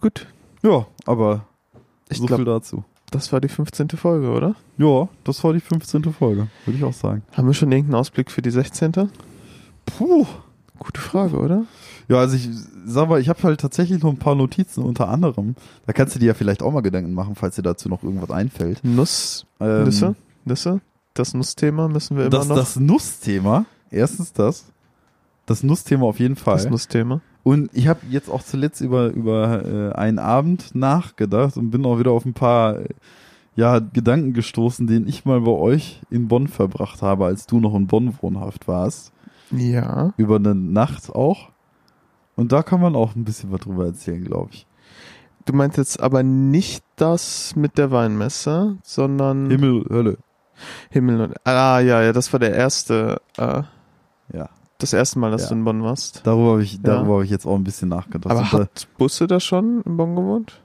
Gut. 0.02 0.28
Ja, 0.66 0.86
aber 1.05 1.45
Ich 2.09 2.18
so 2.18 2.26
glaube, 2.26 2.43
viel 2.43 2.51
dazu. 2.51 2.84
das 3.11 3.32
war 3.32 3.39
die 3.39 3.47
15. 3.49 3.89
Folge, 3.89 4.30
oder? 4.32 4.55
Ja, 4.78 5.07
das 5.24 5.43
war 5.43 5.53
die 5.53 5.59
15. 5.59 6.03
Folge, 6.11 6.47
würde 6.66 6.78
ich 6.78 6.84
auch 6.84 6.93
sagen. 6.93 7.22
Haben 7.34 7.47
wir 7.47 7.53
schon 7.53 7.72
irgendeinen 7.72 7.95
Ausblick 7.99 8.32
für 8.32 8.41
die 8.41 8.51
16.? 8.51 9.09
Puh. 9.86 10.26
Gute 10.78 10.99
Frage, 10.99 11.38
oder? 11.38 11.63
Ja, 12.09 12.18
also 12.18 12.36
ich 12.36 12.49
sag 12.86 13.07
mal, 13.07 13.22
ich 13.22 13.30
habe 13.30 13.41
halt 13.43 13.61
tatsächlich 13.61 14.03
noch 14.03 14.09
ein 14.11 14.18
paar 14.20 14.36
Notizen, 14.36 14.84
unter 14.84 15.07
anderem. 15.07 15.55
Da 15.86 15.93
kannst 15.93 16.16
du 16.16 16.20
dir 16.20 16.26
ja 16.28 16.34
vielleicht 16.34 16.61
auch 16.61 16.72
mal 16.74 16.82
Gedanken 16.82 17.13
machen, 17.13 17.36
falls 17.36 17.55
dir 17.55 17.61
dazu 17.61 17.88
noch 17.88 18.03
irgendwas 18.03 18.30
einfällt. 18.30 18.84
Nuss, 18.84 19.45
Ähm, 19.61 19.86
Nüsse, 19.86 20.16
Nüsse. 20.43 20.82
Das 21.13 21.34
Nussthema 21.34 21.88
müssen 21.88 22.18
wir 22.18 22.24
immer 22.26 22.30
das, 22.32 22.47
noch. 22.49 22.57
das 22.57 22.76
Nussthema, 22.76 23.66
erstens 23.89 24.34
das. 24.34 24.66
Das 25.45 25.63
Nussthema 25.63 26.05
auf 26.07 26.20
jeden 26.20 26.36
Fall. 26.36 26.55
das 26.55 26.70
Nussthema. 26.70 27.22
Und 27.46 27.70
ich 27.74 27.88
habe 27.88 28.00
jetzt 28.10 28.28
auch 28.28 28.41
zuletzt 28.41 28.82
über, 28.82 29.10
über 29.10 29.64
äh, 29.64 29.96
einen 29.96 30.18
Abend 30.18 30.74
nachgedacht 30.74 31.58
und 31.58 31.70
bin 31.70 31.86
auch 31.86 32.00
wieder 32.00 32.10
auf 32.10 32.26
ein 32.26 32.34
paar 32.34 32.80
äh, 32.80 32.89
ja, 33.56 33.78
Gedanken 33.78 34.34
gestoßen, 34.34 34.88
den 34.88 35.08
ich 35.08 35.26
mal 35.26 35.41
bei 35.41 35.52
euch 35.52 36.02
in 36.10 36.28
Bonn 36.28 36.48
verbracht 36.48 37.04
habe, 37.04 37.26
als 37.26 37.46
du 37.46 37.60
noch 37.60 37.76
in 37.76 37.86
Bonn 37.86 38.18
wohnhaft 38.20 38.68
warst. 38.68 39.14
Ja. 39.52 40.12
Über 40.18 40.38
eine 40.38 40.56
Nacht 40.56 41.12
auch. 41.12 41.50
Und 42.36 42.52
da 42.52 42.64
kann 42.64 42.82
man 42.82 42.96
auch 42.96 43.16
ein 43.16 43.26
bisschen 43.26 43.52
was 43.52 43.62
drüber 43.62 43.86
erzählen, 43.86 44.24
glaube 44.24 44.50
ich. 44.52 44.66
Du 45.46 45.54
meinst 45.54 45.78
jetzt 45.78 46.00
aber 46.00 46.24
nicht 46.24 46.84
das 46.96 47.56
mit 47.56 47.78
der 47.78 47.91
Weinmesse, 47.91 48.80
sondern 48.82 49.52
Himmel, 49.52 49.86
Hölle. 49.88 50.18
Himmel 50.89 51.22
und 51.22 51.36
Ah 51.43 51.80
ja, 51.80 52.02
ja, 52.02 52.12
das 52.12 52.34
war 52.34 52.39
der 52.39 52.56
erste, 52.56 53.22
äh, 53.38 53.62
Ja. 54.34 54.50
Das 54.78 54.93
erste 54.93 55.19
Mal, 55.19 55.32
dass 55.32 55.43
Ja. 55.43 55.49
du 55.49 55.55
in 55.55 55.63
Bonn 55.63 55.84
warst. 55.84 56.21
Darüber 56.26 56.51
habe 56.53 56.63
ich, 56.63 56.80
Ja. 56.86 56.97
habe 57.05 57.23
ich 57.23 57.30
jetzt 57.30 57.45
auch 57.45 57.55
ein 57.55 57.63
bisschen 57.63 57.89
nachgedacht. 57.89 58.32
Aber 58.32 58.41
da- 58.51 58.59
hat 58.63 58.88
Busse 58.97 59.28
da 59.28 59.39
schon 59.39 59.82
in 59.86 59.97
Bonn 59.97 60.15
gewohnt? 60.15 60.61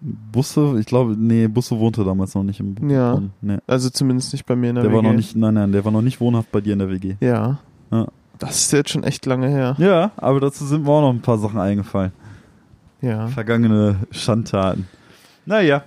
Busse, 0.00 0.76
ich 0.78 0.86
glaube, 0.86 1.16
nee, 1.18 1.48
Busse 1.48 1.78
wohnte 1.78 2.04
damals 2.04 2.34
noch 2.34 2.44
nicht 2.44 2.62
Ja. 2.88 3.14
Bonn. 3.14 3.32
Nee. 3.40 3.58
Also 3.66 3.90
zumindest 3.90 4.32
nicht 4.32 4.46
bei 4.46 4.54
mir 4.54 4.70
in 4.70 4.76
der, 4.76 4.84
Der 4.84 4.92
war 4.92 5.00
WG. 5.00 5.08
noch 5.08 5.16
nicht, 5.16 5.34
nein, 5.36 5.54
nein, 5.54 5.72
der 5.72 5.84
war 5.84 5.90
noch 5.92 6.02
nicht 6.02 6.20
wohnhaft 6.20 6.52
bei 6.52 6.60
dir 6.60 6.72
in 6.74 6.78
der 6.78 6.88
WG. 6.88 7.16
Ja. 7.20 7.58
Ja. 7.90 8.06
Das 8.38 8.56
ist 8.56 8.72
jetzt 8.72 8.90
schon 8.90 9.02
echt 9.02 9.26
lange 9.26 9.48
her. 9.48 9.74
Ja, 9.78 10.12
aber 10.16 10.38
dazu 10.38 10.64
sind 10.64 10.84
mir 10.84 10.90
auch 10.90 11.00
noch 11.00 11.10
ein 11.12 11.20
paar 11.22 11.38
Sachen 11.38 11.58
eingefallen. 11.58 12.12
Ja. 13.00 13.26
Vergangene 13.28 13.96
Schandtaten. 14.12 14.86
Naja. 15.46 15.82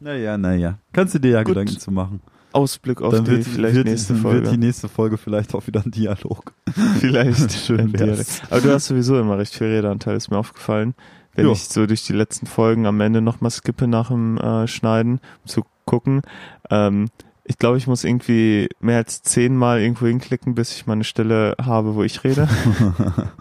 Naja, 0.00 0.36
naja. 0.36 0.78
Kannst 0.92 1.14
du 1.14 1.18
dir 1.18 1.30
ja 1.32 1.42
Gut. 1.42 1.54
Gedanken 1.54 1.78
zu 1.78 1.90
machen. 1.90 2.20
Ausblick 2.56 3.00
auf 3.02 3.12
Dann 3.14 3.24
die 3.24 3.30
wird, 3.32 3.44
vielleicht 3.44 3.76
wird, 3.76 3.86
nächste 3.86 4.14
wird 4.14 4.22
Folge. 4.22 4.50
die 4.50 4.56
nächste 4.58 4.88
Folge 4.88 5.16
vielleicht 5.18 5.54
auch 5.54 5.66
wieder 5.66 5.82
ein 5.84 5.90
Dialog. 5.90 6.52
vielleicht. 7.00 7.52
Schön. 7.66 7.92
Dialekt. 7.92 8.42
Aber 8.50 8.60
du 8.60 8.72
hast 8.72 8.86
sowieso 8.86 9.18
immer 9.20 9.38
recht 9.38 9.54
viel 9.54 9.66
Redeanteil, 9.68 10.16
ist 10.16 10.30
mir 10.30 10.38
aufgefallen. 10.38 10.94
Wenn 11.34 11.46
Ja. 11.46 11.52
ich 11.52 11.64
so 11.64 11.86
durch 11.86 12.04
die 12.04 12.14
letzten 12.14 12.46
Folgen 12.46 12.86
am 12.86 13.00
Ende 13.00 13.20
nochmal 13.20 13.50
skippe 13.50 13.86
nach 13.86 14.08
dem 14.08 14.38
äh, 14.38 14.66
Schneiden, 14.66 15.20
um 15.44 15.48
zu 15.48 15.62
gucken. 15.84 16.22
Ähm, 16.70 17.08
ich 17.44 17.58
glaube, 17.58 17.78
ich 17.78 17.86
muss 17.86 18.02
irgendwie 18.02 18.68
mehr 18.80 18.96
als 18.96 19.22
zehnmal 19.22 19.80
irgendwo 19.80 20.06
hinklicken, 20.06 20.54
bis 20.56 20.72
ich 20.74 20.86
mal 20.86 20.94
eine 20.94 21.04
Stelle 21.04 21.54
habe, 21.62 21.94
wo 21.94 22.02
ich 22.02 22.24
rede. 22.24 22.48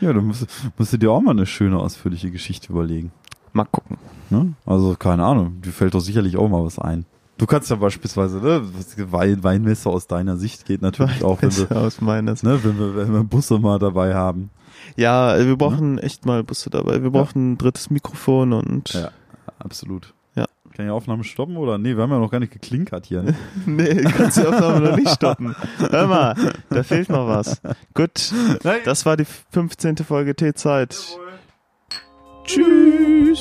Ja, 0.00 0.10
dann 0.14 0.24
musst, 0.26 0.46
musst 0.78 0.94
du 0.94 0.96
dir 0.96 1.10
auch 1.12 1.20
mal 1.20 1.32
eine 1.32 1.44
schöne, 1.44 1.78
ausführliche 1.78 2.30
Geschichte 2.30 2.72
überlegen. 2.72 3.12
mal 3.52 3.66
gucken. 3.66 3.98
Ne? 4.30 4.54
Also, 4.64 4.96
keine 4.98 5.22
Ahnung, 5.24 5.60
dir 5.60 5.70
fällt 5.70 5.92
doch 5.94 6.00
sicherlich 6.00 6.38
auch 6.38 6.48
mal 6.48 6.64
was 6.64 6.78
ein. 6.78 7.04
Du 7.36 7.46
kannst 7.46 7.68
ja 7.70 7.76
beispielsweise, 7.76 8.38
ne, 8.38 8.62
Wein, 9.10 9.42
Weinmesser 9.42 9.90
aus 9.90 10.06
deiner 10.06 10.36
Sicht 10.36 10.66
geht 10.66 10.82
natürlich 10.82 11.24
auch, 11.24 11.42
wenn 11.42 11.56
wir, 11.56 11.72
aus 11.76 12.00
meiner 12.00 12.32
Sicht. 12.36 12.44
ne, 12.44 12.62
wenn 12.62 12.78
wir, 12.78 12.96
wenn 12.96 13.12
wir 13.12 13.24
Busse 13.24 13.58
mal 13.58 13.78
dabei 13.78 14.14
haben. 14.14 14.50
Ja, 14.96 15.36
wir 15.44 15.56
brauchen 15.56 15.98
echt 15.98 16.26
mal 16.26 16.44
Busse 16.44 16.70
dabei. 16.70 17.02
Wir 17.02 17.10
brauchen 17.10 17.52
ein 17.52 17.58
drittes 17.58 17.90
Mikrofon 17.90 18.52
und 18.52 18.92
Ja. 18.92 19.10
Absolut. 19.58 20.12
Ja. 20.36 20.44
Kann 20.44 20.84
ich 20.84 20.90
die 20.90 20.90
Aufnahme 20.90 21.24
stoppen 21.24 21.56
oder? 21.56 21.78
Nee, 21.78 21.96
wir 21.96 22.02
haben 22.02 22.10
ja 22.10 22.18
noch 22.18 22.30
gar 22.30 22.38
nicht 22.40 22.52
geklinkert 22.52 23.06
hier. 23.06 23.22
Ne? 23.22 23.34
Nee, 23.66 24.02
kannst 24.02 24.36
die 24.36 24.46
Aufnahme 24.46 24.80
noch 24.90 24.96
nicht 24.96 25.10
stoppen. 25.10 25.56
Hör 25.78 26.06
mal, 26.06 26.34
da 26.70 26.82
fehlt 26.82 27.08
noch 27.08 27.26
was. 27.26 27.60
Gut, 27.94 28.32
das 28.84 29.06
war 29.06 29.16
die 29.16 29.26
15. 29.50 29.96
Folge 29.98 30.34
T-Zeit. 30.36 30.96
Tschüss. 32.44 33.40